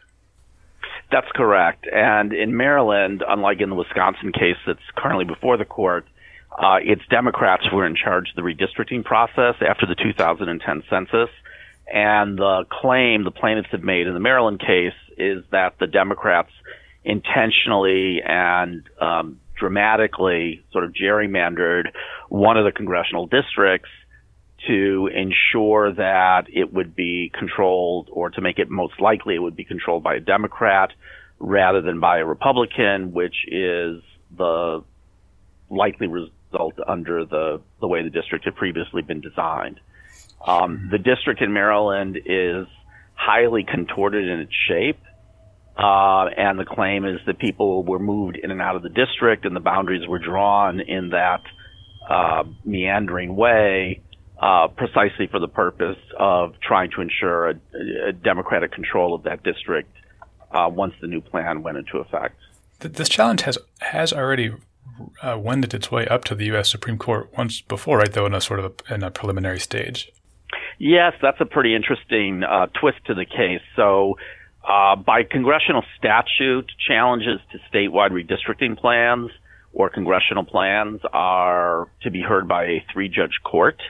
That's 1.11 1.31
correct. 1.33 1.87
And 1.91 2.33
in 2.33 2.55
Maryland, 2.55 3.23
unlike 3.27 3.61
in 3.61 3.69
the 3.69 3.75
Wisconsin 3.75 4.31
case 4.31 4.57
that's 4.67 4.79
currently 4.95 5.25
before 5.25 5.57
the 5.57 5.65
court, 5.65 6.05
uh, 6.57 6.77
it's 6.83 7.01
Democrats 7.09 7.63
who 7.69 7.77
are 7.79 7.85
in 7.85 7.95
charge 7.95 8.29
of 8.29 8.35
the 8.35 8.41
redistricting 8.41 9.03
process 9.03 9.55
after 9.61 9.85
the 9.85 9.95
2010 9.95 10.83
census. 10.89 11.29
And 11.91 12.37
the 12.37 12.65
claim 12.69 13.23
the 13.23 13.31
plaintiffs 13.31 13.69
have 13.71 13.83
made 13.83 14.05
in 14.05 14.13
the 14.13 14.19
Maryland 14.19 14.59
case 14.59 14.93
is 15.17 15.43
that 15.51 15.79
the 15.79 15.87
Democrats 15.87 16.51
intentionally 17.03 18.21
and 18.21 18.83
um, 19.01 19.39
dramatically 19.59 20.63
sort 20.71 20.83
of 20.83 20.93
gerrymandered 20.93 21.91
one 22.29 22.57
of 22.57 22.65
the 22.65 22.71
congressional 22.71 23.27
districts 23.27 23.89
to 24.67 25.09
ensure 25.13 25.93
that 25.93 26.47
it 26.51 26.73
would 26.73 26.95
be 26.95 27.31
controlled 27.37 28.09
or 28.11 28.29
to 28.29 28.41
make 28.41 28.59
it 28.59 28.69
most 28.69 28.99
likely 28.99 29.35
it 29.35 29.39
would 29.39 29.55
be 29.55 29.63
controlled 29.63 30.03
by 30.03 30.15
a 30.15 30.19
Democrat 30.19 30.91
rather 31.39 31.81
than 31.81 31.99
by 31.99 32.19
a 32.19 32.25
Republican, 32.25 33.13
which 33.13 33.35
is 33.47 34.01
the 34.35 34.83
likely 35.69 36.07
result 36.07 36.73
under 36.85 37.25
the, 37.25 37.61
the 37.79 37.87
way 37.87 38.03
the 38.03 38.09
district 38.09 38.45
had 38.45 38.55
previously 38.55 39.01
been 39.01 39.21
designed. 39.21 39.79
Um, 40.45 40.89
the 40.91 40.97
district 40.97 41.41
in 41.41 41.53
Maryland 41.53 42.17
is 42.25 42.67
highly 43.13 43.63
contorted 43.63 44.27
in 44.27 44.39
its 44.39 44.53
shape. 44.67 44.99
Uh, 45.79 46.25
and 46.35 46.59
the 46.59 46.65
claim 46.65 47.05
is 47.05 47.19
that 47.25 47.39
people 47.39 47.83
were 47.83 47.99
moved 47.99 48.35
in 48.35 48.51
and 48.51 48.61
out 48.61 48.75
of 48.75 48.83
the 48.83 48.89
district 48.89 49.45
and 49.45 49.55
the 49.55 49.61
boundaries 49.61 50.05
were 50.09 50.19
drawn 50.19 50.81
in 50.81 51.11
that 51.11 51.41
uh, 52.09 52.43
meandering 52.65 53.33
way 53.33 54.01
uh, 54.41 54.67
precisely 54.67 55.27
for 55.27 55.39
the 55.39 55.47
purpose 55.47 55.97
of 56.17 56.53
trying 56.61 56.91
to 56.91 57.01
ensure 57.01 57.51
a, 57.51 57.53
a 58.09 58.11
democratic 58.11 58.73
control 58.73 59.13
of 59.13 59.23
that 59.23 59.41
district 59.43 59.89
uh, 60.51 60.69
once 60.69 60.93
the 60.99 61.07
new 61.07 61.21
plan 61.21 61.63
went 61.63 61.77
into 61.77 61.99
effect. 61.99 62.35
This 62.79 63.07
challenge 63.07 63.41
has 63.41 63.57
has 63.79 64.11
already 64.11 64.51
uh, 65.21 65.37
wended 65.39 65.73
its 65.73 65.91
way 65.91 66.07
up 66.07 66.25
to 66.25 66.35
the 66.35 66.45
U.S. 66.47 66.69
Supreme 66.69 66.97
Court 66.97 67.29
once 67.37 67.61
before, 67.61 67.99
right? 67.99 68.11
Though 68.11 68.25
in 68.25 68.33
a 68.33 68.41
sort 68.41 68.59
of 68.59 68.73
a, 68.89 68.93
in 68.93 69.03
a 69.03 69.11
preliminary 69.11 69.59
stage. 69.59 70.11
Yes, 70.77 71.13
that's 71.21 71.39
a 71.39 71.45
pretty 71.45 71.75
interesting 71.75 72.43
uh, 72.43 72.67
twist 72.79 72.97
to 73.05 73.13
the 73.13 73.25
case. 73.25 73.61
So. 73.77 74.17
Uh, 74.69 74.95
by 74.95 75.23
congressional 75.23 75.83
statute, 75.97 76.71
challenges 76.87 77.39
to 77.51 77.57
statewide 77.73 78.11
redistricting 78.11 78.77
plans 78.77 79.31
or 79.73 79.89
congressional 79.89 80.43
plans 80.43 81.01
are 81.11 81.87
to 82.03 82.11
be 82.11 82.21
heard 82.21 82.47
by 82.47 82.65
a 82.65 82.85
three 82.93 83.09
judge 83.09 83.39
court. 83.43 83.81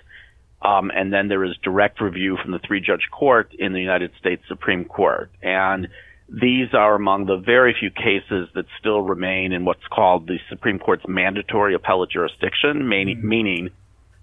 Um, 0.62 0.90
and 0.96 1.12
then 1.12 1.28
there 1.28 1.44
is 1.44 1.52
direct 1.64 2.00
review 2.00 2.38
from 2.42 2.52
the 2.52 2.60
three 2.60 2.80
judge 2.80 3.10
court 3.12 3.54
in 3.60 3.74
the 3.74 3.82
United 3.82 4.12
States 4.20 4.42
Supreme 4.48 4.86
Court. 4.86 5.30
And 5.42 5.90
these 6.30 6.74
are 6.74 6.96
among 6.96 7.26
the 7.26 7.38
very 7.38 7.76
few 7.78 7.92
cases 7.92 8.48
that 8.56 8.66
still 8.80 9.02
remain 9.02 9.52
in 9.52 9.66
what's 9.66 9.86
called 9.92 10.28
the 10.28 10.38
Supreme 10.50 10.80
Court's 10.80 11.04
mandatory 11.08 11.76
appellate 11.76 12.12
jurisdiction, 12.12 12.88
meaning, 12.88 13.18
mm-hmm. 13.18 13.28
meaning 13.28 13.70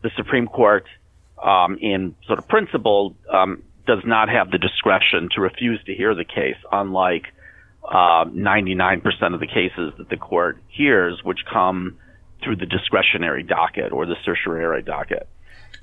the 0.02 0.10
Supreme 0.16 0.46
Court, 0.46 0.86
um, 1.42 1.76
in 1.82 2.14
sort 2.26 2.38
of 2.38 2.48
principle, 2.48 3.14
um, 3.30 3.62
does 3.86 4.02
not 4.04 4.28
have 4.28 4.50
the 4.50 4.58
discretion 4.58 5.28
to 5.34 5.40
refuse 5.40 5.82
to 5.84 5.94
hear 5.94 6.14
the 6.14 6.24
case, 6.24 6.56
unlike 6.70 7.26
uh, 7.88 8.24
99% 8.24 9.34
of 9.34 9.40
the 9.40 9.46
cases 9.46 9.92
that 9.98 10.08
the 10.08 10.16
court 10.16 10.58
hears, 10.68 11.20
which 11.22 11.38
come 11.50 11.96
through 12.42 12.56
the 12.56 12.66
discretionary 12.66 13.42
docket 13.42 13.92
or 13.92 14.06
the 14.06 14.16
certiorari 14.24 14.82
docket. 14.82 15.28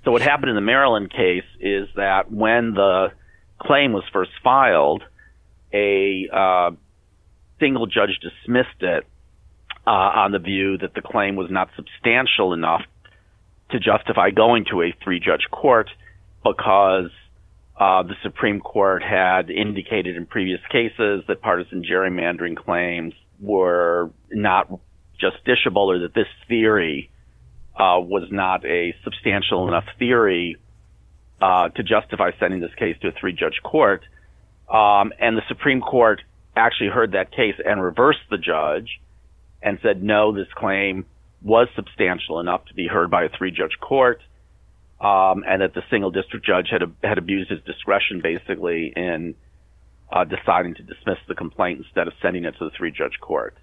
So 0.03 0.11
what 0.11 0.21
happened 0.21 0.49
in 0.49 0.55
the 0.55 0.61
Maryland 0.61 1.11
case 1.11 1.45
is 1.59 1.87
that 1.95 2.31
when 2.31 2.73
the 2.73 3.13
claim 3.61 3.93
was 3.93 4.03
first 4.11 4.31
filed, 4.43 5.03
a 5.71 6.27
uh, 6.31 6.71
single 7.59 7.87
judge 7.87 8.19
dismissed 8.21 8.81
it 8.81 9.05
uh, 9.87 9.89
on 9.89 10.31
the 10.31 10.39
view 10.39 10.77
that 10.77 10.93
the 10.93 11.01
claim 11.01 11.35
was 11.35 11.49
not 11.49 11.69
substantial 11.75 12.53
enough 12.53 12.81
to 13.71 13.79
justify 13.79 14.29
going 14.29 14.65
to 14.69 14.81
a 14.81 14.93
three-judge 15.03 15.47
court 15.51 15.89
because 16.43 17.09
uh, 17.77 18.03
the 18.03 18.15
Supreme 18.21 18.59
Court 18.59 19.01
had 19.03 19.49
indicated 19.49 20.15
in 20.15 20.25
previous 20.25 20.61
cases 20.71 21.23
that 21.27 21.41
partisan 21.41 21.83
gerrymandering 21.83 22.55
claims 22.55 23.13
were 23.39 24.11
not 24.31 24.69
justiciable 25.21 25.87
or 25.87 25.99
that 25.99 26.13
this 26.13 26.27
theory 26.47 27.09
uh, 27.75 27.99
was 27.99 28.27
not 28.31 28.63
a 28.65 28.93
substantial 29.03 29.67
enough 29.67 29.85
theory 29.97 30.57
uh, 31.41 31.69
to 31.69 31.83
justify 31.83 32.31
sending 32.39 32.59
this 32.61 32.73
case 32.77 32.95
to 33.01 33.07
a 33.07 33.11
three-judge 33.19 33.61
court. 33.63 34.03
Um, 34.69 35.11
and 35.19 35.35
the 35.35 35.41
Supreme 35.47 35.81
Court 35.81 36.21
actually 36.55 36.89
heard 36.89 37.13
that 37.13 37.31
case 37.31 37.55
and 37.63 37.81
reversed 37.81 38.19
the 38.29 38.37
judge 38.37 39.01
and 39.61 39.79
said, 39.81 40.03
no, 40.03 40.31
this 40.31 40.47
claim 40.55 41.05
was 41.41 41.67
substantial 41.75 42.39
enough 42.39 42.65
to 42.65 42.73
be 42.73 42.87
heard 42.87 43.09
by 43.09 43.23
a 43.23 43.29
three-judge 43.37 43.77
court, 43.81 44.21
um, 45.03 45.43
and 45.45 45.61
that 45.61 45.73
the 45.73 45.83
single 45.89 46.11
district 46.11 46.45
judge 46.45 46.69
had 46.71 46.81
had 47.03 47.17
abused 47.17 47.49
his 47.49 47.61
discretion 47.63 48.21
basically 48.23 48.93
in 48.95 49.35
uh, 50.11 50.23
deciding 50.23 50.75
to 50.75 50.83
dismiss 50.83 51.17
the 51.27 51.35
complaint 51.35 51.79
instead 51.79 52.07
of 52.07 52.13
sending 52.21 52.45
it 52.45 52.55
to 52.57 52.65
the 52.65 52.71
three-judge 52.77 53.19
court. 53.19 53.57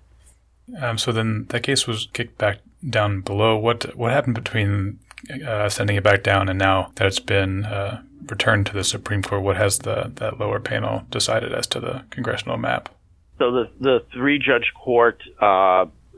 Um, 0.81 0.99
so 0.99 1.13
then 1.13 1.47
that 1.49 1.63
case 1.63 1.87
was 1.87 2.09
kicked 2.13 2.37
back 2.39 2.59
down 2.89 3.23
below. 3.23 3.57
What 3.57 3.97
what 3.97 4.13
happened 4.13 4.35
between 4.35 4.99
uh, 5.47 5.69
sending 5.69 5.97
it 5.97 6.05
back 6.05 6.23
down 6.23 6.49
and 6.49 6.59
now 6.59 6.93
that 6.97 7.07
it's 7.07 7.19
been 7.19 7.65
uh, 7.65 8.03
returned 8.27 8.67
to 8.67 8.73
the 8.73 8.85
Supreme 8.85 9.23
Court? 9.23 9.43
What 9.43 9.57
has 9.57 9.79
the 9.79 10.13
that 10.17 10.39
lower 10.39 10.61
panel 10.61 11.05
decided 11.11 11.55
as 11.55 11.67
to 11.69 11.81
the 11.81 12.05
congressional 12.11 12.59
map? 12.59 12.91
So 13.39 13.51
the 13.51 13.71
the 13.81 14.05
three 14.13 14.39
judge 14.39 14.73
court. 14.75 15.23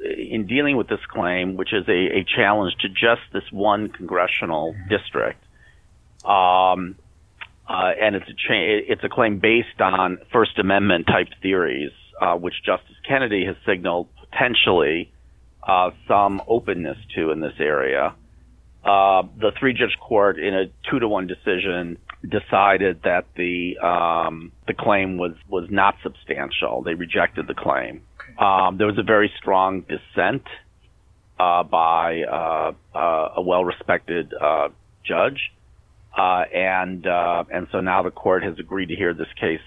In 0.04 0.46
dealing 0.46 0.76
with 0.76 0.88
this 0.88 1.04
claim, 1.08 1.56
which 1.56 1.72
is 1.72 1.86
a, 1.88 2.18
a 2.18 2.24
challenge 2.24 2.74
to 2.80 2.88
just 2.88 3.22
this 3.32 3.44
one 3.52 3.88
congressional 3.88 4.74
district, 4.88 5.42
um, 6.24 6.96
uh, 7.68 7.92
and 8.00 8.16
it's 8.16 8.28
a 8.28 8.34
cha- 8.34 8.92
it's 8.92 9.04
a 9.04 9.08
claim 9.08 9.38
based 9.38 9.80
on 9.80 10.18
First 10.32 10.58
Amendment 10.58 11.06
type 11.06 11.28
theories, 11.40 11.92
uh, 12.20 12.34
which 12.34 12.54
Justice 12.64 12.96
Kennedy 13.06 13.44
has 13.46 13.56
signaled 13.64 14.08
potentially 14.30 15.12
uh, 15.62 15.90
some 16.08 16.42
openness 16.48 16.98
to 17.14 17.30
in 17.30 17.40
this 17.40 17.54
area. 17.60 18.14
Uh, 18.84 19.22
the 19.38 19.52
three 19.60 19.72
judge 19.72 19.96
court, 20.00 20.38
in 20.40 20.54
a 20.54 20.64
two 20.90 20.98
to 20.98 21.06
one 21.06 21.28
decision, 21.28 21.98
decided 22.28 23.02
that 23.04 23.26
the 23.36 23.78
um, 23.78 24.50
the 24.66 24.74
claim 24.74 25.18
was 25.18 25.32
was 25.48 25.68
not 25.70 25.94
substantial. 26.02 26.82
They 26.82 26.94
rejected 26.94 27.46
the 27.46 27.54
claim. 27.54 28.02
Um, 28.38 28.78
there 28.78 28.86
was 28.86 28.98
a 28.98 29.02
very 29.02 29.30
strong 29.38 29.82
dissent 29.82 30.44
uh, 31.38 31.62
by 31.64 32.22
uh, 32.22 32.72
uh, 32.94 33.28
a 33.36 33.42
well 33.42 33.64
respected 33.64 34.32
uh, 34.34 34.68
judge, 35.04 35.52
and 36.16 37.06
and 37.06 37.66
so 37.72 37.80
now 37.80 38.02
the 38.02 38.10
court 38.10 38.42
has 38.42 38.58
agreed 38.58 38.86
to 38.86 38.96
hear 38.96 39.14
this 39.14 39.32
case 39.40 39.60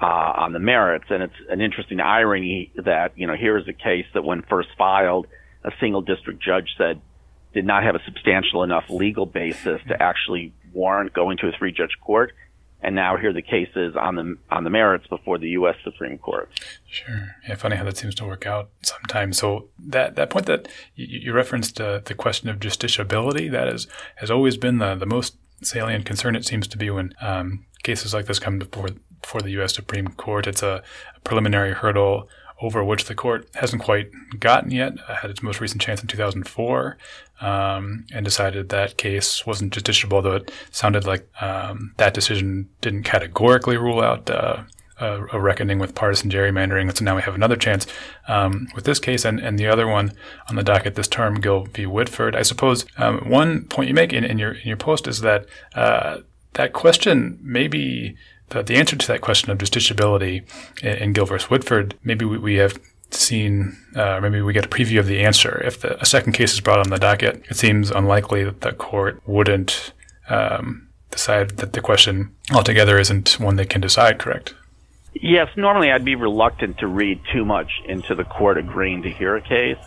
uh, 0.00 0.06
on 0.06 0.52
the 0.52 0.58
merits. 0.58 1.06
And 1.10 1.22
it's 1.22 1.34
an 1.48 1.60
interesting 1.60 2.00
irony 2.00 2.72
that, 2.76 3.12
you 3.16 3.26
know, 3.26 3.34
here 3.34 3.56
is 3.56 3.68
a 3.68 3.72
case 3.72 4.06
that 4.14 4.22
when 4.22 4.42
first 4.42 4.68
filed, 4.76 5.26
a 5.64 5.70
single 5.80 6.02
district 6.02 6.42
judge 6.42 6.74
said 6.76 7.00
did 7.52 7.64
not 7.64 7.84
have 7.84 7.94
a 7.94 8.00
substantial 8.04 8.64
enough 8.64 8.84
legal 8.90 9.26
basis 9.26 9.80
to 9.88 10.02
actually 10.02 10.52
warrant 10.72 11.12
going 11.14 11.38
to 11.38 11.46
a 11.46 11.52
three 11.56 11.72
judge 11.72 11.96
court. 12.04 12.32
And 12.84 12.94
now 12.94 13.16
here 13.16 13.32
the 13.32 13.42
cases 13.42 13.96
on 13.98 14.14
the 14.16 14.36
on 14.50 14.64
the 14.64 14.70
merits 14.70 15.06
before 15.06 15.38
the 15.38 15.48
U.S. 15.50 15.76
Supreme 15.82 16.18
Court. 16.18 16.50
Sure. 16.86 17.34
Yeah, 17.48 17.54
funny 17.54 17.76
how 17.76 17.84
that 17.84 17.96
seems 17.96 18.14
to 18.16 18.26
work 18.26 18.44
out 18.46 18.68
sometimes. 18.82 19.38
So 19.38 19.68
that 19.78 20.16
that 20.16 20.28
point 20.28 20.44
that 20.46 20.68
you, 20.94 21.06
you 21.06 21.32
referenced 21.32 21.80
uh, 21.80 22.00
the 22.04 22.14
question 22.14 22.50
of 22.50 22.60
justiciability 22.60 23.50
that 23.50 23.68
is 23.68 23.86
has 24.16 24.30
always 24.30 24.58
been 24.58 24.78
the 24.78 24.94
the 24.94 25.06
most 25.06 25.36
salient 25.62 26.04
concern. 26.04 26.36
It 26.36 26.44
seems 26.44 26.68
to 26.68 26.76
be 26.76 26.90
when 26.90 27.14
um, 27.22 27.64
cases 27.82 28.12
like 28.12 28.26
this 28.26 28.38
come 28.38 28.58
before 28.58 28.88
before 29.22 29.40
the 29.40 29.52
U.S. 29.52 29.74
Supreme 29.74 30.08
Court. 30.08 30.46
It's 30.46 30.62
a, 30.62 30.82
a 31.16 31.20
preliminary 31.20 31.72
hurdle 31.72 32.28
over 32.62 32.84
which 32.84 33.04
the 33.04 33.14
court 33.14 33.48
hasn't 33.54 33.82
quite 33.82 34.10
gotten 34.38 34.70
yet. 34.70 34.94
It 34.94 35.00
had 35.22 35.30
its 35.30 35.42
most 35.42 35.60
recent 35.60 35.82
chance 35.82 36.00
in 36.00 36.06
2004 36.06 36.96
um, 37.40 38.06
and 38.12 38.24
decided 38.24 38.68
that 38.68 38.96
case 38.96 39.44
wasn't 39.44 39.74
justiciable, 39.74 40.22
though 40.22 40.36
it 40.36 40.52
sounded 40.70 41.04
like 41.06 41.28
um, 41.42 41.92
that 41.96 42.14
decision 42.14 42.68
didn't 42.80 43.02
categorically 43.02 43.76
rule 43.76 44.00
out 44.00 44.30
uh, 44.30 44.62
a, 45.00 45.26
a, 45.32 45.40
reckoning 45.40 45.78
with 45.78 45.94
partisan 45.94 46.30
gerrymandering. 46.30 46.96
So 46.96 47.04
now 47.04 47.16
we 47.16 47.22
have 47.22 47.34
another 47.34 47.56
chance 47.56 47.86
um, 48.28 48.68
with 48.74 48.84
this 48.84 49.00
case 49.00 49.24
and, 49.24 49.40
and 49.40 49.58
the 49.58 49.66
other 49.66 49.88
one 49.88 50.12
on 50.48 50.56
the 50.56 50.62
docket 50.62 50.94
this 50.94 51.08
term, 51.08 51.40
Gill 51.40 51.64
v. 51.64 51.86
Whitford. 51.86 52.36
I 52.36 52.42
suppose 52.42 52.86
um, 52.96 53.28
one 53.28 53.64
point 53.64 53.88
you 53.88 53.94
make 53.94 54.12
in, 54.12 54.24
in, 54.24 54.38
your 54.38 54.52
in 54.52 54.68
your 54.68 54.76
post 54.76 55.08
is 55.08 55.20
that 55.20 55.46
uh, 55.74 56.18
that 56.52 56.72
question 56.72 57.38
maybe 57.42 58.16
the, 58.54 58.62
the 58.62 58.76
answer 58.76 58.96
to 58.96 59.06
that 59.08 59.20
question 59.20 59.50
of 59.50 59.58
justiciability 59.58 60.44
in, 60.82 60.96
in 60.98 61.12
Gill 61.12 61.26
versus 61.26 61.50
Whitford, 61.50 61.94
maybe 62.04 62.24
we, 62.24 62.38
we 62.38 62.54
have 62.56 62.78
seen, 63.10 63.76
uh, 63.94 64.20
maybe 64.20 64.40
we 64.40 64.52
get 64.52 64.66
a 64.66 64.68
preview 64.68 64.98
of 64.98 65.06
the 65.06 65.20
answer. 65.20 65.62
If 65.64 65.80
the, 65.80 66.00
a 66.00 66.06
second 66.06 66.32
case 66.32 66.52
is 66.52 66.60
brought 66.60 66.78
on 66.78 66.90
the 66.90 66.98
docket, 66.98 67.44
it 67.50 67.56
seems 67.56 67.90
unlikely 67.90 68.44
that 68.44 68.60
the 68.62 68.72
court 68.72 69.20
wouldn't 69.26 69.92
um, 70.28 70.88
decide 71.10 71.50
that 71.58 71.72
the 71.72 71.80
question 71.80 72.34
altogether 72.52 72.98
isn't 72.98 73.38
one 73.38 73.56
they 73.56 73.66
can 73.66 73.80
decide, 73.80 74.18
correct? 74.18 74.54
Yes, 75.14 75.48
normally 75.56 75.92
I'd 75.92 76.04
be 76.04 76.16
reluctant 76.16 76.78
to 76.78 76.88
read 76.88 77.20
too 77.32 77.44
much 77.44 77.70
into 77.86 78.14
the 78.14 78.24
court 78.24 78.58
agreeing 78.58 79.02
to 79.02 79.10
hear 79.10 79.36
a 79.36 79.40
case, 79.40 79.78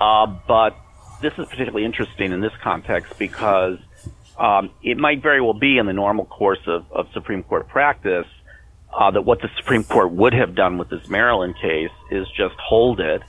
uh, 0.00 0.26
but 0.26 0.76
this 1.20 1.32
is 1.38 1.46
particularly 1.46 1.84
interesting 1.84 2.32
in 2.32 2.40
this 2.40 2.52
context 2.62 3.18
because 3.18 3.78
um, 4.38 4.70
it 4.82 4.96
might 4.96 5.22
very 5.22 5.40
well 5.40 5.58
be 5.58 5.78
in 5.78 5.86
the 5.86 5.92
normal 5.92 6.24
course 6.24 6.60
of, 6.66 6.84
of 6.92 7.06
Supreme 7.12 7.42
Court 7.42 7.68
practice 7.68 8.26
uh, 8.96 9.10
that 9.10 9.22
what 9.22 9.40
the 9.40 9.48
Supreme 9.56 9.84
Court 9.84 10.12
would 10.12 10.32
have 10.32 10.54
done 10.54 10.78
with 10.78 10.88
this 10.90 11.08
Maryland 11.08 11.56
case 11.60 11.90
is 12.10 12.26
just 12.36 12.54
hold 12.58 13.00
it 13.00 13.22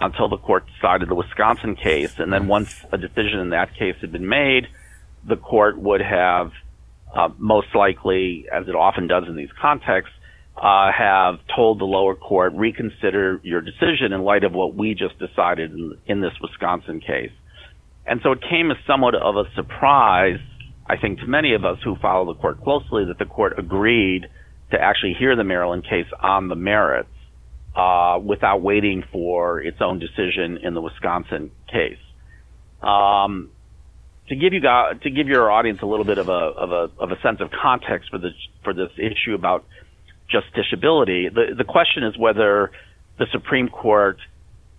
until 0.00 0.28
the 0.28 0.38
court 0.38 0.64
decided 0.74 1.08
the 1.08 1.14
Wisconsin 1.14 1.76
case, 1.76 2.18
and 2.18 2.32
then 2.32 2.48
once 2.48 2.84
a 2.90 2.96
decision 2.96 3.38
in 3.38 3.50
that 3.50 3.74
case 3.74 3.96
had 4.00 4.10
been 4.12 4.28
made, 4.28 4.66
the 5.24 5.36
court 5.36 5.78
would 5.78 6.00
have 6.00 6.52
uh, 7.14 7.28
most 7.38 7.74
likely, 7.74 8.46
as 8.52 8.68
it 8.68 8.74
often 8.74 9.06
does 9.06 9.24
in 9.28 9.36
these 9.36 9.52
contexts, 9.60 10.14
uh, 10.56 10.90
have 10.92 11.38
told 11.54 11.80
the 11.80 11.84
lower 11.84 12.14
court 12.14 12.52
reconsider 12.54 13.40
your 13.42 13.60
decision 13.60 14.12
in 14.12 14.22
light 14.22 14.44
of 14.44 14.52
what 14.52 14.74
we 14.74 14.94
just 14.94 15.18
decided 15.18 15.72
in, 15.72 15.96
in 16.06 16.20
this 16.20 16.32
Wisconsin 16.40 17.00
case. 17.00 17.32
And 18.06 18.20
so 18.22 18.32
it 18.32 18.40
came 18.48 18.70
as 18.70 18.76
somewhat 18.86 19.14
of 19.14 19.36
a 19.36 19.44
surprise, 19.54 20.40
I 20.90 20.96
think, 21.00 21.20
to 21.20 21.26
many 21.26 21.54
of 21.54 21.64
us 21.64 21.78
who 21.84 21.94
follow 22.02 22.32
the 22.32 22.40
court 22.40 22.64
closely 22.64 23.04
that 23.04 23.18
the 23.18 23.24
court 23.24 23.56
agreed 23.56 24.26
to 24.72 24.80
actually 24.80 25.14
hear 25.16 25.36
the 25.36 25.44
Maryland 25.44 25.84
case 25.84 26.06
on 26.20 26.48
the 26.48 26.56
merits 26.56 27.08
uh, 27.76 28.18
without 28.20 28.60
waiting 28.60 29.04
for 29.12 29.60
its 29.60 29.76
own 29.80 30.00
decision 30.00 30.58
in 30.64 30.74
the 30.74 30.80
Wisconsin 30.80 31.52
case. 31.70 32.02
Um, 32.82 33.50
to 34.28 34.34
give 34.34 34.52
you 34.52 34.60
guys, 34.60 34.96
to 35.02 35.10
give 35.10 35.28
your 35.28 35.48
audience 35.48 35.78
a 35.82 35.86
little 35.86 36.04
bit 36.04 36.18
of 36.18 36.28
a 36.28 36.32
of 36.32 36.72
a 36.72 36.90
of 37.00 37.12
a 37.12 37.20
sense 37.22 37.40
of 37.40 37.50
context 37.50 38.10
for 38.10 38.18
this 38.18 38.34
for 38.64 38.74
this 38.74 38.90
issue 38.96 39.34
about 39.34 39.64
justiciability, 40.32 41.32
the 41.32 41.54
the 41.56 41.64
question 41.64 42.02
is 42.02 42.18
whether 42.18 42.72
the 43.18 43.26
Supreme 43.30 43.68
Court 43.68 44.18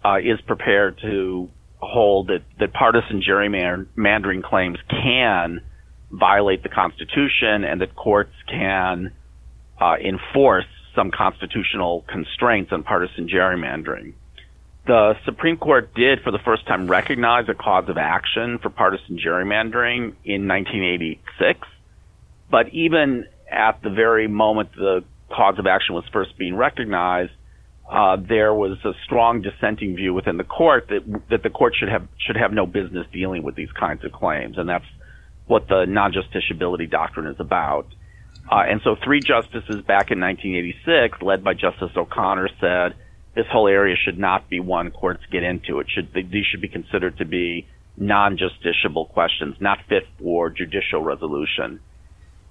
uh, 0.03 0.17
is 0.17 0.41
prepared 0.45 0.99
to 1.03 1.49
hold 1.77 2.27
that 2.27 2.43
that 2.59 2.73
partisan 2.73 3.21
gerrymandering 3.21 4.43
claims 4.43 4.77
can 4.89 5.61
violate 6.11 6.63
the 6.63 6.69
Constitution 6.69 7.63
and 7.63 7.81
that 7.81 7.95
courts 7.95 8.33
can 8.47 9.11
uh, 9.79 9.95
enforce 10.03 10.65
some 10.95 11.11
constitutional 11.11 12.03
constraints 12.07 12.71
on 12.71 12.83
partisan 12.83 13.27
gerrymandering. 13.27 14.13
The 14.87 15.13
Supreme 15.25 15.57
Court 15.57 15.93
did, 15.93 16.21
for 16.21 16.31
the 16.31 16.39
first 16.39 16.65
time, 16.67 16.87
recognize 16.87 17.47
a 17.49 17.53
cause 17.53 17.87
of 17.87 17.97
action 17.97 18.57
for 18.59 18.69
partisan 18.69 19.17
gerrymandering 19.17 20.15
in 20.25 20.47
1986. 20.47 21.59
But 22.49 22.69
even 22.73 23.25
at 23.49 23.81
the 23.83 23.89
very 23.89 24.27
moment 24.27 24.73
the 24.75 25.03
cause 25.29 25.59
of 25.59 25.67
action 25.67 25.95
was 25.95 26.03
first 26.11 26.37
being 26.37 26.55
recognized, 26.55 27.31
uh, 27.89 28.17
there 28.17 28.53
was 28.53 28.77
a 28.83 28.93
strong 29.05 29.41
dissenting 29.41 29.95
view 29.95 30.13
within 30.13 30.37
the 30.37 30.43
court 30.43 30.87
that 30.89 31.21
that 31.29 31.43
the 31.43 31.49
court 31.49 31.73
should 31.77 31.89
have 31.89 32.07
should 32.17 32.37
have 32.37 32.53
no 32.53 32.65
business 32.65 33.05
dealing 33.11 33.43
with 33.43 33.55
these 33.55 33.71
kinds 33.77 34.03
of 34.05 34.11
claims, 34.11 34.57
and 34.57 34.67
that's 34.67 34.85
what 35.47 35.67
the 35.67 35.85
non-justiciability 35.87 36.89
doctrine 36.89 37.27
is 37.27 37.39
about. 37.39 37.87
Uh, 38.51 38.63
and 38.67 38.81
so 38.83 38.95
three 39.03 39.21
justices 39.21 39.83
back 39.85 40.11
in 40.11 40.19
1986, 40.19 41.21
led 41.21 41.43
by 41.43 41.53
Justice 41.53 41.91
O'Connor, 41.95 42.49
said 42.59 42.95
this 43.35 43.45
whole 43.51 43.67
area 43.67 43.95
should 43.95 44.19
not 44.19 44.49
be 44.49 44.59
one 44.59 44.91
courts 44.91 45.23
get 45.31 45.43
into. 45.43 45.79
It 45.79 45.87
should 45.89 46.13
these 46.13 46.45
should 46.45 46.61
be 46.61 46.67
considered 46.67 47.17
to 47.19 47.25
be 47.25 47.67
non-justiciable 47.97 49.09
questions, 49.09 49.55
not 49.59 49.79
fit 49.87 50.03
for 50.19 50.49
judicial 50.49 51.01
resolution. 51.01 51.79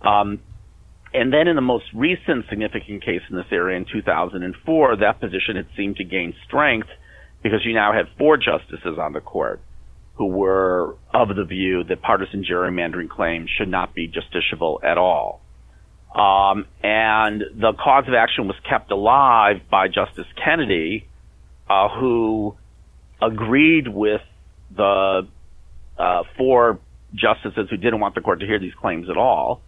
Um, 0.02 0.40
and 1.12 1.32
then 1.32 1.48
in 1.48 1.56
the 1.56 1.62
most 1.62 1.86
recent 1.92 2.46
significant 2.48 3.04
case 3.04 3.22
in 3.28 3.36
this 3.36 3.46
area 3.50 3.76
in 3.76 3.84
2004, 3.84 4.96
that 4.96 5.20
position 5.20 5.56
had 5.56 5.66
seemed 5.76 5.96
to 5.96 6.04
gain 6.04 6.34
strength 6.46 6.88
because 7.42 7.60
you 7.64 7.74
now 7.74 7.92
had 7.92 8.06
four 8.16 8.36
justices 8.36 8.98
on 8.98 9.12
the 9.12 9.20
court 9.20 9.60
who 10.14 10.26
were 10.26 10.96
of 11.14 11.34
the 11.34 11.44
view 11.44 11.84
that 11.84 12.02
partisan 12.02 12.44
gerrymandering 12.44 13.08
claims 13.08 13.50
should 13.56 13.68
not 13.68 13.94
be 13.94 14.08
justiciable 14.08 14.82
at 14.84 14.98
all. 14.98 15.40
Um, 16.14 16.66
and 16.82 17.42
the 17.54 17.72
cause 17.72 18.04
of 18.08 18.14
action 18.14 18.46
was 18.48 18.56
kept 18.68 18.90
alive 18.90 19.62
by 19.70 19.88
Justice 19.88 20.26
Kennedy, 20.44 21.06
uh, 21.68 21.88
who 21.88 22.56
agreed 23.22 23.86
with 23.86 24.22
the 24.74 25.26
uh, 25.98 26.22
four 26.36 26.80
justices 27.14 27.68
who 27.70 27.76
didn't 27.76 28.00
want 28.00 28.14
the 28.14 28.20
court 28.20 28.40
to 28.40 28.46
hear 28.46 28.58
these 28.58 28.74
claims 28.74 29.08
at 29.08 29.16
all, 29.16 29.60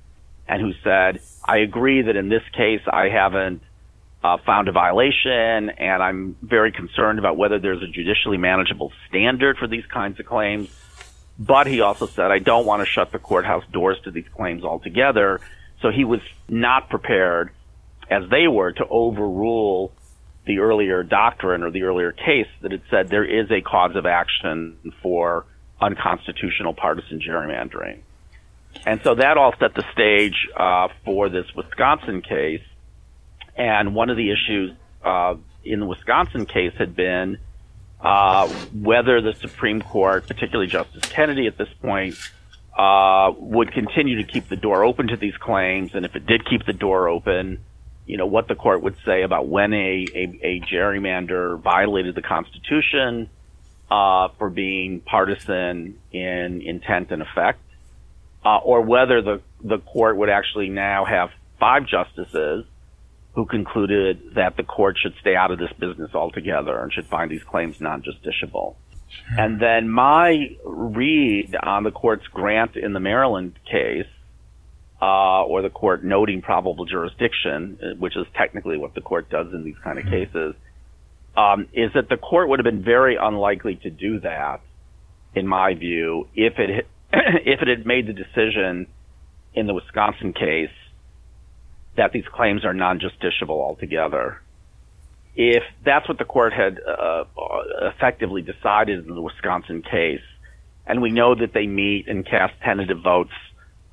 and 0.49 0.61
who 0.61 0.73
said, 0.83 1.21
"I 1.45 1.59
agree 1.59 2.03
that 2.03 2.17
in 2.17 2.29
this 2.29 2.43
case 2.57 2.81
I 2.87 3.09
haven't 3.09 3.63
uh, 4.23 4.39
found 4.47 4.69
a 4.69 4.73
violation, 4.73 5.71
and 5.71 6.03
I'm 6.03 6.37
very 6.43 6.73
concerned 6.73 7.19
about 7.19 7.37
whether 7.37 7.59
there's 7.59 7.83
a 7.83 7.89
judicially 7.89 8.39
manageable 8.39 8.93
standard 9.09 9.59
for 9.59 9.67
these 9.67 9.87
kinds 9.87 10.21
of 10.21 10.27
claims." 10.27 10.69
But 11.39 11.67
he 11.67 11.81
also 11.81 12.07
said, 12.07 12.31
"I 12.31 12.39
don't 12.39 12.67
want 12.67 12.81
to 12.81 12.87
shut 12.87 13.11
the 13.11 13.19
courthouse 13.19 13.65
doors 13.73 13.99
to 14.05 14.11
these 14.11 14.29
claims 14.37 14.65
altogether." 14.65 15.41
So 15.81 15.91
he 15.91 16.05
was 16.05 16.21
not 16.49 16.89
prepared, 16.89 17.51
as 18.09 18.29
they 18.31 18.47
were, 18.47 18.73
to 18.73 18.87
overrule 18.89 19.93
the 20.47 20.59
earlier 20.59 21.03
doctrine 21.03 21.63
or 21.63 21.71
the 21.71 21.83
earlier 21.83 22.13
case 22.13 22.49
that 22.63 22.73
had 22.73 22.83
said 22.91 23.09
there 23.09 23.25
is 23.25 23.51
a 23.51 23.61
cause 23.61 23.95
of 23.97 24.07
action 24.07 24.77
for 25.03 25.45
unconstitutional 25.81 26.75
partisan 26.75 27.21
gerrymandering. 27.21 28.01
And 28.87 29.01
so 29.05 29.15
that 29.15 29.37
all 29.37 29.55
set 29.59 29.75
the 29.75 29.85
stage 29.93 30.49
uh, 30.57 30.89
for 31.05 31.29
this 31.29 31.47
Wisconsin 31.55 32.23
case. 32.23 32.63
And 33.57 33.95
one 33.95 34.11
of 34.11 34.17
the 34.17 34.31
issues 34.31 34.73
uh, 35.05 35.37
in 35.65 35.81
the 35.81 35.87
Wisconsin 35.87 36.47
case 36.47 36.73
had 36.79 36.97
been 36.97 37.39
uh, 38.01 38.49
whether 38.73 39.21
the 39.21 39.35
Supreme 39.35 39.81
Court, 39.81 40.27
particularly 40.27 40.67
Justice 40.67 41.03
Kennedy 41.11 41.47
at 41.47 41.57
this 41.57 41.69
point, 41.81 42.17
uh, 42.77 43.33
would 43.37 43.73
continue 43.73 44.17
to 44.17 44.25
keep 44.25 44.49
the 44.49 44.57
door 44.57 44.85
open 44.85 45.09
to 45.09 45.17
these 45.17 45.37
claims, 45.37 45.95
and 45.95 46.05
if 46.05 46.17
it 46.17 46.27
did 46.27 46.45
keep 46.49 46.65
the 46.67 46.73
door 46.73 47.09
open, 47.09 47.61
you 48.07 48.17
know 48.17 48.27
what 48.27 48.49
the 48.49 48.55
court 48.55 48.83
would 48.83 48.97
say 49.05 49.23
about 49.23 49.47
when 49.47 49.73
a 49.73 50.07
a, 50.15 50.39
a 50.43 50.61
gerrymander 50.61 51.61
violated 51.61 52.15
the 52.15 52.23
Constitution 52.23 53.29
uh, 53.91 54.29
for 54.39 54.51
being 54.51 55.01
partisan 55.01 55.99
in 56.11 56.63
intent 56.63 57.13
and 57.13 57.23
effect, 57.23 57.61
uh, 58.45 58.57
or 58.57 58.81
whether 58.81 59.23
the 59.23 59.43
the 59.63 59.79
court 59.79 60.17
would 60.17 60.31
actually 60.31 60.69
now 60.69 61.05
have 61.05 61.31
five 61.61 61.87
justices 61.87 62.65
who 63.35 63.47
concluded 63.47 64.35
that 64.35 64.57
the 64.57 64.63
court 64.63 64.97
should 65.03 65.15
stay 65.21 65.35
out 65.35 65.51
of 65.51 65.59
this 65.59 65.73
business 65.79 66.11
altogether 66.15 66.79
and 66.79 66.93
should 66.93 67.07
find 67.07 67.31
these 67.31 67.43
claims 67.43 67.81
non-justiciable. 67.81 68.75
And 69.37 69.61
then 69.61 69.89
my 69.89 70.57
read 70.65 71.57
on 71.63 71.85
the 71.85 71.91
court's 71.91 72.27
grant 72.29 72.77
in 72.77 72.93
the 72.93 73.01
Maryland 73.01 73.59
case, 73.71 74.07
uh, 75.01 75.45
or 75.45 75.63
the 75.63 75.71
court 75.71 76.05
noting 76.05 76.43
probable 76.43 76.85
jurisdiction, 76.85 77.97
which 77.99 78.17
is 78.17 78.27
technically 78.37 78.79
what 78.79 78.95
the 78.95 79.01
court 79.01 79.29
does 79.31 79.53
in 79.53 79.65
these 79.65 79.77
kind 79.83 79.99
of 79.99 80.05
mm-hmm. 80.05 80.33
cases, 80.33 80.55
um, 81.37 81.67
is 81.73 81.91
that 81.95 82.09
the 82.09 82.17
court 82.17 82.49
would 82.49 82.59
have 82.59 82.65
been 82.65 82.85
very 82.85 83.17
unlikely 83.17 83.77
to 83.77 83.91
do 83.91 84.21
that, 84.21 84.61
in 85.35 85.47
my 85.47 85.75
view, 85.75 86.29
if 86.35 86.59
it 86.59 86.87
if 87.13 87.63
it 87.63 87.69
had 87.69 87.87
made 87.87 88.07
the 88.07 88.13
decision 88.13 88.87
in 89.55 89.67
the 89.67 89.75
Wisconsin 89.75 90.33
case 90.33 90.71
that 91.97 92.13
these 92.13 92.25
claims 92.33 92.65
are 92.65 92.75
non-justiciable 92.75 93.51
altogether 93.51 94.41
if 95.35 95.63
that's 95.85 96.09
what 96.09 96.19
the 96.19 96.25
court 96.25 96.53
had 96.53 96.79
uh, 96.79 97.25
effectively 97.95 98.43
decided 98.43 99.07
in 99.07 99.15
the 99.15 99.21
Wisconsin 99.21 99.83
case, 99.83 100.21
and 100.87 101.01
we 101.01 101.11
know 101.11 101.35
that 101.35 101.55
they 101.55 101.67
meet 101.67 102.09
and 102.09 102.27
cast 102.27 102.53
tentative 102.63 102.99
votes 103.03 103.33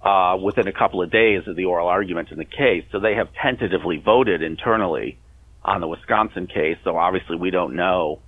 uh, 0.04 0.38
within 0.42 0.68
a 0.68 0.74
couple 0.74 1.02
of 1.02 1.12
days 1.12 1.44
of 1.48 1.56
the 1.56 1.66
oral 1.66 1.88
argument 1.88 2.32
in 2.32 2.38
the 2.38 2.46
case, 2.46 2.84
so 2.92 3.00
they 3.00 3.16
have 3.16 3.30
tentatively 3.42 3.98
voted 3.98 4.42
internally 4.42 5.18
on 5.64 5.82
the 5.82 5.88
Wisconsin 5.88 6.48
case. 6.48 6.78
So 6.84 6.98
obviously, 6.98 7.38
we 7.38 7.52
don't 7.52 7.76
know 7.76 8.20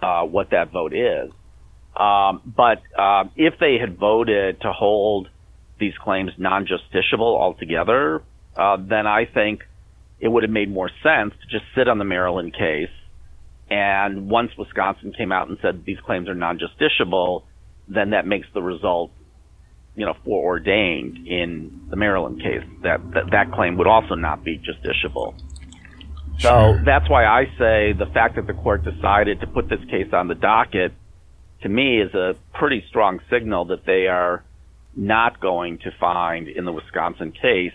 uh, 0.00 0.22
what 0.22 0.50
that 0.50 0.70
vote 0.70 0.92
is. 0.92 1.32
Um, 1.96 2.42
but 2.44 2.82
uh, 2.96 3.24
if 3.36 3.54
they 3.58 3.78
had 3.80 3.98
voted 3.98 4.60
to 4.60 4.72
hold 4.72 5.28
these 5.80 5.94
claims 5.98 6.32
non-justiciable 6.38 7.20
altogether, 7.20 8.22
uh, 8.58 8.76
then 8.76 9.06
I 9.06 9.24
think 9.24 9.62
it 10.20 10.28
would 10.28 10.42
have 10.42 10.50
made 10.50 10.70
more 10.70 10.90
sense 11.02 11.32
to 11.40 11.46
just 11.48 11.64
sit 11.76 11.88
on 11.88 11.98
the 11.98 12.04
Maryland 12.04 12.52
case. 12.52 12.90
And 13.70 14.28
once 14.28 14.50
Wisconsin 14.58 15.12
came 15.16 15.30
out 15.30 15.48
and 15.48 15.58
said 15.62 15.84
these 15.84 16.00
claims 16.00 16.28
are 16.28 16.34
non-justiciable, 16.34 17.44
then 17.86 18.10
that 18.10 18.26
makes 18.26 18.48
the 18.52 18.62
result, 18.62 19.12
you 19.94 20.04
know, 20.04 20.14
foreordained 20.24 21.26
in 21.26 21.86
the 21.88 21.96
Maryland 21.96 22.42
case. 22.42 22.64
That 22.82 23.00
that, 23.12 23.30
that 23.30 23.52
claim 23.52 23.76
would 23.76 23.86
also 23.86 24.14
not 24.14 24.42
be 24.42 24.58
justiciable. 24.58 25.34
Sure. 26.38 26.76
So 26.76 26.78
that's 26.84 27.08
why 27.08 27.26
I 27.26 27.44
say 27.58 27.92
the 27.92 28.10
fact 28.12 28.36
that 28.36 28.46
the 28.46 28.54
court 28.54 28.84
decided 28.84 29.40
to 29.40 29.46
put 29.46 29.68
this 29.68 29.80
case 29.90 30.12
on 30.12 30.28
the 30.28 30.34
docket, 30.34 30.92
to 31.62 31.68
me, 31.68 32.00
is 32.00 32.14
a 32.14 32.34
pretty 32.54 32.84
strong 32.88 33.20
signal 33.30 33.66
that 33.66 33.84
they 33.84 34.06
are 34.06 34.44
not 34.96 35.40
going 35.40 35.78
to 35.78 35.90
find 36.00 36.48
in 36.48 36.64
the 36.64 36.72
Wisconsin 36.72 37.32
case 37.32 37.72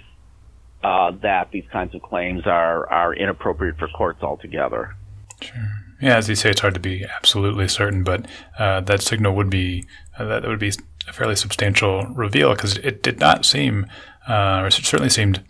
uh, 0.83 1.11
that 1.21 1.51
these 1.51 1.65
kinds 1.71 1.95
of 1.95 2.01
claims 2.01 2.45
are 2.45 2.89
are 2.89 3.13
inappropriate 3.13 3.77
for 3.77 3.87
courts 3.89 4.21
altogether. 4.21 4.95
Sure. 5.41 5.69
Yeah, 6.01 6.17
as 6.17 6.27
you 6.27 6.35
say, 6.35 6.49
it's 6.49 6.61
hard 6.61 6.73
to 6.73 6.79
be 6.81 7.05
absolutely 7.05 7.67
certain, 7.69 8.03
but 8.03 8.25
uh, 8.59 8.81
that 8.81 9.01
signal 9.01 9.35
would 9.35 9.49
be 9.49 9.85
uh, 10.17 10.25
that 10.25 10.43
would 10.43 10.59
be 10.59 10.73
a 11.07 11.13
fairly 11.13 11.35
substantial 11.35 12.05
reveal 12.07 12.53
because 12.53 12.77
it 12.77 13.01
did 13.01 13.19
not 13.19 13.45
seem, 13.45 13.85
uh, 14.27 14.59
or 14.61 14.67
it 14.67 14.73
certainly 14.73 15.09
seemed, 15.09 15.43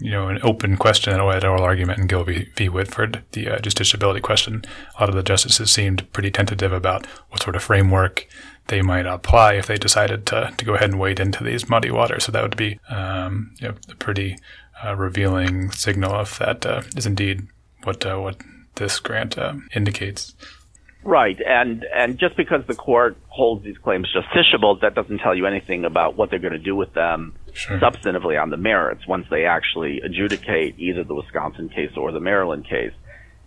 you 0.00 0.10
know, 0.10 0.28
an 0.28 0.38
open 0.42 0.76
question 0.76 1.14
in 1.14 1.20
a 1.20 1.24
oral 1.24 1.62
argument 1.62 1.98
in 1.98 2.06
Gill 2.06 2.24
v. 2.24 2.48
v. 2.56 2.68
Whitford, 2.68 3.24
the 3.32 3.48
uh, 3.48 3.58
justiciability 3.58 4.22
question. 4.22 4.64
A 4.96 5.00
lot 5.00 5.08
of 5.08 5.14
the 5.14 5.22
justices 5.22 5.70
seemed 5.70 6.10
pretty 6.12 6.30
tentative 6.30 6.72
about 6.72 7.06
what 7.30 7.42
sort 7.42 7.56
of 7.56 7.62
framework 7.62 8.26
they 8.70 8.82
might 8.82 9.04
apply 9.04 9.54
if 9.54 9.66
they 9.66 9.76
decided 9.76 10.24
to, 10.26 10.52
to 10.56 10.64
go 10.64 10.74
ahead 10.74 10.90
and 10.90 11.00
wade 11.00 11.18
into 11.18 11.42
these 11.42 11.68
muddy 11.68 11.90
waters. 11.90 12.24
So 12.24 12.32
that 12.32 12.42
would 12.42 12.56
be 12.56 12.78
um, 12.88 13.52
you 13.60 13.68
know, 13.68 13.74
a 13.90 13.96
pretty 13.96 14.38
uh, 14.84 14.94
revealing 14.94 15.72
signal 15.72 16.20
if 16.20 16.38
that 16.38 16.64
uh, 16.64 16.82
is 16.96 17.04
indeed 17.04 17.48
what 17.82 18.06
uh, 18.06 18.16
what 18.18 18.36
this 18.76 19.00
grant 19.00 19.36
uh, 19.36 19.54
indicates. 19.74 20.34
Right, 21.02 21.38
and 21.44 21.84
and 21.94 22.18
just 22.18 22.36
because 22.36 22.62
the 22.66 22.74
court 22.74 23.16
holds 23.28 23.64
these 23.64 23.78
claims 23.78 24.08
justiciable, 24.14 24.80
that 24.82 24.94
doesn't 24.94 25.18
tell 25.18 25.34
you 25.34 25.46
anything 25.46 25.84
about 25.84 26.16
what 26.16 26.30
they're 26.30 26.38
going 26.38 26.52
to 26.52 26.58
do 26.58 26.76
with 26.76 26.92
them 26.92 27.34
sure. 27.52 27.78
substantively 27.78 28.40
on 28.40 28.50
the 28.50 28.56
merits 28.56 29.06
once 29.08 29.26
they 29.30 29.46
actually 29.46 30.00
adjudicate 30.00 30.78
either 30.78 31.02
the 31.02 31.14
Wisconsin 31.14 31.70
case 31.70 31.96
or 31.96 32.12
the 32.12 32.20
Maryland 32.20 32.68
case. 32.68 32.92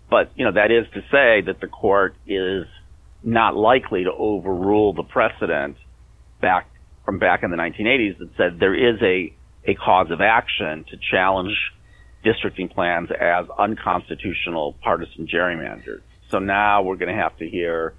But 0.10 0.32
you 0.36 0.44
know 0.44 0.52
that 0.52 0.72
is 0.72 0.86
to 0.94 1.02
say 1.12 1.42
that 1.46 1.62
the 1.62 1.68
court 1.68 2.16
is 2.28 2.66
not 3.24 3.56
likely 3.56 4.04
to 4.04 4.12
overrule 4.12 4.94
the 4.94 5.04
precedent 5.04 5.78
back 6.42 6.70
from 7.06 7.20
back 7.20 7.44
in 7.44 7.52
the 7.52 7.58
1980s 7.58 8.18
that 8.20 8.30
said 8.38 8.60
there 8.60 8.76
is 8.76 9.02
a, 9.02 9.34
a 9.66 9.76
cause 9.76 10.12
of 10.12 10.22
action 10.22 10.86
to 10.90 10.98
challenge 11.12 11.54
districting 12.24 12.70
plans 12.70 13.10
as 13.12 13.46
unconstitutional 13.58 14.76
partisan 14.82 15.28
gerrymanders. 15.28 16.02
So 16.30 16.40
now 16.40 16.84
we're 16.84 16.96
going 16.96 17.14
to 17.14 17.22
have 17.22 17.38
to 17.38 17.48
hear, 17.48 17.94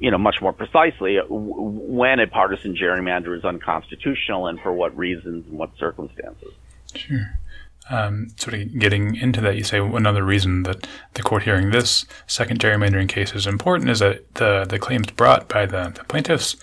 you 0.00 0.10
know, 0.10 0.18
much 0.18 0.42
more 0.42 0.52
precisely 0.52 1.18
when 1.28 2.20
a 2.20 2.26
partisan 2.26 2.76
gerrymander 2.76 3.36
is 3.36 3.44
unconstitutional 3.44 4.46
and 4.48 4.60
for 4.60 4.72
what 4.72 4.96
reasons 4.96 5.46
and 5.48 5.58
what 5.58 5.70
circumstances. 5.78 6.52
Sure 6.94 7.38
um, 7.90 8.28
sort 8.36 8.54
of 8.54 8.78
getting 8.78 9.16
into 9.16 9.40
that, 9.40 9.56
you 9.56 9.64
say 9.64 9.78
another 9.78 10.24
reason 10.24 10.62
that 10.62 10.86
the 11.14 11.22
court 11.22 11.42
hearing 11.42 11.70
this 11.70 12.06
second 12.26 12.60
gerrymandering 12.60 13.08
case 13.08 13.34
is 13.34 13.46
important 13.46 13.90
is 13.90 13.98
that 13.98 14.34
the 14.36 14.64
the 14.68 14.78
claims 14.78 15.10
brought 15.10 15.48
by 15.48 15.66
the, 15.66 15.92
the 15.94 16.04
plaintiffs 16.04 16.56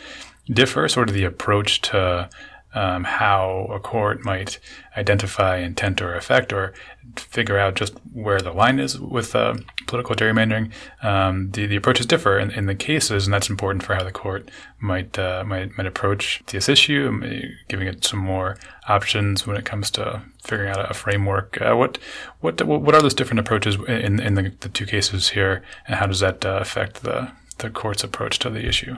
differ, 0.52 0.88
sort 0.88 1.10
of 1.10 1.16
the 1.16 1.26
approach 1.26 1.82
to 1.82 2.30
um, 2.74 3.04
how 3.04 3.68
a 3.72 3.80
court 3.80 4.24
might 4.24 4.60
identify 4.96 5.58
intent 5.58 6.02
or 6.02 6.16
effect 6.16 6.54
or 6.54 6.74
figure 7.16 7.58
out 7.58 7.76
just 7.76 7.94
where 8.14 8.40
the 8.40 8.52
line 8.52 8.80
is 8.80 9.00
with 9.00 9.36
uh, 9.36 9.56
political 9.88 10.16
gerrymandering. 10.16 10.72
Um, 11.02 11.52
the, 11.52 11.66
the 11.66 11.76
approaches 11.76 12.06
differ 12.06 12.38
in, 12.38 12.52
in 12.52 12.66
the 12.66 12.76
cases, 12.76 13.26
and 13.26 13.34
that's 13.34 13.50
important 13.50 13.84
for 13.84 13.96
how 13.96 14.04
the 14.04 14.12
court 14.12 14.50
might 14.80 15.18
uh, 15.18 15.44
might, 15.46 15.78
might 15.78 15.88
approach 15.88 16.44
this 16.48 16.70
issue, 16.70 17.08
um, 17.08 17.24
giving 17.68 17.88
it 17.88 18.04
some 18.04 18.20
more 18.20 18.58
options 18.88 19.48
when 19.48 19.58
it 19.58 19.66
comes 19.66 19.90
to 19.92 20.22
figuring 20.44 20.70
out 20.70 20.90
a 20.90 20.94
framework. 20.94 21.60
Uh, 21.62 21.76
what 21.76 21.98
what 22.40 22.62
what 22.62 22.96
are 22.96 23.02
those 23.02 23.14
different 23.14 23.40
approaches 23.40 23.76
in 23.88 24.20
in 24.20 24.36
the, 24.36 24.52
the 24.60 24.70
two 24.70 24.86
cases 24.86 25.30
here, 25.30 25.64
and 25.88 25.96
how 25.96 26.06
does 26.06 26.20
that 26.20 26.46
uh, 26.46 26.60
affect 26.62 27.04
the 27.04 27.32
the 27.60 27.70
court's 27.70 28.04
approach 28.04 28.40
to 28.40 28.50
the 28.50 28.66
issue? 28.66 28.96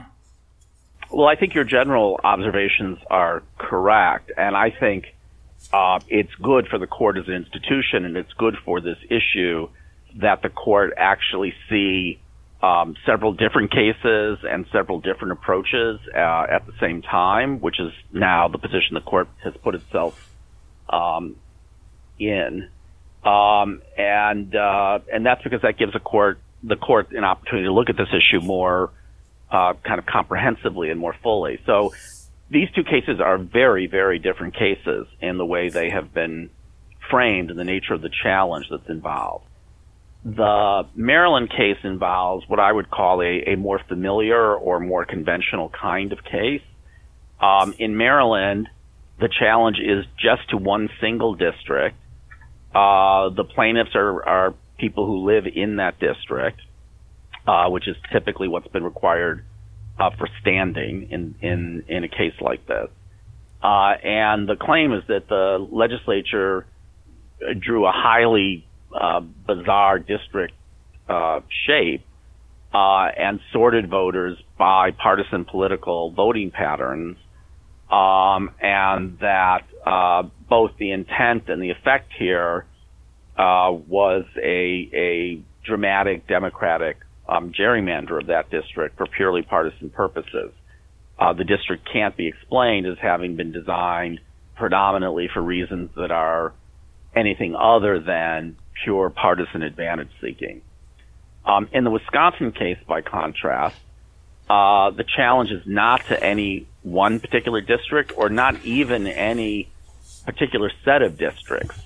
Well, 1.10 1.26
I 1.26 1.34
think 1.34 1.54
your 1.54 1.64
general 1.64 2.20
observations 2.22 2.98
are 3.10 3.42
correct, 3.58 4.30
and 4.36 4.56
I 4.56 4.70
think 4.70 5.14
uh, 5.72 6.00
it's 6.08 6.34
good 6.42 6.68
for 6.68 6.78
the 6.78 6.86
court 6.86 7.16
as 7.16 7.28
an 7.28 7.34
institution, 7.34 8.04
and 8.04 8.16
it's 8.16 8.32
good 8.34 8.56
for 8.64 8.80
this 8.80 8.98
issue 9.08 9.68
that 10.16 10.42
the 10.42 10.48
court 10.48 10.92
actually 10.96 11.54
see 11.68 12.20
um, 12.62 12.94
several 13.06 13.32
different 13.32 13.70
cases 13.70 14.38
and 14.42 14.66
several 14.72 15.00
different 15.00 15.32
approaches 15.32 16.00
uh, 16.14 16.46
at 16.50 16.66
the 16.66 16.72
same 16.80 17.02
time, 17.02 17.60
which 17.60 17.80
is 17.80 17.92
now 18.12 18.48
the 18.48 18.58
position 18.58 18.94
the 18.94 19.00
court 19.00 19.28
has 19.42 19.54
put 19.62 19.74
itself 19.74 20.28
um, 20.88 21.36
in, 22.18 22.68
um, 23.24 23.80
and 23.96 24.54
uh, 24.54 24.98
and 25.12 25.24
that's 25.24 25.42
because 25.42 25.62
that 25.62 25.78
gives 25.78 25.92
the 25.92 26.00
court 26.00 26.38
the 26.62 26.76
court 26.76 27.12
an 27.12 27.24
opportunity 27.24 27.66
to 27.66 27.72
look 27.72 27.88
at 27.88 27.96
this 27.96 28.08
issue 28.08 28.40
more 28.40 28.90
uh, 29.50 29.74
kind 29.84 29.98
of 29.98 30.06
comprehensively 30.06 30.90
and 30.90 31.00
more 31.00 31.14
fully. 31.22 31.60
So 31.64 31.94
these 32.50 32.68
two 32.74 32.84
cases 32.84 33.20
are 33.20 33.38
very, 33.38 33.86
very 33.86 34.18
different 34.18 34.54
cases 34.54 35.06
in 35.20 35.38
the 35.38 35.46
way 35.46 35.68
they 35.68 35.90
have 35.90 36.12
been 36.12 36.50
framed 37.10 37.50
and 37.50 37.58
the 37.58 37.64
nature 37.64 37.94
of 37.94 38.02
the 38.02 38.10
challenge 38.22 38.66
that's 38.70 38.88
involved. 38.88 39.44
The 40.24 40.86
Maryland 40.94 41.50
case 41.50 41.78
involves 41.82 42.46
what 42.48 42.60
I 42.60 42.70
would 42.70 42.90
call 42.90 43.22
a, 43.22 43.52
a 43.52 43.56
more 43.56 43.80
familiar 43.88 44.54
or 44.54 44.80
more 44.80 45.04
conventional 45.04 45.70
kind 45.70 46.12
of 46.12 46.22
case. 46.24 46.62
Um, 47.40 47.74
in 47.78 47.96
Maryland, 47.96 48.68
the 49.18 49.28
challenge 49.28 49.78
is 49.78 50.04
just 50.18 50.50
to 50.50 50.58
one 50.58 50.90
single 51.00 51.34
district. 51.34 51.96
Uh, 52.74 53.30
the 53.30 53.44
plaintiffs 53.44 53.94
are, 53.94 54.28
are 54.28 54.54
people 54.78 55.06
who 55.06 55.24
live 55.24 55.46
in 55.46 55.76
that 55.76 55.98
district 55.98 56.60
uh, 57.46 57.68
which 57.68 57.88
is 57.88 57.96
typically 58.12 58.48
what's 58.48 58.68
been 58.68 58.84
required 58.84 59.44
uh, 60.00 60.10
for 60.16 60.28
standing 60.40 61.08
in, 61.10 61.34
in, 61.42 61.84
in 61.88 62.04
a 62.04 62.08
case 62.08 62.34
like 62.40 62.66
this. 62.66 62.88
Uh, 63.62 63.92
and 64.02 64.48
the 64.48 64.56
claim 64.58 64.92
is 64.92 65.02
that 65.08 65.28
the 65.28 65.66
legislature 65.70 66.66
drew 67.58 67.86
a 67.86 67.92
highly 67.92 68.66
uh, 68.98 69.20
bizarre 69.20 69.98
district 69.98 70.54
uh, 71.08 71.40
shape 71.66 72.04
uh, 72.72 73.08
and 73.18 73.40
sorted 73.52 73.90
voters 73.90 74.38
by 74.58 74.90
partisan 74.92 75.44
political 75.44 76.10
voting 76.12 76.50
patterns, 76.50 77.16
um, 77.90 78.50
and 78.62 79.18
that 79.18 79.64
both 80.48 80.70
the 80.78 80.92
intent 80.92 81.48
and 81.48 81.62
the 81.62 81.70
effect 81.70 82.10
here 82.18 82.64
was 83.36 84.24
a, 84.36 84.90
a 84.94 85.42
dramatic 85.64 86.26
Democratic 86.26 86.96
um, 87.30 87.52
gerrymander 87.52 88.20
of 88.20 88.26
that 88.26 88.50
district 88.50 88.98
for 88.98 89.06
purely 89.06 89.42
partisan 89.42 89.88
purposes. 89.88 90.52
Uh, 91.18 91.32
the 91.32 91.44
district 91.44 91.88
can't 91.90 92.16
be 92.16 92.26
explained 92.26 92.86
as 92.86 92.98
having 92.98 93.36
been 93.36 93.52
designed 93.52 94.20
predominantly 94.56 95.28
for 95.32 95.40
reasons 95.40 95.90
that 95.96 96.10
are 96.10 96.52
anything 97.14 97.54
other 97.54 98.00
than 98.00 98.56
pure 98.84 99.10
partisan 99.10 99.62
advantage 99.62 100.10
seeking. 100.20 100.60
Um, 101.44 101.68
in 101.72 101.84
the 101.84 101.90
Wisconsin 101.90 102.52
case, 102.52 102.78
by 102.86 103.00
contrast, 103.00 103.76
uh, 104.48 104.90
the 104.90 105.04
challenge 105.04 105.52
is 105.52 105.62
not 105.66 106.04
to 106.06 106.22
any 106.22 106.66
one 106.82 107.20
particular 107.20 107.60
district 107.60 108.12
or 108.16 108.28
not 108.28 108.64
even 108.64 109.06
any 109.06 109.68
particular 110.26 110.70
set 110.84 111.02
of 111.02 111.16
districts 111.16 111.80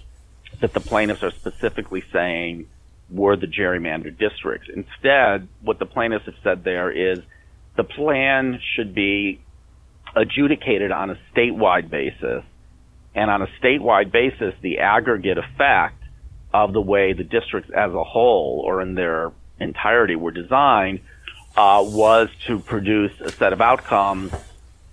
that 0.60 0.72
the 0.72 0.80
plaintiffs 0.80 1.22
are 1.22 1.30
specifically 1.30 2.02
saying 2.12 2.66
were 3.14 3.36
the 3.36 3.46
gerrymandered 3.46 4.18
districts. 4.18 4.68
Instead, 4.74 5.48
what 5.62 5.78
the 5.78 5.86
plaintiffs 5.86 6.26
have 6.26 6.34
said 6.42 6.64
there 6.64 6.90
is 6.90 7.20
the 7.76 7.84
plan 7.84 8.60
should 8.74 8.94
be 8.94 9.40
adjudicated 10.16 10.90
on 10.90 11.10
a 11.10 11.18
statewide 11.34 11.90
basis. 11.90 12.44
And 13.14 13.30
on 13.30 13.42
a 13.42 13.46
statewide 13.62 14.10
basis, 14.10 14.54
the 14.60 14.78
aggregate 14.78 15.38
effect 15.38 16.02
of 16.52 16.72
the 16.72 16.80
way 16.80 17.12
the 17.12 17.24
districts 17.24 17.70
as 17.74 17.92
a 17.92 18.04
whole 18.04 18.62
or 18.64 18.80
in 18.82 18.94
their 18.94 19.32
entirety 19.58 20.16
were 20.16 20.30
designed 20.30 21.00
uh, 21.56 21.84
was 21.86 22.28
to 22.46 22.58
produce 22.58 23.12
a 23.20 23.30
set 23.30 23.52
of 23.52 23.60
outcomes 23.60 24.32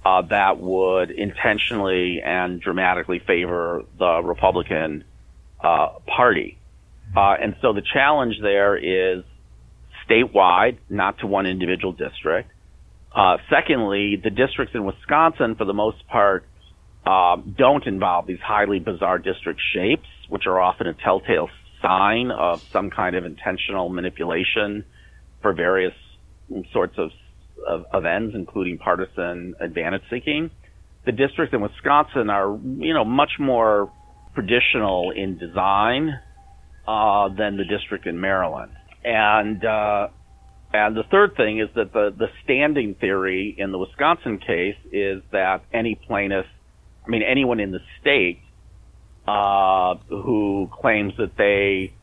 uh, 0.06 0.22
that 0.24 0.60
would 0.60 1.12
intentionally 1.12 2.22
and 2.24 2.62
dramatically 2.62 3.20
favor 3.20 3.84
the 3.98 4.22
Republican 4.24 5.04
uh, 5.64 5.90
Party. 6.08 6.58
Uh, 7.16 7.36
and 7.42 7.56
so 7.62 7.74
the 7.74 7.82
challenge 7.94 8.36
there 8.42 8.78
is 8.78 9.24
statewide, 10.10 10.78
not 10.90 11.20
to 11.20 11.28
one 11.28 11.46
individual 11.46 11.94
district. 11.94 12.50
Uh, 13.14 13.38
secondly, 13.50 14.20
the 14.22 14.30
districts 14.30 14.74
in 14.74 14.86
Wisconsin, 14.86 15.56
for 15.56 15.66
the 15.66 15.74
most 15.74 16.08
part, 16.08 16.46
uh, 17.06 17.36
don't 17.58 17.86
involve 17.86 18.28
these 18.28 18.40
highly 18.40 18.80
bizarre 18.80 19.20
district 19.20 19.60
shapes, 19.74 20.08
which 20.30 20.44
are 20.46 20.60
often 20.60 20.88
a 20.88 20.94
telltale 20.94 21.50
sign 21.82 22.32
of 22.32 22.62
some 22.72 22.90
kind 22.90 23.16
of 23.16 23.26
intentional 23.26 23.90
manipulation 23.90 24.86
for 25.42 25.54
various 25.54 25.94
sorts 26.72 26.98
of, 26.98 27.10
of, 27.68 27.86
of 27.92 28.06
ends, 28.06 28.36
including 28.36 28.78
partisan 28.78 29.56
advantage 29.60 30.04
seeking. 30.10 30.52
The 31.06 31.12
districts 31.12 31.54
in 31.54 31.62
Wisconsin 31.62 32.30
are, 32.30 32.58
you 32.78 32.94
know, 32.94 33.04
much 33.04 33.32
more 33.40 33.92
traditional 34.36 35.12
in 35.12 35.38
design 35.38 36.20
uh, 36.88 37.30
than 37.30 37.58
the 37.58 37.66
district 37.66 38.08
in 38.08 38.20
Maryland. 38.20 38.72
And 39.04 39.64
uh, 39.64 40.08
and 40.74 40.96
the 40.96 41.04
third 41.12 41.36
thing 41.36 41.60
is 41.60 41.70
that 41.76 41.94
the 41.94 42.14
the 42.18 42.28
standing 42.44 42.96
theory 42.96 43.56
in 43.58 43.72
the 43.72 43.78
Wisconsin 43.78 44.38
case 44.38 44.78
is 44.92 45.22
that 45.32 45.64
any 45.74 45.96
plaintiff, 45.96 46.46
I 47.06 47.10
mean 47.10 47.24
anyone 47.24 47.60
in 47.60 47.72
the 47.72 47.82
state, 48.00 48.40
uh, 49.28 49.96
who 50.10 50.70
claims 50.72 51.14
that 51.18 51.36
they 51.38 51.94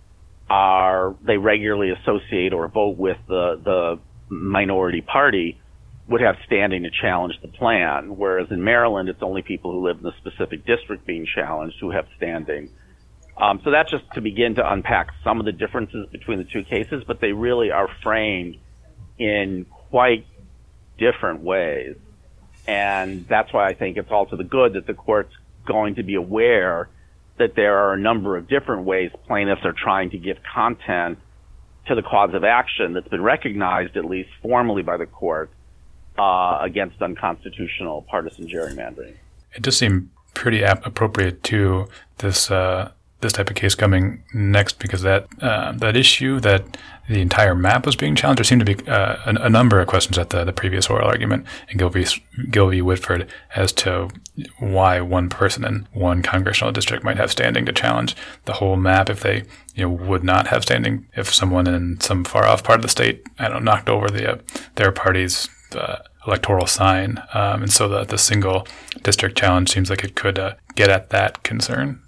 are 0.50 1.14
they 1.26 1.36
regularly 1.36 1.90
associate 1.90 2.52
or 2.52 2.68
vote 2.68 2.96
with 2.96 3.18
the 3.28 3.60
the 3.64 3.98
minority 4.28 5.00
party 5.00 5.60
would 6.08 6.20
have 6.22 6.36
standing 6.46 6.84
to 6.84 6.90
challenge 7.02 7.34
the 7.42 7.48
plan, 7.48 8.16
whereas 8.16 8.48
in 8.50 8.64
Maryland 8.64 9.08
it's 9.08 9.22
only 9.22 9.42
people 9.42 9.72
who 9.72 9.86
live 9.86 9.98
in 9.98 10.02
the 10.02 10.12
specific 10.18 10.64
district 10.64 11.06
being 11.06 11.26
challenged 11.34 11.76
who 11.80 11.90
have 11.90 12.06
standing. 12.16 12.70
Um, 13.38 13.60
so 13.62 13.70
that's 13.70 13.90
just 13.90 14.04
to 14.14 14.20
begin 14.20 14.56
to 14.56 14.72
unpack 14.72 15.12
some 15.22 15.38
of 15.38 15.46
the 15.46 15.52
differences 15.52 16.08
between 16.10 16.38
the 16.38 16.44
two 16.44 16.64
cases, 16.64 17.04
but 17.06 17.20
they 17.20 17.32
really 17.32 17.70
are 17.70 17.88
framed 18.02 18.56
in 19.18 19.64
quite 19.90 20.26
different 20.98 21.40
ways. 21.40 21.96
And 22.66 23.26
that's 23.28 23.52
why 23.52 23.68
I 23.68 23.74
think 23.74 23.96
it's 23.96 24.10
all 24.10 24.26
to 24.26 24.36
the 24.36 24.44
good 24.44 24.74
that 24.74 24.86
the 24.86 24.94
court's 24.94 25.32
going 25.66 25.94
to 25.94 26.02
be 26.02 26.16
aware 26.16 26.88
that 27.38 27.54
there 27.54 27.78
are 27.78 27.94
a 27.94 27.98
number 27.98 28.36
of 28.36 28.48
different 28.48 28.84
ways 28.84 29.12
plaintiffs 29.26 29.64
are 29.64 29.72
trying 29.72 30.10
to 30.10 30.18
give 30.18 30.38
content 30.42 31.18
to 31.86 31.94
the 31.94 32.02
cause 32.02 32.34
of 32.34 32.44
action 32.44 32.92
that's 32.92 33.08
been 33.08 33.22
recognized, 33.22 33.96
at 33.96 34.04
least 34.04 34.30
formally 34.42 34.82
by 34.82 34.96
the 34.96 35.06
court, 35.06 35.50
uh, 36.18 36.58
against 36.60 37.00
unconstitutional 37.00 38.02
partisan 38.02 38.48
gerrymandering. 38.48 39.14
It 39.54 39.62
does 39.62 39.78
seem 39.78 40.10
pretty 40.34 40.64
ap- 40.64 40.84
appropriate 40.84 41.42
to 41.44 41.88
this 42.18 42.50
uh, 42.50 42.92
this 43.20 43.32
type 43.32 43.50
of 43.50 43.56
case 43.56 43.74
coming 43.74 44.22
next 44.32 44.78
because 44.78 45.02
that 45.02 45.26
uh, 45.42 45.72
that 45.72 45.96
issue 45.96 46.38
that 46.40 46.76
the 47.08 47.20
entire 47.20 47.54
map 47.54 47.86
was 47.86 47.96
being 47.96 48.14
challenged. 48.14 48.38
There 48.38 48.44
seemed 48.44 48.64
to 48.64 48.76
be 48.76 48.86
uh, 48.88 49.16
a, 49.24 49.46
a, 49.46 49.48
number 49.48 49.80
of 49.80 49.86
questions 49.86 50.18
at 50.18 50.30
the, 50.30 50.44
the 50.44 50.52
previous 50.52 50.88
oral 50.88 51.08
argument 51.08 51.46
in 51.70 51.78
Gill 51.78 51.88
v. 51.88 52.04
Gilby 52.50 52.82
Whitford 52.82 53.28
as 53.56 53.72
to 53.72 54.10
why 54.58 55.00
one 55.00 55.28
person 55.28 55.64
in 55.64 55.88
one 55.92 56.22
congressional 56.22 56.72
district 56.72 57.02
might 57.02 57.16
have 57.16 57.30
standing 57.30 57.64
to 57.66 57.72
challenge 57.72 58.14
the 58.44 58.54
whole 58.54 58.76
map 58.76 59.10
if 59.10 59.20
they 59.20 59.44
you 59.74 59.84
know 59.84 59.90
would 59.90 60.22
not 60.22 60.48
have 60.48 60.62
standing 60.62 61.06
if 61.16 61.32
someone 61.32 61.66
in 61.66 62.00
some 62.00 62.24
far 62.24 62.46
off 62.46 62.62
part 62.62 62.78
of 62.78 62.82
the 62.82 62.88
state 62.88 63.24
I 63.38 63.48
don't 63.48 63.64
know 63.64 63.72
knocked 63.72 63.88
over 63.88 64.08
the 64.08 64.34
uh, 64.34 64.38
their 64.76 64.92
party's 64.92 65.48
uh, 65.74 65.96
electoral 66.26 66.66
sign, 66.66 67.22
um, 67.34 67.62
and 67.62 67.72
so 67.72 67.88
the 67.88 68.04
the 68.04 68.18
single 68.18 68.66
district 69.02 69.36
challenge 69.36 69.70
seems 69.70 69.90
like 69.90 70.04
it 70.04 70.14
could 70.14 70.38
uh, 70.38 70.54
get 70.74 70.90
at 70.90 71.10
that 71.10 71.42
concern. 71.42 72.00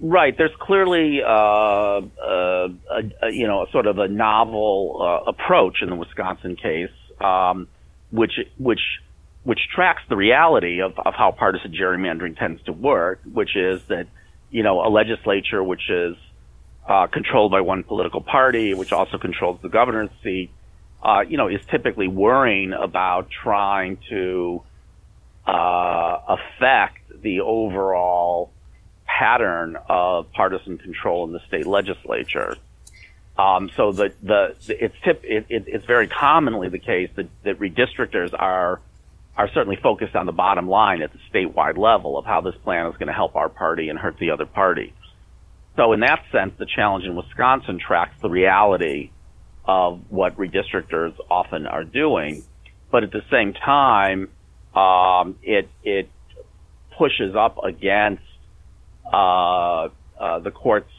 Right. 0.00 0.36
There's 0.36 0.54
clearly, 0.60 1.20
uh, 1.22 1.28
uh, 1.28 2.02
a, 2.22 3.30
you 3.30 3.46
know, 3.46 3.66
sort 3.72 3.86
of 3.86 3.98
a 3.98 4.06
novel 4.06 5.00
uh, 5.00 5.30
approach 5.30 5.82
in 5.82 5.90
the 5.90 5.96
Wisconsin 5.96 6.56
case, 6.56 6.90
um, 7.20 7.66
which 8.10 8.32
which 8.58 8.80
which 9.42 9.60
tracks 9.74 10.02
the 10.08 10.16
reality 10.16 10.80
of, 10.82 10.92
of 10.98 11.14
how 11.14 11.32
partisan 11.32 11.72
gerrymandering 11.72 12.38
tends 12.38 12.62
to 12.64 12.72
work, 12.72 13.20
which 13.32 13.56
is 13.56 13.82
that 13.88 14.06
you 14.50 14.62
know 14.62 14.86
a 14.86 14.88
legislature 14.88 15.64
which 15.64 15.90
is 15.90 16.16
uh, 16.88 17.06
controlled 17.08 17.50
by 17.50 17.60
one 17.60 17.82
political 17.82 18.20
party, 18.20 18.74
which 18.74 18.92
also 18.92 19.18
controls 19.18 19.60
the 19.62 19.68
governor's 19.68 20.10
seat, 20.22 20.50
uh, 21.02 21.20
you 21.28 21.36
know, 21.36 21.48
is 21.48 21.60
typically 21.70 22.08
worrying 22.08 22.72
about 22.72 23.28
trying 23.30 23.98
to 24.08 24.62
uh, 25.46 26.18
affect 26.28 27.20
the 27.22 27.40
overall 27.40 28.52
pattern 29.18 29.76
of 29.88 30.30
partisan 30.32 30.78
control 30.78 31.26
in 31.26 31.32
the 31.32 31.40
state 31.48 31.66
legislature. 31.66 32.56
Um, 33.36 33.70
so 33.76 33.92
the, 33.92 34.12
the, 34.22 34.56
it's 34.68 34.94
tip, 35.04 35.22
it, 35.24 35.46
it, 35.48 35.64
it's 35.66 35.84
very 35.84 36.08
commonly 36.08 36.68
the 36.68 36.78
case 36.78 37.10
that, 37.16 37.28
that 37.44 37.58
redistrictors 37.58 38.32
are 38.38 38.80
are 39.36 39.48
certainly 39.54 39.76
focused 39.76 40.16
on 40.16 40.26
the 40.26 40.32
bottom 40.32 40.68
line 40.68 41.00
at 41.00 41.12
the 41.12 41.18
statewide 41.32 41.78
level 41.78 42.18
of 42.18 42.24
how 42.24 42.40
this 42.40 42.56
plan 42.64 42.86
is 42.86 42.96
going 42.96 43.06
to 43.06 43.12
help 43.12 43.36
our 43.36 43.48
party 43.48 43.88
and 43.88 43.96
hurt 43.96 44.18
the 44.18 44.32
other 44.32 44.46
party. 44.46 44.92
So 45.76 45.92
in 45.92 46.00
that 46.00 46.24
sense, 46.32 46.54
the 46.58 46.66
challenge 46.66 47.04
in 47.04 47.14
Wisconsin 47.14 47.78
tracks 47.78 48.14
the 48.20 48.28
reality 48.28 49.10
of 49.64 50.00
what 50.10 50.36
redistrictors 50.36 51.14
often 51.30 51.68
are 51.68 51.84
doing, 51.84 52.42
but 52.90 53.04
at 53.04 53.12
the 53.12 53.22
same 53.30 53.52
time, 53.52 54.28
um, 54.74 55.36
it 55.42 55.68
it 55.84 56.10
pushes 56.98 57.36
up 57.36 57.58
against 57.62 58.27
uh, 59.12 59.88
uh, 60.18 60.38
the 60.40 60.50
court's, 60.50 60.90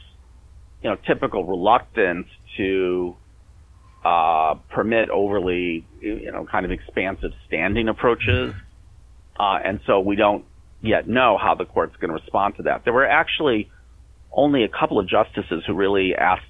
you 0.82 0.90
know, 0.90 0.96
typical 1.06 1.44
reluctance 1.44 2.26
to 2.56 3.16
uh, 4.04 4.54
permit 4.70 5.10
overly, 5.10 5.86
you 6.00 6.32
know, 6.32 6.46
kind 6.50 6.64
of 6.64 6.72
expansive 6.72 7.32
standing 7.46 7.88
approaches, 7.88 8.54
uh, 9.38 9.58
and 9.64 9.80
so 9.86 10.00
we 10.00 10.16
don't 10.16 10.44
yet 10.82 11.06
know 11.06 11.36
how 11.36 11.54
the 11.54 11.66
court's 11.66 11.94
going 11.96 12.08
to 12.08 12.14
respond 12.14 12.56
to 12.56 12.62
that. 12.62 12.84
There 12.84 12.94
were 12.94 13.06
actually 13.06 13.70
only 14.32 14.64
a 14.64 14.68
couple 14.68 14.98
of 14.98 15.08
justices 15.08 15.64
who 15.66 15.74
really 15.74 16.14
asked 16.14 16.44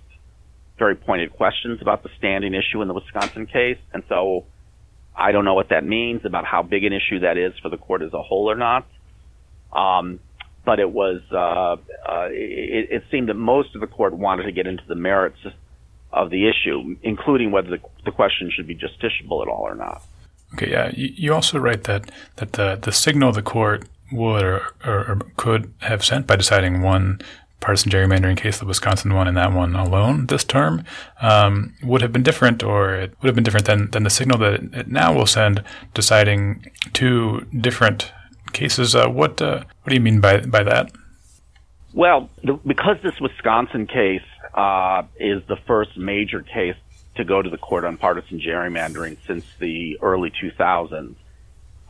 very 0.78 0.94
pointed 0.94 1.32
questions 1.32 1.80
about 1.82 2.02
the 2.02 2.08
standing 2.18 2.54
issue 2.54 2.80
in 2.82 2.88
the 2.88 2.94
Wisconsin 2.94 3.46
case, 3.46 3.78
and 3.92 4.02
so 4.08 4.44
I 5.16 5.32
don't 5.32 5.44
know 5.44 5.54
what 5.54 5.70
that 5.70 5.84
means 5.84 6.24
about 6.24 6.44
how 6.46 6.62
big 6.62 6.84
an 6.84 6.92
issue 6.92 7.20
that 7.20 7.36
is 7.36 7.52
for 7.61 7.68
the 7.68 7.76
court 7.76 8.02
as 8.02 8.12
a 8.12 8.22
whole 8.22 8.50
or 8.50 8.56
not. 8.56 8.86
Um, 9.72 10.20
but 10.64 10.78
it 10.78 10.90
was 10.90 11.20
uh, 11.32 11.76
uh, 12.08 12.28
it, 12.30 12.88
it, 12.90 13.04
seemed 13.11 13.28
that 13.28 13.34
most 13.34 13.74
of 13.74 13.80
the 13.80 13.86
court 13.86 14.14
wanted 14.14 14.44
to 14.44 14.52
get 14.52 14.66
into 14.66 14.82
the 14.86 14.94
merits 14.94 15.38
of 16.12 16.30
the 16.30 16.48
issue, 16.48 16.96
including 17.02 17.50
whether 17.50 17.70
the, 17.70 17.80
the 18.04 18.11
question 18.11 18.50
should 18.54 18.66
be 18.66 18.74
justiciable 18.74 19.42
at 19.42 19.48
all 19.48 19.62
or 19.62 19.74
not. 19.74 20.02
Okay, 20.54 20.70
yeah. 20.70 20.90
You, 20.94 21.12
you 21.14 21.34
also 21.34 21.58
write 21.58 21.84
that 21.84 22.11
that 22.36 22.52
the 22.52 22.78
the 22.80 22.92
signal 22.92 23.32
the 23.32 23.42
court 23.42 23.88
would 24.12 24.42
or, 24.42 24.74
or, 24.84 24.98
or 25.06 25.18
could 25.36 25.72
have 25.80 26.04
sent 26.04 26.26
by 26.26 26.36
deciding 26.36 26.82
one 26.82 27.20
partisan 27.61 27.92
gerrymandering 27.92 28.36
case, 28.36 28.58
the 28.58 28.64
Wisconsin 28.64 29.14
one, 29.14 29.28
and 29.28 29.36
that 29.36 29.52
one 29.52 29.76
alone 29.76 30.26
this 30.26 30.44
term, 30.44 30.82
um, 31.20 31.74
would 31.82 32.00
have 32.00 32.12
been 32.12 32.22
different, 32.22 32.62
or 32.62 32.94
it 32.94 33.14
would 33.20 33.28
have 33.28 33.34
been 33.34 33.44
different 33.44 33.66
than, 33.66 33.90
than 33.90 34.02
the 34.02 34.11
signal 34.11 34.38
that 34.38 34.54
it 34.72 34.88
now 34.88 35.12
will 35.12 35.26
send 35.26 35.62
deciding 35.92 36.70
two 36.92 37.46
different 37.61 38.12
cases. 38.53 38.94
Uh, 38.94 39.09
what 39.09 39.40
uh, 39.40 39.64
what 39.82 39.90
do 39.90 39.94
you 39.94 40.01
mean 40.01 40.20
by 40.20 40.40
by 40.40 40.62
that? 40.62 40.92
Well, 41.92 42.30
the, 42.44 42.55
because 42.55 42.98
this 43.03 43.20
Wisconsin 43.20 43.86
case 43.86 44.22
uh, 44.55 45.03
is 45.18 45.42
the 45.48 45.57
first 45.66 45.96
major 45.96 46.42
case 46.42 46.76
to 47.16 47.24
go 47.24 47.42
to 47.42 47.51
the 47.51 47.59
court 47.59 47.84
on 47.84 47.96
partisan 47.96 48.40
gerrymandering 48.40 49.16
since 49.26 49.44
the 49.59 49.98
early 50.01 50.30
2000s, 50.30 51.16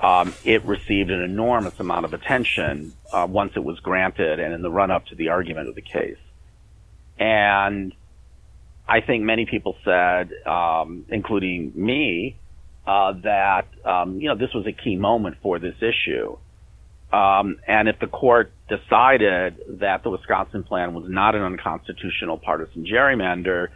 um, 0.01 0.35
it 0.45 0.65
received 0.65 1.11
an 1.11 1.21
enormous 1.21 1.79
amount 1.79 2.07
of 2.07 2.15
attention 2.15 2.95
uh, 3.13 3.27
once 3.29 3.53
it 3.57 3.63
was 3.63 3.79
granted 3.81 4.41
and 4.41 4.55
in 4.55 4.63
the 4.63 4.71
run 4.71 4.91
up 4.91 5.05
to 5.07 5.15
the 5.15 5.29
argument 5.29 5.69
of 5.69 5.75
the 5.75 5.83
case. 5.83 6.17
And 7.19 7.95
I 8.89 9.03
think 9.03 9.23
many 9.23 9.45
people 9.45 9.77
said, 9.85 10.33
um, 10.47 11.05
including 11.11 11.73
me, 11.75 12.37
uh, 12.87 13.13
that 13.23 13.69
um, 13.85 14.21
you 14.21 14.29
know 14.29 14.35
this 14.35 14.53
was 14.55 14.67
a 14.67 14.73
key 14.73 14.97
moment 14.97 15.37
for 15.43 15.59
this 15.59 15.77
issue. 15.81 16.37
Um, 17.13 17.59
and 17.67 17.89
if 17.89 17.99
the 17.99 18.07
court 18.07 18.53
decided 18.69 19.61
that 19.81 20.03
the 20.05 20.11
Wisconsin 20.11 20.63
plan 20.63 20.95
was 20.95 21.09
not 21.09 21.35
an 21.35 21.43
unconstitutional 21.43 22.39
partisan 22.39 22.87
gerrymander, 22.87 23.69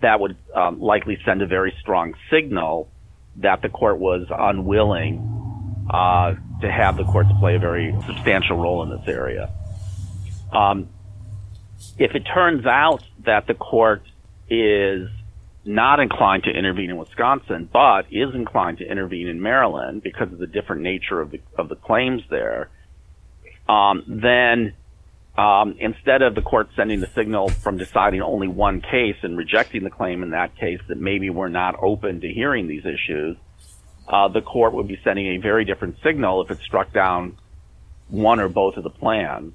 that 0.00 0.18
would 0.18 0.36
um, 0.54 0.80
likely 0.80 1.18
send 1.24 1.42
a 1.42 1.46
very 1.46 1.72
strong 1.80 2.14
signal 2.28 2.88
that 3.36 3.62
the 3.62 3.68
court 3.68 3.98
was 3.98 4.26
unwilling 4.30 5.86
uh, 5.90 6.34
to 6.60 6.70
have 6.70 6.96
the 6.96 7.04
courts 7.04 7.30
play 7.38 7.54
a 7.54 7.58
very 7.58 7.94
substantial 8.06 8.56
role 8.56 8.82
in 8.82 8.90
this 8.90 9.08
area. 9.08 9.50
Um, 10.52 10.88
if 11.98 12.14
it 12.14 12.20
turns 12.22 12.66
out 12.66 13.02
that 13.24 13.46
the 13.46 13.54
court 13.54 14.02
is 14.48 15.08
not 15.64 16.00
inclined 16.00 16.44
to 16.44 16.50
intervene 16.50 16.90
in 16.90 16.96
Wisconsin, 16.96 17.68
but 17.72 18.06
is 18.10 18.34
inclined 18.34 18.78
to 18.78 18.84
intervene 18.84 19.28
in 19.28 19.40
Maryland 19.40 20.02
because 20.02 20.32
of 20.32 20.38
the 20.38 20.46
different 20.46 20.82
nature 20.82 21.20
of 21.20 21.30
the 21.30 21.40
of 21.56 21.68
the 21.68 21.76
claims 21.76 22.22
there, 22.30 22.68
um, 23.68 24.02
then 24.06 24.74
um, 25.38 25.76
instead 25.78 26.22
of 26.22 26.34
the 26.34 26.42
court 26.42 26.68
sending 26.76 27.00
the 27.00 27.06
signal 27.14 27.48
from 27.48 27.78
deciding 27.78 28.20
only 28.20 28.48
one 28.48 28.80
case 28.80 29.16
and 29.22 29.36
rejecting 29.38 29.82
the 29.84 29.90
claim 29.90 30.22
in 30.22 30.30
that 30.30 30.56
case 30.56 30.80
that 30.88 30.98
maybe 30.98 31.30
we're 31.30 31.48
not 31.48 31.76
open 31.80 32.20
to 32.20 32.28
hearing 32.28 32.66
these 32.66 32.84
issues, 32.84 33.36
uh, 34.08 34.28
the 34.28 34.42
court 34.42 34.74
would 34.74 34.88
be 34.88 34.98
sending 35.04 35.26
a 35.26 35.36
very 35.38 35.64
different 35.64 35.96
signal 36.02 36.42
if 36.42 36.50
it 36.50 36.58
struck 36.58 36.92
down 36.92 37.38
one 38.08 38.40
or 38.40 38.48
both 38.48 38.76
of 38.76 38.82
the 38.82 38.90
plans. 38.90 39.54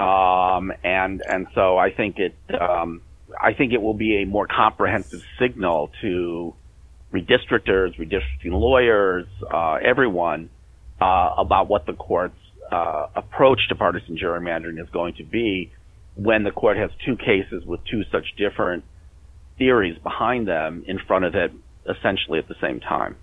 Um, 0.00 0.72
and 0.82 1.22
and 1.28 1.46
so 1.54 1.76
I 1.76 1.92
think 1.92 2.18
it 2.18 2.34
um, 2.60 3.02
I 3.40 3.52
think 3.52 3.72
it 3.72 3.82
will 3.82 3.94
be 3.94 4.22
a 4.22 4.26
more 4.26 4.46
comprehensive 4.46 5.22
signal 5.38 5.90
to 6.00 6.54
redistrictors, 7.12 7.98
redistricting 7.98 8.52
lawyers, 8.52 9.26
uh, 9.52 9.74
everyone 9.74 10.50
uh, 11.00 11.34
about 11.38 11.68
what 11.68 11.86
the 11.86 11.94
court's 11.94 12.34
uh, 12.70 13.06
approach 13.16 13.60
to 13.68 13.74
partisan 13.74 14.16
gerrymandering 14.16 14.80
is 14.80 14.88
going 14.90 15.14
to 15.14 15.24
be 15.24 15.72
when 16.16 16.44
the 16.44 16.50
court 16.50 16.76
has 16.76 16.90
two 17.06 17.16
cases 17.16 17.64
with 17.64 17.80
two 17.90 18.02
such 18.10 18.26
different 18.36 18.84
theories 19.56 19.98
behind 20.02 20.46
them 20.46 20.84
in 20.86 20.98
front 21.06 21.24
of 21.24 21.34
it 21.34 21.52
essentially 21.88 22.38
at 22.38 22.48
the 22.48 22.56
same 22.60 22.80
time. 22.80 23.16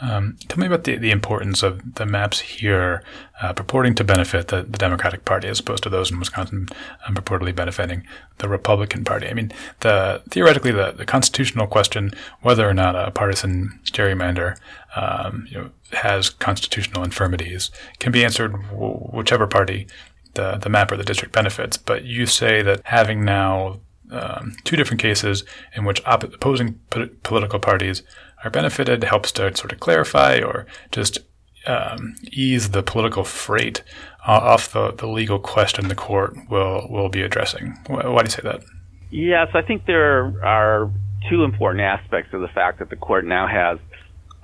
Um, 0.00 0.36
tell 0.48 0.58
me 0.58 0.66
about 0.66 0.84
the, 0.84 0.96
the 0.96 1.10
importance 1.10 1.62
of 1.62 1.94
the 1.94 2.04
maps 2.04 2.40
here 2.40 3.02
uh, 3.40 3.54
purporting 3.54 3.94
to 3.94 4.04
benefit 4.04 4.48
the, 4.48 4.62
the, 4.62 4.76
Democratic 4.76 5.24
Party 5.24 5.48
as 5.48 5.58
opposed 5.58 5.82
to 5.84 5.88
those 5.88 6.10
in 6.10 6.18
Wisconsin 6.18 6.68
um, 7.06 7.14
purportedly 7.14 7.54
benefiting 7.54 8.06
the 8.38 8.48
Republican 8.48 9.04
Party. 9.04 9.26
I 9.26 9.32
mean, 9.32 9.52
the 9.80 10.22
theoretically, 10.28 10.70
the, 10.70 10.92
the 10.92 11.06
constitutional 11.06 11.66
question 11.66 12.10
whether 12.42 12.68
or 12.68 12.74
not 12.74 12.94
a 12.94 13.10
partisan 13.10 13.80
gerrymander 13.84 14.58
um, 14.96 15.46
you 15.48 15.58
know, 15.58 15.70
has 15.92 16.28
constitutional 16.28 17.02
infirmities 17.02 17.70
can 17.98 18.12
be 18.12 18.22
answered 18.22 18.52
w- 18.52 18.96
whichever 18.96 19.46
party 19.46 19.86
the, 20.34 20.58
the 20.58 20.68
map 20.68 20.92
or 20.92 20.98
the 20.98 21.04
district 21.04 21.32
benefits. 21.32 21.78
But 21.78 22.04
you 22.04 22.26
say 22.26 22.60
that 22.62 22.82
having 22.84 23.24
now 23.24 23.80
um, 24.10 24.54
two 24.64 24.76
different 24.76 25.00
cases 25.00 25.44
in 25.74 25.84
which 25.84 26.04
op- 26.04 26.22
opposing 26.24 26.74
po- 26.90 27.08
political 27.22 27.58
parties 27.58 28.02
are 28.46 28.50
benefited 28.50 29.02
helps 29.04 29.32
to 29.32 29.54
sort 29.56 29.72
of 29.72 29.80
clarify 29.80 30.38
or 30.40 30.66
just 30.92 31.18
um, 31.66 32.14
ease 32.30 32.70
the 32.70 32.82
political 32.82 33.24
freight 33.24 33.82
off 34.26 34.72
the, 34.72 34.92
the 34.92 35.06
legal 35.06 35.38
question 35.38 35.88
the 35.88 35.94
court 35.94 36.36
will 36.48 36.86
will 36.88 37.08
be 37.08 37.22
addressing. 37.22 37.76
Why, 37.86 38.06
why 38.06 38.22
do 38.22 38.26
you 38.26 38.30
say 38.30 38.42
that? 38.42 38.62
Yes, 39.10 39.48
I 39.54 39.62
think 39.62 39.86
there 39.86 40.44
are 40.44 40.90
two 41.28 41.44
important 41.44 41.82
aspects 41.82 42.32
of 42.34 42.40
the 42.40 42.48
fact 42.48 42.78
that 42.78 42.90
the 42.90 42.96
court 42.96 43.24
now 43.24 43.46
has 43.46 43.78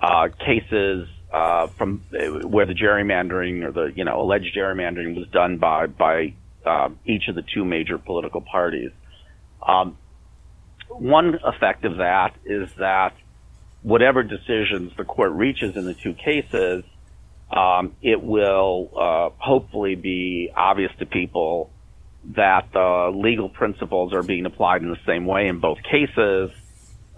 uh, 0.00 0.28
cases 0.44 1.08
uh, 1.32 1.68
from 1.68 2.02
uh, 2.12 2.46
where 2.46 2.66
the 2.66 2.74
gerrymandering 2.74 3.64
or 3.64 3.72
the 3.72 3.92
you 3.94 4.04
know 4.04 4.20
alleged 4.20 4.54
gerrymandering 4.56 5.16
was 5.16 5.28
done 5.28 5.58
by 5.58 5.86
by 5.86 6.34
uh, 6.66 6.88
each 7.06 7.28
of 7.28 7.34
the 7.34 7.42
two 7.54 7.64
major 7.64 7.98
political 7.98 8.40
parties. 8.40 8.90
Um, 9.66 9.96
one 10.88 11.38
effect 11.44 11.84
of 11.84 11.98
that 11.98 12.34
is 12.44 12.68
that 12.78 13.14
whatever 13.82 14.22
decisions 14.22 14.92
the 14.96 15.04
court 15.04 15.32
reaches 15.32 15.76
in 15.76 15.84
the 15.84 15.94
two 15.94 16.14
cases, 16.14 16.84
um, 17.50 17.94
it 18.02 18.22
will 18.22 18.90
uh, 18.96 19.30
hopefully 19.38 19.94
be 19.94 20.50
obvious 20.56 20.90
to 20.98 21.06
people 21.06 21.70
that 22.36 22.68
the 22.72 23.10
legal 23.14 23.48
principles 23.48 24.12
are 24.12 24.22
being 24.22 24.46
applied 24.46 24.82
in 24.82 24.90
the 24.90 25.00
same 25.06 25.26
way 25.26 25.48
in 25.48 25.58
both 25.58 25.78
cases, 25.82 26.50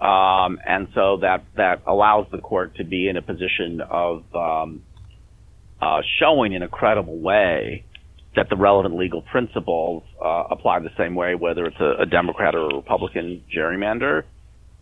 um, 0.00 0.58
and 0.66 0.88
so 0.94 1.18
that 1.18 1.44
that 1.56 1.82
allows 1.86 2.26
the 2.32 2.38
court 2.38 2.74
to 2.76 2.84
be 2.84 3.08
in 3.08 3.16
a 3.16 3.22
position 3.22 3.80
of 3.80 4.24
um, 4.34 4.82
uh, 5.80 6.00
showing 6.18 6.54
in 6.54 6.62
a 6.62 6.68
credible 6.68 7.18
way 7.18 7.84
that 8.34 8.48
the 8.48 8.56
relevant 8.56 8.96
legal 8.96 9.22
principles 9.22 10.02
uh, 10.24 10.44
apply 10.50 10.80
the 10.80 10.90
same 10.96 11.14
way, 11.14 11.34
whether 11.34 11.66
it's 11.66 11.80
a, 11.80 12.02
a 12.02 12.06
Democrat 12.06 12.54
or 12.54 12.70
a 12.70 12.74
Republican 12.74 13.44
gerrymander. 13.54 14.24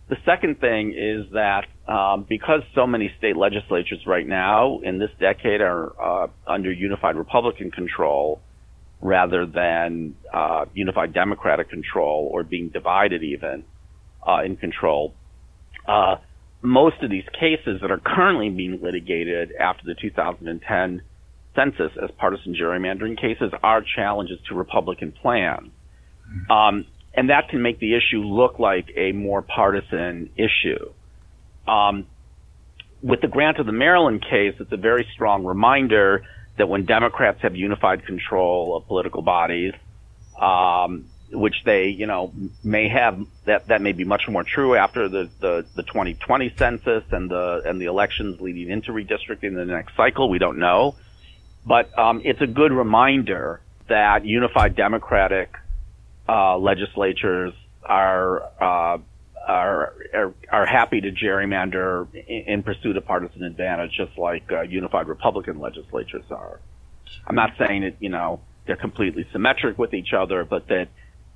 The 0.09 0.17
second 0.27 0.61
thing 0.61 0.95
is 0.97 1.33
that 1.33 1.65
um, 1.91 2.27
because 2.29 2.61
so 2.75 2.87
many 2.87 3.11
state 3.19 3.37
legislatures 3.37 4.01
right 4.07 4.27
now 4.27 4.81
in 4.83 4.99
this 4.99 5.11
decade 5.19 5.61
are 5.61 5.93
uh, 6.01 6.27
under 6.47 6.73
unified 6.73 7.17
Republican 7.17 7.71
control 7.71 8.41
rather 9.01 9.47
than 9.47 10.15
uh, 10.33 10.67
unified 10.75 11.13
Democratic 11.13 11.71
control 11.71 12.29
or 12.33 12.45
being 12.45 12.69
divided 12.69 13.23
even 13.23 13.65
uh, 14.27 14.43
in 14.45 14.57
control, 14.57 15.15
uh, 15.89 16.17
most 16.63 17.03
of 17.03 17.11
these 17.11 17.25
cases 17.39 17.81
that 17.81 17.91
are 17.91 18.01
currently 18.05 18.49
being 18.49 18.81
litigated 18.81 19.53
after 19.59 19.83
the 19.85 19.95
2010 20.01 21.03
census 21.57 21.93
as 22.03 22.11
partisan 22.17 22.55
gerrymandering 22.55 23.21
cases 23.21 23.53
are 23.63 23.83
challenges 23.97 24.39
to 24.49 24.55
Republican 24.55 25.13
plans. 25.13 25.71
Um, 26.49 26.87
and 27.15 27.31
that 27.31 27.49
can 27.49 27.63
make 27.63 27.79
the 27.79 27.95
issue 27.95 28.21
look 28.21 28.59
like 28.59 28.91
a 28.97 29.13
more 29.13 29.43
partisan 29.43 30.31
issue. 30.37 30.93
Um, 31.67 32.07
with 33.03 33.21
the 33.21 33.29
grant 33.29 33.59
of 33.59 33.67
the 33.67 33.73
Maryland 33.73 34.23
case, 34.23 34.55
it's 34.59 34.73
a 34.73 34.77
very 34.77 35.07
strong 35.13 35.45
reminder 35.45 36.23
that 36.57 36.69
when 36.69 36.85
Democrats 36.85 37.41
have 37.43 37.57
unified 37.57 38.07
control 38.07 38.77
of 38.77 38.87
political 38.87 39.23
bodies, 39.23 39.75
um, 40.41 41.07
which 41.33 41.57
they, 41.65 41.87
you 41.89 42.07
know, 42.07 42.33
may 42.63 42.89
have, 42.89 43.19
that, 43.47 43.69
that 43.69 43.81
may 43.81 43.93
be 43.93 44.05
much 44.05 44.29
more 44.29 44.45
true 44.45 44.77
after 44.77 45.09
the, 45.09 45.31
the, 45.41 45.67
the 45.75 45.83
2020 45.83 46.55
census 46.57 47.05
and 47.11 47.31
the, 47.31 47.63
and 47.65 47.81
the 47.81 47.87
elections 47.87 48.41
leading 48.41 48.71
into 48.71 48.93
redistricting 48.93 49.45
in 49.45 49.55
the 49.55 49.65
next 49.65 49.97
cycle. 49.97 50.29
We 50.29 50.39
don't 50.39 50.59
know. 50.59 50.95
But 51.65 51.97
um, 51.99 52.23
it's 52.25 52.41
a 52.41 52.47
good 52.47 52.73
reminder 52.73 53.61
that 53.89 54.25
unified 54.25 54.77
Democratic 54.77 55.55
uh, 56.29 56.57
legislatures 56.59 57.53
are, 57.83 58.43
uh, 58.61 58.99
are, 59.47 59.95
are 60.15 60.35
are 60.51 60.67
happy 60.67 61.01
to 61.01 61.11
gerrymander 61.11 62.07
in, 62.15 62.45
in, 62.47 62.63
pursuit 62.63 62.97
of 62.97 63.05
partisan 63.05 63.43
advantage, 63.43 63.91
just 63.97 64.17
like 64.17 64.45
uh, 64.53 64.63
unified 64.63 65.09
Republican 65.09 65.59
legislatures 65.59 66.25
are. 66.31 66.61
I'm 67.27 67.35
not 67.35 67.55
saying 67.59 67.83
that 67.83 67.97
you 67.99 68.09
know 68.09 68.41
they're 68.67 68.77
completely 68.77 69.27
symmetric 69.33 69.79
with 69.79 69.95
each 69.95 70.13
other, 70.13 70.45
but 70.45 70.69
that 70.69 70.89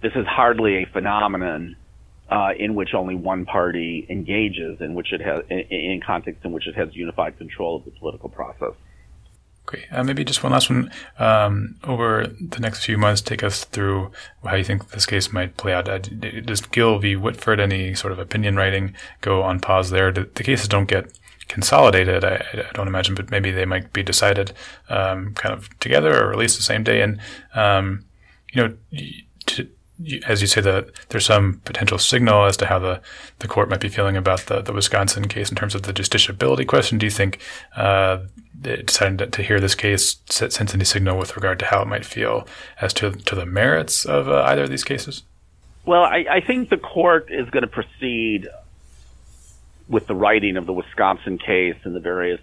this 0.02 0.12
is 0.14 0.26
hardly 0.26 0.82
a 0.82 0.86
phenomenon 0.92 1.76
uh, 2.30 2.50
in 2.58 2.74
which 2.74 2.94
only 2.94 3.14
one 3.14 3.44
party 3.44 4.06
engages, 4.08 4.80
in 4.80 4.94
which 4.94 5.12
it 5.12 5.20
has 5.20 5.40
in, 5.50 5.58
in 5.58 6.00
context 6.04 6.44
in 6.44 6.52
which 6.52 6.66
it 6.66 6.74
has 6.74 6.94
unified 6.94 7.38
control 7.38 7.76
of 7.76 7.84
the 7.84 7.90
political 7.92 8.28
process. 8.28 8.72
Great. 9.66 9.86
Uh, 9.90 10.04
maybe 10.04 10.24
just 10.24 10.44
one 10.44 10.52
last 10.52 10.70
one. 10.70 10.92
Um, 11.18 11.76
over 11.82 12.28
the 12.40 12.60
next 12.60 12.84
few 12.84 12.96
months, 12.96 13.20
take 13.20 13.42
us 13.42 13.64
through 13.64 14.12
how 14.44 14.54
you 14.54 14.62
think 14.62 14.90
this 14.90 15.06
case 15.06 15.32
might 15.32 15.56
play 15.56 15.74
out. 15.74 15.88
Uh, 15.88 15.98
does 15.98 16.60
Gill 16.60 16.98
v. 17.00 17.16
Whitford, 17.16 17.58
any 17.58 17.94
sort 17.94 18.12
of 18.12 18.20
opinion 18.20 18.54
writing, 18.54 18.94
go 19.20 19.42
on 19.42 19.58
pause 19.58 19.90
there? 19.90 20.12
The, 20.12 20.30
the 20.34 20.44
cases 20.44 20.68
don't 20.68 20.86
get 20.86 21.12
consolidated, 21.48 22.24
I, 22.24 22.44
I, 22.52 22.70
don't 22.74 22.88
imagine, 22.88 23.14
but 23.14 23.30
maybe 23.30 23.50
they 23.50 23.64
might 23.64 23.92
be 23.92 24.02
decided 24.02 24.52
um, 24.88 25.34
kind 25.34 25.54
of 25.54 25.68
together 25.80 26.22
or 26.22 26.28
released 26.28 26.56
the 26.56 26.62
same 26.62 26.84
day. 26.84 27.02
And, 27.02 27.20
um, 27.54 28.04
you 28.52 28.62
know, 28.62 28.76
to, 29.46 29.68
as 30.26 30.40
you 30.40 30.46
say, 30.46 30.60
that 30.60 30.90
there's 31.08 31.26
some 31.26 31.60
potential 31.64 31.98
signal 31.98 32.44
as 32.44 32.56
to 32.58 32.66
how 32.66 32.78
the, 32.78 33.00
the 33.38 33.48
court 33.48 33.70
might 33.70 33.80
be 33.80 33.88
feeling 33.88 34.16
about 34.16 34.40
the, 34.40 34.60
the 34.60 34.72
Wisconsin 34.72 35.26
case 35.26 35.48
in 35.48 35.56
terms 35.56 35.74
of 35.74 35.82
the 35.82 35.92
justiciability 35.92 36.66
question. 36.66 36.98
Do 36.98 37.06
you 37.06 37.10
think 37.10 37.40
uh, 37.76 38.18
deciding 38.60 39.30
to, 39.30 39.42
hear 39.42 39.60
this 39.60 39.74
case 39.74 40.16
sends 40.28 40.74
any 40.74 40.84
signal 40.84 41.18
with 41.18 41.36
regard 41.36 41.58
to 41.60 41.66
how 41.66 41.82
it 41.82 41.88
might 41.88 42.04
feel 42.04 42.46
as 42.80 42.92
to 42.94 43.12
to 43.12 43.34
the 43.34 43.46
merits 43.46 44.04
of 44.04 44.28
uh, 44.28 44.42
either 44.46 44.64
of 44.64 44.70
these 44.70 44.84
cases? 44.84 45.22
Well, 45.84 46.02
I, 46.02 46.24
I 46.30 46.40
think 46.40 46.68
the 46.68 46.78
court 46.78 47.28
is 47.30 47.48
going 47.50 47.62
to 47.62 47.68
proceed 47.68 48.48
with 49.88 50.06
the 50.08 50.14
writing 50.14 50.56
of 50.56 50.66
the 50.66 50.72
Wisconsin 50.72 51.38
case 51.38 51.76
and 51.84 51.94
the 51.94 52.00
various, 52.00 52.40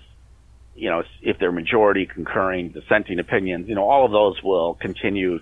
you 0.76 0.90
know, 0.90 1.04
if 1.22 1.38
they're 1.40 1.52
majority, 1.52 2.06
concurring, 2.06 2.70
dissenting 2.70 3.20
opinions, 3.20 3.68
you 3.68 3.76
know, 3.76 3.88
all 3.88 4.06
of 4.06 4.12
those 4.12 4.42
will 4.42 4.76
continue 4.76 5.40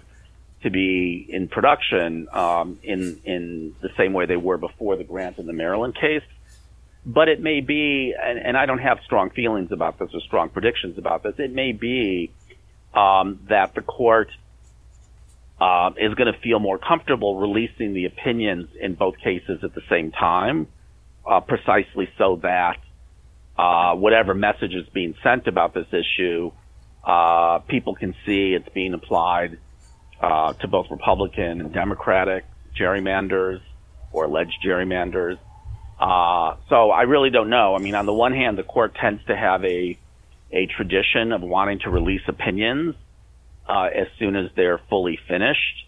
to 0.64 0.70
be 0.70 1.26
in 1.28 1.48
production 1.48 2.28
um, 2.32 2.80
in 2.84 3.20
in 3.26 3.76
the 3.82 3.90
same 3.98 4.14
way 4.14 4.26
they 4.26 4.38
were 4.38 4.58
before 4.58 4.96
the 4.96 5.04
grant 5.04 5.38
in 5.40 5.48
the 5.48 5.54
Maryland 5.54 5.96
case. 5.96 6.24
But 7.04 7.30
it 7.30 7.42
may 7.42 7.62
be, 7.62 8.14
and, 8.20 8.38
and 8.38 8.56
I 8.56 8.68
don't 8.68 8.78
have 8.78 9.00
strong 9.06 9.32
feelings 9.32 9.72
about 9.72 9.98
this 9.98 10.10
or 10.14 10.22
strong 10.22 10.50
predictions 10.50 11.00
about 11.00 11.24
this. 11.24 11.34
It 11.40 11.52
may 11.52 11.72
be 11.72 12.32
um, 12.94 13.40
that 13.50 13.74
the 13.74 13.82
court 13.82 14.30
uh, 15.60 15.92
is 15.98 16.14
going 16.14 16.32
to 16.32 16.40
feel 16.40 16.60
more 16.60 16.78
comfortable 16.78 17.40
releasing 17.40 17.94
the 17.94 18.06
opinions 18.06 18.70
in 18.80 18.94
both 18.94 19.18
cases 19.18 19.64
at 19.64 19.74
the 19.74 19.82
same 19.90 20.12
time, 20.12 20.68
uh, 21.26 21.40
precisely 21.40 22.08
so 22.20 22.40
that 22.44 22.78
uh, 23.58 23.96
whatever 23.96 24.36
message 24.36 24.74
is 24.76 24.88
being 24.90 25.16
sent 25.24 25.48
about 25.48 25.74
this 25.74 25.88
issue, 25.92 26.52
uh, 27.04 27.60
people 27.68 27.96
can 27.96 28.14
see 28.26 28.54
it's 28.54 28.70
being 28.70 28.94
applied 28.94 29.58
uh, 30.22 30.54
to 30.54 30.68
both 30.68 30.88
Republican 30.90 31.62
and 31.62 31.74
Democratic 31.74 32.46
gerrymanders 32.80 33.62
or 34.12 34.26
alleged 34.26 34.58
gerrymanders. 34.66 35.38
Uh, 36.00 36.56
so 36.70 36.92
I 36.92 37.04
really 37.04 37.30
don't 37.30 37.50
know. 37.50 37.76
I 37.76 37.80
mean, 37.80 37.96
on 37.96 38.06
the 38.06 38.14
one 38.14 38.34
hand, 38.34 38.58
the 38.58 38.64
court 38.64 38.96
tends 38.96 39.24
to 39.26 39.36
have 39.36 39.64
a 39.64 39.98
a 40.54 40.66
tradition 40.66 41.32
of 41.32 41.42
wanting 41.42 41.80
to 41.80 41.90
release 41.90 42.22
opinions 42.28 42.96
uh, 43.70 43.88
as 43.96 44.08
soon 44.20 44.36
as 44.36 44.50
they're 44.56 44.82
fully 44.90 45.18
finished, 45.28 45.86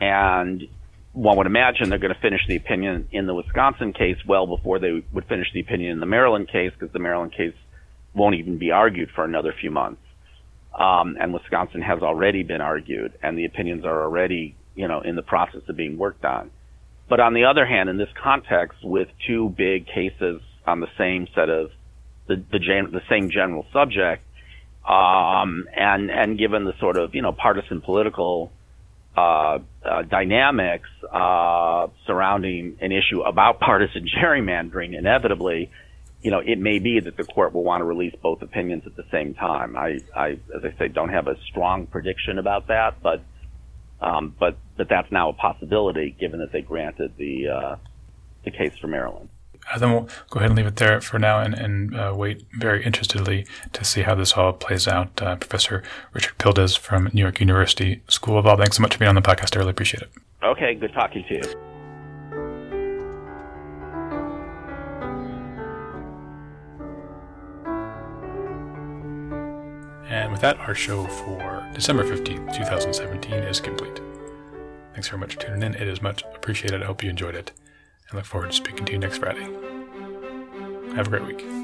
and 0.00 0.68
one 1.12 1.38
would 1.38 1.46
imagine 1.46 1.88
they're 1.88 1.98
going 1.98 2.12
to 2.12 2.20
finish 2.20 2.42
the 2.46 2.56
opinion 2.56 3.08
in 3.12 3.26
the 3.26 3.34
Wisconsin 3.34 3.92
case 3.92 4.18
well 4.26 4.46
before 4.46 4.78
they 4.78 5.02
would 5.12 5.24
finish 5.26 5.46
the 5.54 5.60
opinion 5.60 5.92
in 5.92 6.00
the 6.00 6.06
Maryland 6.06 6.48
case 6.48 6.72
because 6.72 6.92
the 6.92 6.98
Maryland 6.98 7.32
case 7.32 7.54
won't 8.14 8.34
even 8.34 8.58
be 8.58 8.72
argued 8.72 9.10
for 9.14 9.24
another 9.24 9.54
few 9.58 9.70
months. 9.70 10.00
Um, 10.78 11.16
and 11.20 11.32
Wisconsin 11.32 11.82
has 11.82 12.02
already 12.02 12.42
been 12.42 12.60
argued, 12.60 13.12
and 13.22 13.38
the 13.38 13.44
opinions 13.44 13.84
are 13.84 14.02
already, 14.02 14.56
you 14.74 14.88
know, 14.88 15.00
in 15.00 15.14
the 15.14 15.22
process 15.22 15.62
of 15.68 15.76
being 15.76 15.96
worked 15.98 16.24
on. 16.24 16.50
But 17.08 17.20
on 17.20 17.34
the 17.34 17.44
other 17.44 17.64
hand, 17.64 17.88
in 17.88 17.96
this 17.96 18.08
context, 18.20 18.78
with 18.82 19.08
two 19.26 19.50
big 19.50 19.86
cases 19.86 20.40
on 20.66 20.80
the 20.80 20.88
same 20.98 21.28
set 21.34 21.48
of 21.48 21.70
the 22.26 22.42
the, 22.50 22.58
gen, 22.58 22.90
the 22.90 23.02
same 23.08 23.30
general 23.30 23.66
subject, 23.72 24.24
um, 24.88 25.68
and 25.76 26.10
and 26.10 26.38
given 26.38 26.64
the 26.64 26.72
sort 26.80 26.96
of 26.96 27.14
you 27.14 27.22
know 27.22 27.32
partisan 27.32 27.80
political 27.80 28.50
uh, 29.16 29.58
uh, 29.84 30.02
dynamics 30.02 30.88
uh, 31.12 31.86
surrounding 32.06 32.78
an 32.80 32.90
issue 32.90 33.20
about 33.20 33.60
partisan 33.60 34.06
gerrymandering, 34.22 34.96
inevitably, 34.98 35.70
you 36.24 36.30
know, 36.30 36.40
it 36.40 36.58
may 36.58 36.78
be 36.78 37.00
that 37.00 37.18
the 37.18 37.24
court 37.24 37.52
will 37.52 37.62
want 37.62 37.82
to 37.82 37.84
release 37.84 38.14
both 38.22 38.40
opinions 38.40 38.84
at 38.86 38.96
the 38.96 39.04
same 39.12 39.34
time. 39.34 39.76
I, 39.76 40.00
I 40.16 40.30
as 40.56 40.64
I 40.64 40.76
say, 40.78 40.88
don't 40.88 41.10
have 41.10 41.28
a 41.28 41.36
strong 41.50 41.86
prediction 41.86 42.38
about 42.38 42.68
that, 42.68 43.02
but 43.02 43.22
um, 44.00 44.34
but 44.40 44.56
but 44.76 44.88
that's 44.88 45.12
now 45.12 45.28
a 45.28 45.32
possibility 45.34 46.16
given 46.18 46.40
that 46.40 46.50
they 46.50 46.62
granted 46.62 47.12
the 47.18 47.48
uh, 47.48 47.76
the 48.42 48.50
case 48.50 48.72
for 48.80 48.86
Maryland. 48.86 49.28
Uh, 49.70 49.78
then 49.78 49.92
we'll 49.92 50.08
go 50.30 50.40
ahead 50.40 50.50
and 50.50 50.56
leave 50.56 50.66
it 50.66 50.76
there 50.76 51.00
for 51.00 51.18
now 51.18 51.40
and, 51.40 51.54
and 51.54 51.94
uh, 51.94 52.12
wait 52.14 52.44
very 52.58 52.84
interestedly 52.84 53.46
to 53.72 53.84
see 53.84 54.02
how 54.02 54.14
this 54.14 54.32
all 54.32 54.52
plays 54.52 54.88
out. 54.88 55.22
Uh, 55.22 55.36
Professor 55.36 55.82
Richard 56.12 56.36
Pildes 56.38 56.78
from 56.78 57.10
New 57.12 57.22
York 57.22 57.40
University 57.40 58.02
School 58.08 58.38
of 58.38 58.44
Law, 58.44 58.56
thanks 58.56 58.76
so 58.76 58.82
much 58.82 58.94
for 58.94 58.98
being 58.98 59.08
on 59.08 59.14
the 59.14 59.22
podcast. 59.22 59.56
I 59.56 59.60
really 59.60 59.70
appreciate 59.70 60.02
it. 60.02 60.10
Okay, 60.42 60.74
good 60.74 60.92
talking 60.92 61.24
to 61.28 61.34
you. 61.34 61.73
And 70.14 70.30
with 70.30 70.42
that, 70.42 70.60
our 70.60 70.76
show 70.76 71.08
for 71.08 71.68
December 71.74 72.04
15th, 72.04 72.54
2017 72.54 73.34
is 73.34 73.58
complete. 73.58 74.00
Thanks 74.92 75.08
very 75.08 75.18
much 75.18 75.34
for 75.34 75.40
tuning 75.40 75.64
in. 75.64 75.74
It 75.74 75.88
is 75.88 76.00
much 76.00 76.22
appreciated. 76.36 76.84
I 76.84 76.86
hope 76.86 77.02
you 77.02 77.10
enjoyed 77.10 77.34
it 77.34 77.50
and 78.08 78.16
look 78.18 78.24
forward 78.24 78.52
to 78.52 78.56
speaking 78.56 78.84
to 78.84 78.92
you 78.92 78.98
next 78.98 79.18
Friday. 79.18 79.42
Have 80.94 81.08
a 81.08 81.10
great 81.10 81.26
week. 81.26 81.63